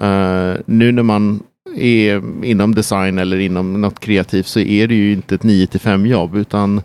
Uh, 0.03 0.55
nu 0.67 0.93
när 0.93 1.03
man 1.03 1.43
är 1.77 2.45
inom 2.45 2.75
design 2.75 3.19
eller 3.19 3.39
inom 3.39 3.81
något 3.81 4.01
kreativt 4.01 4.47
så 4.47 4.61
är 4.61 4.89
det 4.89 4.95
ju 4.95 5.13
inte 5.13 5.35
ett 5.35 5.43
9 5.43 5.67
till 5.67 5.81
5 5.81 6.07
jobb 6.07 6.37
utan 6.37 6.83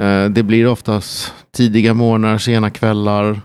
Eh, 0.00 0.24
det 0.24 0.42
blir 0.42 0.66
oftast 0.66 1.34
tidiga 1.52 1.94
morgnar, 1.94 2.38
sena 2.38 2.70
kvällar, 2.70 3.40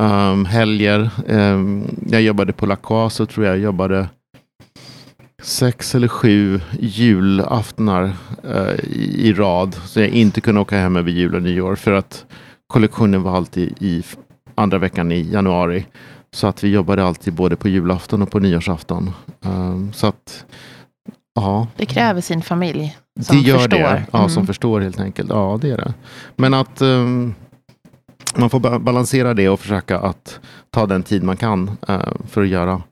um, 0.00 0.44
helger. 0.44 1.10
Um, 1.26 1.84
jag 2.08 2.22
jobbade 2.22 2.52
på 2.52 2.66
La 2.66 3.10
så 3.10 3.26
tror 3.26 3.46
jag 3.46 3.58
jobbade 3.58 4.08
sex 5.42 5.94
eller 5.94 6.08
sju 6.08 6.60
julaftnar 6.80 8.04
uh, 8.44 8.80
i, 8.82 9.28
i, 9.28 9.32
rad. 9.32 9.74
Så 9.74 10.00
jag 10.00 10.08
inte 10.08 10.40
kunde 10.40 10.60
åka 10.60 10.78
hem 10.78 10.96
över 10.96 11.10
jul 11.10 11.34
och 11.34 11.42
nyår 11.42 11.76
för 11.76 11.92
att 11.92 12.24
kollektionen 12.66 13.22
var 13.22 13.36
alltid 13.36 13.82
i 13.82 14.02
andra 14.54 14.78
veckan 14.78 15.12
i 15.12 15.30
januari. 15.32 15.86
Så 16.32 16.46
att 16.46 16.64
vi 16.64 16.68
jobbade 16.68 17.04
alltid 17.04 17.32
både 17.32 17.56
på 17.56 17.68
julafton 17.68 18.22
och 18.22 18.30
på 18.30 18.38
nyårsafton. 18.38 19.10
Um, 19.42 19.92
så 19.92 20.06
att, 20.06 20.44
ja. 21.36 21.66
Det 21.76 21.86
kräver 21.86 22.20
sin 22.20 22.42
familj. 22.42 22.96
Som 23.20 23.36
det 23.36 23.42
gör 23.42 23.58
förstår. 23.58 23.78
det, 23.78 24.06
ja, 24.12 24.18
mm. 24.18 24.30
som 24.30 24.46
förstår 24.46 24.80
helt 24.80 25.00
enkelt. 25.00 25.30
Ja, 25.30 25.58
det 25.60 25.70
är 25.70 25.76
det. 25.76 25.94
Men 26.36 26.54
att 26.54 26.82
um, 26.82 27.34
man 28.36 28.50
får 28.50 28.78
balansera 28.78 29.34
det 29.34 29.48
och 29.48 29.60
försöka 29.60 29.98
att 29.98 30.40
ta 30.70 30.86
den 30.86 31.02
tid 31.02 31.22
man 31.22 31.36
kan 31.36 31.70
uh, 31.88 32.00
för 32.28 32.42
att 32.42 32.48
göra 32.48 32.82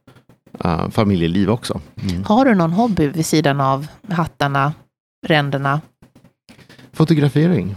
uh, 0.65 0.89
familjeliv 0.91 1.51
också. 1.51 1.81
Mm. 2.03 2.25
Har 2.25 2.45
du 2.45 2.55
någon 2.55 2.73
hobby 2.73 3.07
vid 3.09 3.27
sidan 3.27 3.61
av 3.61 3.87
hattarna, 4.09 4.73
ränderna? 5.27 5.81
Fotografering. 6.93 7.77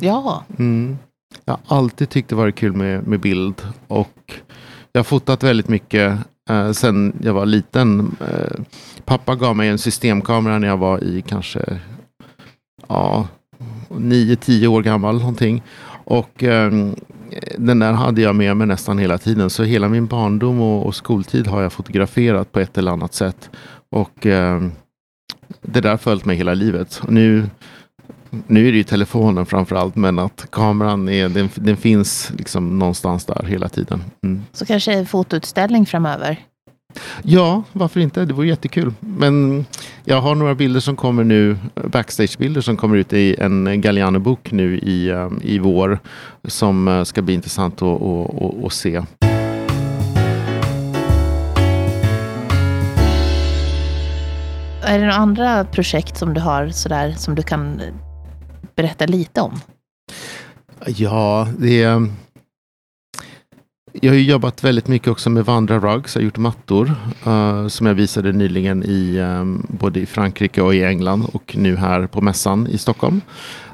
Ja. 0.00 0.44
Mm. 0.58 0.98
Jag 1.44 1.58
har 1.64 1.76
alltid 1.76 2.08
tyckt 2.08 2.28
det 2.28 2.34
varit 2.34 2.54
kul 2.54 2.72
med, 2.72 3.06
med 3.06 3.20
bild 3.20 3.62
och 3.88 4.40
jag 4.92 4.98
har 4.98 5.04
fotat 5.04 5.42
väldigt 5.42 5.68
mycket 5.68 6.18
uh, 6.50 6.72
sen 6.72 7.12
jag 7.22 7.34
var 7.34 7.46
liten. 7.46 8.16
Uh, 8.20 8.64
pappa 9.04 9.34
gav 9.34 9.56
mig 9.56 9.68
en 9.68 9.78
systemkamera 9.78 10.58
när 10.58 10.68
jag 10.68 10.76
var 10.76 11.04
i 11.04 11.22
kanske 11.26 11.80
ja, 12.88 13.28
9-10 13.88 14.66
år 14.66 14.82
gammal 14.82 15.18
någonting. 15.18 15.62
Och 16.04 16.42
um, 16.42 16.96
den 17.58 17.78
där 17.78 17.92
hade 17.92 18.20
jag 18.20 18.36
med 18.36 18.56
mig 18.56 18.66
nästan 18.66 18.98
hela 18.98 19.18
tiden. 19.18 19.50
Så 19.50 19.62
hela 19.62 19.88
min 19.88 20.06
barndom 20.06 20.60
och, 20.60 20.86
och 20.86 20.94
skoltid 20.94 21.46
har 21.46 21.62
jag 21.62 21.72
fotograferat 21.72 22.52
på 22.52 22.60
ett 22.60 22.78
eller 22.78 22.92
annat 22.92 23.14
sätt. 23.14 23.50
Och 23.90 24.26
um, 24.26 24.72
det 25.62 25.80
där 25.80 25.90
har 25.90 25.96
följt 25.96 26.24
mig 26.24 26.36
hela 26.36 26.54
livet. 26.54 27.02
Nu, 27.08 27.46
nu 28.46 28.68
är 28.68 28.72
det 28.72 28.78
ju 28.78 28.84
telefonen 28.84 29.46
framför 29.46 29.76
allt, 29.76 29.96
men 29.96 30.18
att 30.18 30.46
kameran 30.50 31.08
är, 31.08 31.28
den, 31.28 31.48
den 31.54 31.76
finns 31.76 32.32
liksom 32.38 32.78
någonstans 32.78 33.24
där 33.24 33.44
hela 33.48 33.68
tiden. 33.68 34.04
Mm. 34.24 34.42
Så 34.52 34.66
kanske 34.66 34.92
en 34.92 35.06
fotoutställning 35.06 35.86
framöver? 35.86 36.38
Ja, 37.22 37.62
varför 37.72 38.00
inte? 38.00 38.24
Det 38.24 38.34
vore 38.34 38.46
jättekul. 38.46 38.94
Men 39.00 39.64
jag 40.04 40.20
har 40.20 40.34
några 40.34 40.54
bilder 40.54 40.80
som 40.80 40.96
kommer 40.96 41.24
nu, 41.24 41.56
backstagebilder 41.84 42.60
som 42.60 42.76
kommer 42.76 42.96
ut 42.96 43.12
i 43.12 43.36
en 43.38 43.80
Galliano-bok 43.80 44.52
nu 44.52 44.78
i, 44.78 45.10
um, 45.10 45.40
i 45.44 45.58
vår 45.58 45.98
som 46.44 46.88
uh, 46.88 47.04
ska 47.04 47.22
bli 47.22 47.34
intressant 47.34 47.82
att, 47.82 48.02
att, 48.02 48.42
att, 48.42 48.64
att 48.64 48.72
se. 48.72 49.02
Är 54.84 54.98
det 54.98 55.04
några 55.04 55.14
andra 55.14 55.64
projekt 55.64 56.16
som 56.18 56.34
du 56.34 56.40
har 56.40 56.68
sådär 56.68 57.14
som 57.18 57.34
du 57.34 57.42
kan 57.42 57.80
berätta 58.76 59.06
lite 59.06 59.40
om? 59.40 59.60
Ja, 60.86 61.48
det 61.58 61.82
är 61.82 62.08
jag 63.92 64.12
har 64.12 64.18
jobbat 64.18 64.64
väldigt 64.64 64.88
mycket 64.88 65.08
också 65.08 65.30
med 65.30 65.44
vandrarrugs. 65.44 66.14
Jag 66.14 66.22
har 66.22 66.24
gjort 66.24 66.38
mattor 66.38 66.94
uh, 67.26 67.68
som 67.68 67.86
jag 67.86 67.94
visade 67.94 68.32
nyligen 68.32 68.82
i 68.84 69.18
um, 69.18 69.66
både 69.68 70.00
i 70.00 70.06
Frankrike 70.06 70.62
och 70.62 70.74
i 70.74 70.84
England 70.84 71.24
och 71.32 71.56
nu 71.58 71.76
här 71.76 72.06
på 72.06 72.20
mässan 72.20 72.66
i 72.66 72.78
Stockholm. 72.78 73.20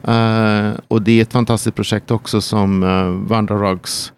Uh, 0.08 0.72
och 0.88 1.02
det 1.02 1.12
är 1.12 1.22
ett 1.22 1.32
fantastiskt 1.32 1.76
projekt 1.76 2.10
också 2.10 2.40
som 2.40 2.82
eh, 2.82 2.88
uh, 2.88 3.10
vandrarrugs, 3.10 4.12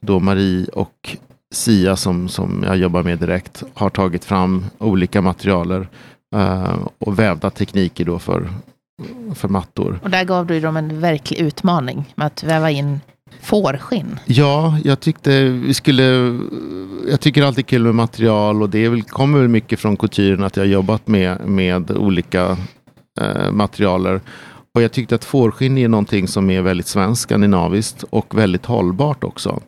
då 0.00 0.20
Marie 0.20 0.66
och 0.72 1.16
Sia 1.54 1.96
som, 1.96 2.28
som 2.28 2.64
jag 2.66 2.76
jobbar 2.76 3.02
med 3.02 3.18
direkt 3.18 3.62
har 3.74 3.90
tagit 3.90 4.24
fram 4.24 4.64
olika 4.78 5.22
materialer 5.22 5.88
uh, 6.34 6.86
och 6.98 7.18
vävda 7.18 7.50
tekniker 7.50 8.04
då 8.04 8.18
för, 8.18 8.50
för 9.34 9.48
mattor. 9.48 10.00
Och 10.02 10.10
där 10.10 10.24
gav 10.24 10.46
du 10.46 10.60
dem 10.60 10.76
en 10.76 11.00
verklig 11.00 11.38
utmaning 11.38 12.12
med 12.14 12.26
att 12.26 12.42
väva 12.42 12.70
in 12.70 13.00
Fårskinn? 13.40 14.18
Ja, 14.24 14.78
jag 14.84 15.00
tyckte 15.00 15.44
vi 15.44 15.74
skulle... 15.74 16.38
Jag 17.10 17.20
tycker 17.20 17.42
alltid 17.42 17.66
kul 17.66 17.82
med 17.82 17.94
material 17.94 18.62
och 18.62 18.70
det 18.70 18.88
väl, 18.88 19.02
kommer 19.02 19.38
väl 19.38 19.48
mycket 19.48 19.80
från 19.80 19.96
couturen 19.96 20.44
att 20.44 20.56
jag 20.56 20.66
jobbat 20.66 21.08
med, 21.08 21.48
med 21.48 21.90
olika 21.90 22.56
eh, 23.20 23.50
materialer. 23.52 24.20
Och 24.74 24.82
jag 24.82 24.92
tyckte 24.92 25.14
att 25.14 25.24
fårskinn 25.24 25.78
är 25.78 25.88
någonting 25.88 26.28
som 26.28 26.50
är 26.50 26.62
väldigt 26.62 26.86
svenskt, 26.86 27.22
skandinaviskt 27.22 28.02
och 28.10 28.38
väldigt 28.38 28.66
hållbart 28.66 29.24
också. 29.24 29.60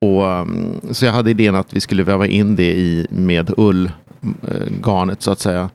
Och, 0.00 0.26
mm, 0.26 0.80
så 0.90 1.04
jag 1.04 1.12
hade 1.12 1.30
idén 1.30 1.54
att 1.54 1.72
vi 1.74 1.80
skulle 1.80 2.02
väva 2.02 2.26
in 2.26 2.56
det 2.56 2.76
i, 2.76 3.06
med 3.10 3.54
ullgarnet 3.56 5.18
eh, 5.18 5.22
så 5.22 5.30
att 5.30 5.40
säga. 5.40 5.70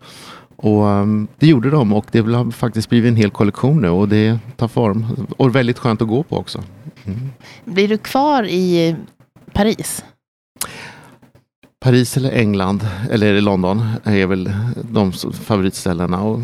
Och 0.55 0.87
mm, 0.87 1.27
Det 1.39 1.47
gjorde 1.47 1.69
de 1.69 1.93
och 1.93 2.05
det 2.11 2.19
har 2.19 2.51
faktiskt 2.51 2.89
blivit 2.89 3.09
en 3.09 3.15
hel 3.15 3.29
kollektion 3.29 3.81
nu 3.81 3.89
och 3.89 4.09
det 4.09 4.39
tar 4.55 4.67
form. 4.67 5.05
Och 5.37 5.55
väldigt 5.55 5.79
skönt 5.79 6.01
att 6.01 6.07
gå 6.07 6.23
på 6.23 6.37
också. 6.37 6.63
Mm. 7.05 7.29
Blir 7.65 7.87
du 7.87 7.97
kvar 7.97 8.43
i 8.43 8.95
Paris? 9.53 10.03
Paris 11.83 12.17
eller 12.17 12.31
England 12.31 12.87
eller 13.11 13.41
London 13.41 13.87
är 14.03 14.27
väl 14.27 14.53
de 14.91 15.11
favoritställena. 15.33 16.21
Och, 16.21 16.39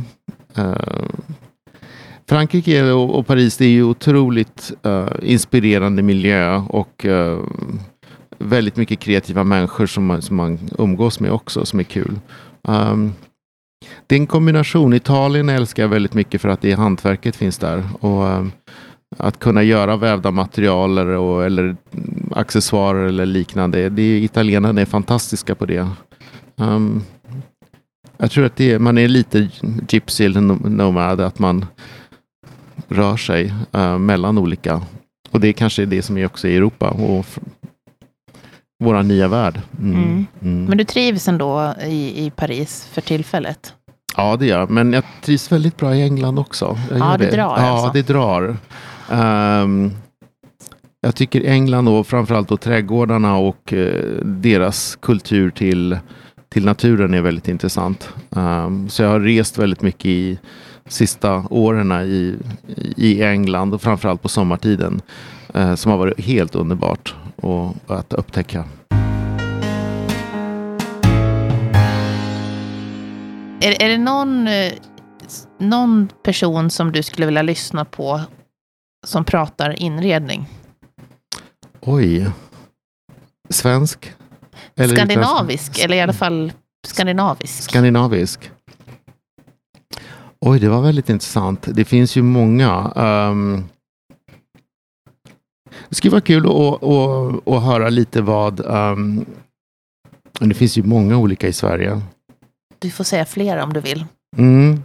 eh, 0.56 1.06
Frankrike 2.30 2.92
och, 2.92 3.20
och, 3.20 3.28
Paris 3.28 3.58
det 3.58 3.66
är 3.66 3.70
ju 3.70 3.84
otroligt 3.84 4.72
eh, 4.84 5.08
inspirerande 5.22 6.02
miljö 6.02 6.56
och 6.58 7.06
eh, 7.06 7.40
väldigt 8.38 8.76
mycket 8.76 9.00
kreativa 9.00 9.44
människor 9.44 9.86
som 9.86 10.06
man, 10.06 10.22
som 10.22 10.36
man 10.36 10.60
umgås 10.78 11.20
med 11.20 11.32
också 11.32 11.66
som 11.66 11.80
är 11.80 11.84
kul. 11.84 12.20
Um, 12.62 13.14
det 14.08 14.16
är 14.16 14.20
en 14.20 14.28
kombination. 14.28 14.94
Italien 14.94 15.50
älskar 15.50 15.84
jag 15.84 15.90
väldigt 15.90 16.14
mycket 16.14 16.42
för 16.42 16.50
att 16.50 16.62
det 16.62 16.72
hantverket 16.72 17.36
finns 17.36 17.58
där. 17.58 17.84
Och 18.00 18.24
um, 18.24 18.52
att 19.18 19.40
kunna 19.40 19.64
göra 19.64 19.98
vävda 19.98 20.32
material 20.32 20.98
eller, 20.98 21.44
eller 21.44 21.76
accessoarer 22.36 23.08
eller 23.08 23.26
liknande. 23.26 23.90
Det 23.90 24.20
italienarna 24.20 24.82
är 24.82 24.86
fantastiska 24.86 25.56
på 25.56 25.66
det. 25.66 25.88
Um, 26.56 27.04
jag 28.18 28.32
tror 28.32 28.46
att 28.46 28.56
det 28.56 28.72
är, 28.72 28.80
man 28.80 28.98
är 28.98 29.08
lite 29.08 29.50
gypsy 29.90 30.26
eller 30.26 30.42
nomad, 30.70 31.22
att 31.22 31.40
man 31.40 31.66
rör 32.88 33.18
sig 33.18 33.54
uh, 33.76 33.98
mellan 33.98 34.38
olika. 34.38 34.82
Och 35.32 35.40
det 35.40 35.54
kanske 35.54 35.82
är 35.82 35.86
det 35.86 36.02
som 36.02 36.18
är 36.18 36.26
också 36.26 36.48
i 36.48 36.56
Europa 36.58 36.90
och 36.90 37.26
vår 38.84 39.04
nya 39.04 39.28
värld. 39.28 39.62
Mm. 39.80 40.04
Mm. 40.04 40.26
Mm. 40.42 40.66
Men 40.66 40.78
du 40.78 40.84
trivs 40.84 41.28
ändå 41.28 41.74
i, 41.84 42.26
i 42.26 42.32
Paris 42.36 42.88
för 42.92 43.02
tillfället? 43.02 43.74
Ja, 44.18 44.36
det 44.36 44.46
gör 44.46 44.60
jag. 44.60 44.70
Men 44.70 44.94
jag 44.94 45.04
trivs 45.22 45.52
väldigt 45.52 45.78
bra 45.78 45.96
i 45.96 46.02
England 46.02 46.40
också. 46.40 46.78
Jag 46.90 47.00
ja, 47.00 47.18
det, 47.18 47.26
det 47.26 47.32
drar 47.32 47.58
Ja, 47.58 47.70
alltså. 47.70 47.92
det 47.94 48.08
drar. 48.08 48.58
Um, 49.12 49.92
jag 51.02 51.16
tycker 51.16 51.46
England 51.46 51.88
och 51.88 52.08
framförallt 52.08 52.50
då 52.50 52.58
trädgårdarna 52.58 53.38
och 53.38 53.74
uh, 53.74 54.26
deras 54.26 54.96
kultur 54.96 55.50
till, 55.50 56.00
till 56.50 56.66
naturen 56.66 57.14
är 57.14 57.22
väldigt 57.22 57.48
intressant. 57.48 58.10
Um, 58.30 58.90
så 58.90 59.04
jag 59.04 59.10
har 59.10 59.20
rest 59.20 59.58
väldigt 59.58 59.82
mycket 59.82 60.06
i 60.06 60.40
sista 60.88 61.46
åren 61.50 61.92
i, 61.92 62.36
i 62.98 63.24
England 63.24 63.74
och 63.74 63.82
framförallt 63.82 64.22
på 64.22 64.30
sommartiden. 64.30 65.02
Eh, 65.54 65.76
som 65.76 65.92
har 65.92 65.98
varit 65.98 66.20
helt 66.20 66.56
underbart 66.56 67.16
och, 67.36 67.76
att 67.88 68.14
upptäcka. 68.14 68.66
Är, 73.62 73.84
är 73.84 73.90
det 73.90 73.98
någon, 73.98 74.48
eh, 74.48 74.74
någon 75.60 76.10
person 76.24 76.70
som 76.70 76.92
du 76.92 77.04
skulle 77.04 77.26
vilja 77.26 77.42
lyssna 77.42 77.86
på 77.86 78.22
som 79.08 79.26
pratar 79.26 79.82
inredning? 79.82 80.46
Oj. 81.82 82.32
Svensk? 83.50 84.14
Eller 84.76 84.96
Skandinavisk, 84.96 85.80
eller 85.80 85.98
i 85.98 86.02
alla 86.02 86.14
fall 86.14 86.52
skandinavisk. 86.88 87.64
Skandinavisk. 87.64 88.52
Oj, 90.42 90.60
det 90.60 90.70
var 90.70 90.82
väldigt 90.82 91.10
intressant. 91.10 91.68
Det 91.76 91.86
finns 91.86 92.16
ju 92.16 92.22
många. 92.22 92.94
Um, 92.96 93.70
det 95.90 95.96
skulle 95.96 96.12
vara 96.12 96.22
kul 96.22 96.46
att, 96.46 96.84
att, 96.84 97.48
att 97.48 97.64
höra 97.64 97.90
lite 97.90 98.22
vad... 98.22 98.66
Um, 98.66 99.26
det 100.40 100.54
finns 100.54 100.78
ju 100.78 100.84
många 100.84 101.18
olika 101.18 101.48
i 101.48 101.54
Sverige. 101.54 102.02
Du 102.80 102.92
får 102.92 103.04
säga 103.04 103.26
fler 103.26 103.58
om 103.58 103.74
du 103.74 103.80
vill. 103.80 104.06
Mm. 104.38 104.84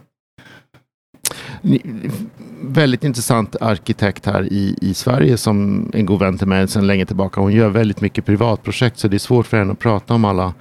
Väldigt 2.61 3.05
intressant 3.05 3.57
arkitekt 3.61 4.27
här 4.27 4.53
i, 4.53 4.77
i 4.81 4.95
Sverige 4.95 5.37
som 5.37 5.91
en 5.95 6.07
god 6.07 6.21
vän 6.21 6.39
till 6.39 6.47
mig 6.47 6.69
sedan 6.69 6.87
länge 6.87 7.07
tillbaka. 7.07 7.41
Hon 7.41 7.53
gör 7.53 7.69
väldigt 7.69 8.01
mycket 8.01 8.25
privatprojekt 8.25 8.99
så 8.99 9.09
det 9.09 9.17
är 9.17 9.19
svårt 9.19 9.47
för 9.47 9.57
henne 9.57 9.73
att 9.73 9.79
prata 9.79 10.15
om 10.15 10.25
alla, 10.25 10.55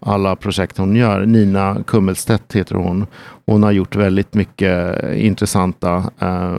alla 0.00 0.36
projekt 0.36 0.78
hon 0.78 0.96
gör. 0.96 1.26
Nina 1.26 1.82
Kummelstedt 1.86 2.56
heter 2.56 2.74
hon. 2.74 3.06
Hon 3.46 3.62
har 3.62 3.72
gjort 3.72 3.96
väldigt 3.96 4.34
mycket 4.34 5.04
intressanta 5.16 6.10
eh, 6.18 6.58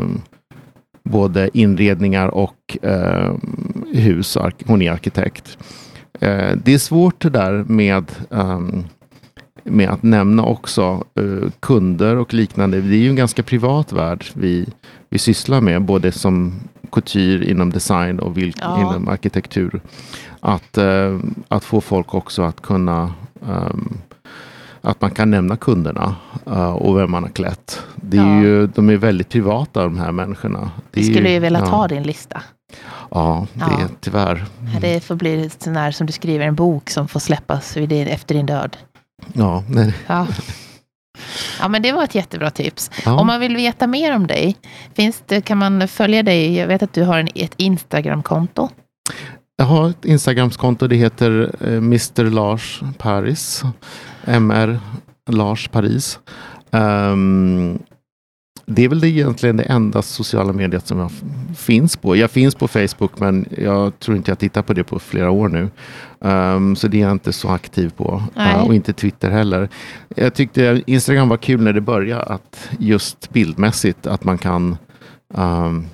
både 1.03 1.49
inredningar 1.53 2.27
och 2.27 2.77
eh, 2.81 3.33
hus. 3.93 4.37
Hon 4.65 4.81
är 4.81 4.91
arkitekt. 4.91 5.57
Eh, 6.19 6.51
det 6.63 6.73
är 6.73 6.77
svårt 6.77 7.21
det 7.21 7.29
där 7.29 7.63
med 7.67 8.11
um, 8.29 8.85
med 9.63 9.89
att 9.89 10.03
nämna 10.03 10.43
också 10.43 11.03
uh, 11.19 11.49
kunder 11.59 12.15
och 12.15 12.33
liknande. 12.33 12.81
Det 12.81 12.95
är 12.95 12.99
ju 12.99 13.09
en 13.09 13.15
ganska 13.15 13.43
privat 13.43 13.91
värld 13.91 14.25
vi, 14.33 14.67
vi 15.09 15.19
sysslar 15.19 15.61
med, 15.61 15.81
både 15.81 16.11
som 16.11 16.53
couture 16.91 17.51
inom 17.51 17.69
design 17.69 18.19
och 18.19 18.37
vilk, 18.37 18.57
ja. 18.61 18.79
inom 18.81 19.07
arkitektur. 19.07 19.81
Att, 20.39 20.77
uh, 20.77 21.19
att 21.47 21.63
få 21.63 21.81
folk 21.81 22.13
också 22.13 22.41
att 22.41 22.61
kunna 22.61 23.13
um, 23.39 23.97
att 24.81 25.01
man 25.01 25.11
kan 25.11 25.31
nämna 25.31 25.57
kunderna 25.57 26.15
uh, 26.47 26.69
och 26.69 26.97
vem 26.97 27.11
man 27.11 27.23
har 27.23 27.29
klätt. 27.29 27.83
Det 27.95 28.17
är 28.17 28.35
ja. 28.35 28.41
ju, 28.41 28.67
de 28.67 28.89
är 28.89 28.97
väldigt 28.97 29.29
privata 29.29 29.83
de 29.83 29.97
här 29.97 30.11
människorna. 30.11 30.71
Det 30.91 31.03
skulle 31.03 31.29
ju 31.29 31.39
vilja 31.39 31.59
ja. 31.59 31.65
ha 31.65 31.87
din 31.87 32.03
lista. 32.03 32.41
Ja, 33.11 33.47
det 33.53 33.59
ja. 33.59 33.81
är 33.81 33.87
tyvärr. 33.99 34.45
Det 34.81 35.03
får 35.03 35.15
bli 35.15 35.49
sån 35.59 35.73
där 35.73 35.91
som 35.91 36.07
du 36.07 36.13
skriver 36.13 36.45
en 36.45 36.55
bok 36.55 36.89
som 36.89 37.07
får 37.07 37.19
släppas 37.19 37.77
efter 37.77 38.35
din 38.35 38.45
död. 38.45 38.77
Ja, 39.33 39.63
nej. 39.69 39.93
Ja. 40.07 40.27
Ja, 41.59 41.67
men 41.67 41.81
det 41.81 41.91
var 41.91 42.03
ett 42.03 42.15
jättebra 42.15 42.51
tips. 42.51 42.91
Ja. 43.05 43.19
Om 43.19 43.27
man 43.27 43.39
vill 43.39 43.55
veta 43.55 43.87
mer 43.87 44.15
om 44.15 44.27
dig, 44.27 44.57
finns 44.93 45.23
det, 45.27 45.41
kan 45.41 45.57
man 45.57 45.87
följa 45.87 46.23
dig? 46.23 46.55
Jag 46.55 46.67
vet 46.67 46.83
att 46.83 46.93
du 46.93 47.03
har 47.03 47.19
en, 47.19 47.27
ett 47.35 47.53
Instagramkonto. 47.57 48.69
Jag 49.55 49.65
har 49.65 49.89
ett 49.89 50.05
Instagramskonto. 50.05 50.87
Det 50.87 50.95
heter 50.95 51.55
eh, 51.61 51.73
Mr 51.73 52.23
Lars 52.23 52.81
Paris. 52.97 53.63
MR 54.25 54.79
Lars 55.29 55.67
Paris. 55.67 56.19
Um, 56.71 57.79
det 58.65 58.83
är 58.83 58.89
väl 58.89 58.99
det 58.99 59.07
egentligen 59.07 59.57
det 59.57 59.63
enda 59.63 60.01
sociala 60.01 60.53
mediet 60.53 60.87
som 60.87 60.99
jag 60.99 61.11
finns 61.57 61.97
på. 61.97 62.15
Jag 62.15 62.31
finns 62.31 62.55
på 62.55 62.67
Facebook 62.67 63.19
men 63.19 63.45
jag 63.57 63.99
tror 63.99 64.17
inte 64.17 64.31
jag 64.31 64.39
tittar 64.39 64.61
på 64.61 64.73
det 64.73 64.83
på 64.83 64.99
flera 64.99 65.31
år 65.31 65.49
nu. 65.49 65.69
Um, 66.23 66.75
så 66.75 66.87
det 66.87 66.97
är 66.97 67.01
jag 67.01 67.11
inte 67.11 67.33
så 67.33 67.49
aktiv 67.49 67.91
på. 67.97 68.23
Uh, 68.37 68.63
och 68.65 68.75
inte 68.75 68.93
Twitter 68.93 69.29
heller. 69.29 69.69
Jag 70.15 70.33
tyckte 70.33 70.83
Instagram 70.87 71.29
var 71.29 71.37
kul 71.37 71.61
när 71.61 71.73
det 71.73 71.81
började. 71.81 72.23
Att 72.23 72.69
just 72.79 73.29
bildmässigt 73.29 74.07
att 74.07 74.23
man 74.23 74.37
kan 74.37 74.77
um, 75.33 75.87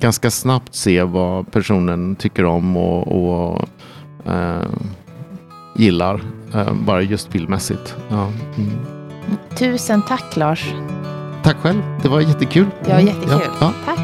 ganska 0.00 0.30
snabbt 0.30 0.74
se 0.74 1.02
vad 1.02 1.52
personen 1.52 2.16
tycker 2.16 2.44
om 2.44 2.76
och, 2.76 3.08
och 3.08 3.68
uh, 4.28 4.64
gillar. 5.76 6.20
Uh, 6.54 6.72
bara 6.72 7.02
just 7.02 7.30
bildmässigt. 7.30 7.96
Ja. 8.08 8.32
Mm. 8.56 8.70
Tusen 9.58 10.02
tack 10.02 10.36
Lars. 10.36 10.74
Tack 11.42 11.56
själv. 11.56 11.82
Det 12.02 12.08
var 12.08 12.20
jättekul. 12.20 12.66
Det 12.84 12.92
var 12.92 13.00
jättekul. 13.00 13.30
Ja, 13.30 13.42
ja. 13.60 13.72
Tack. 13.84 13.95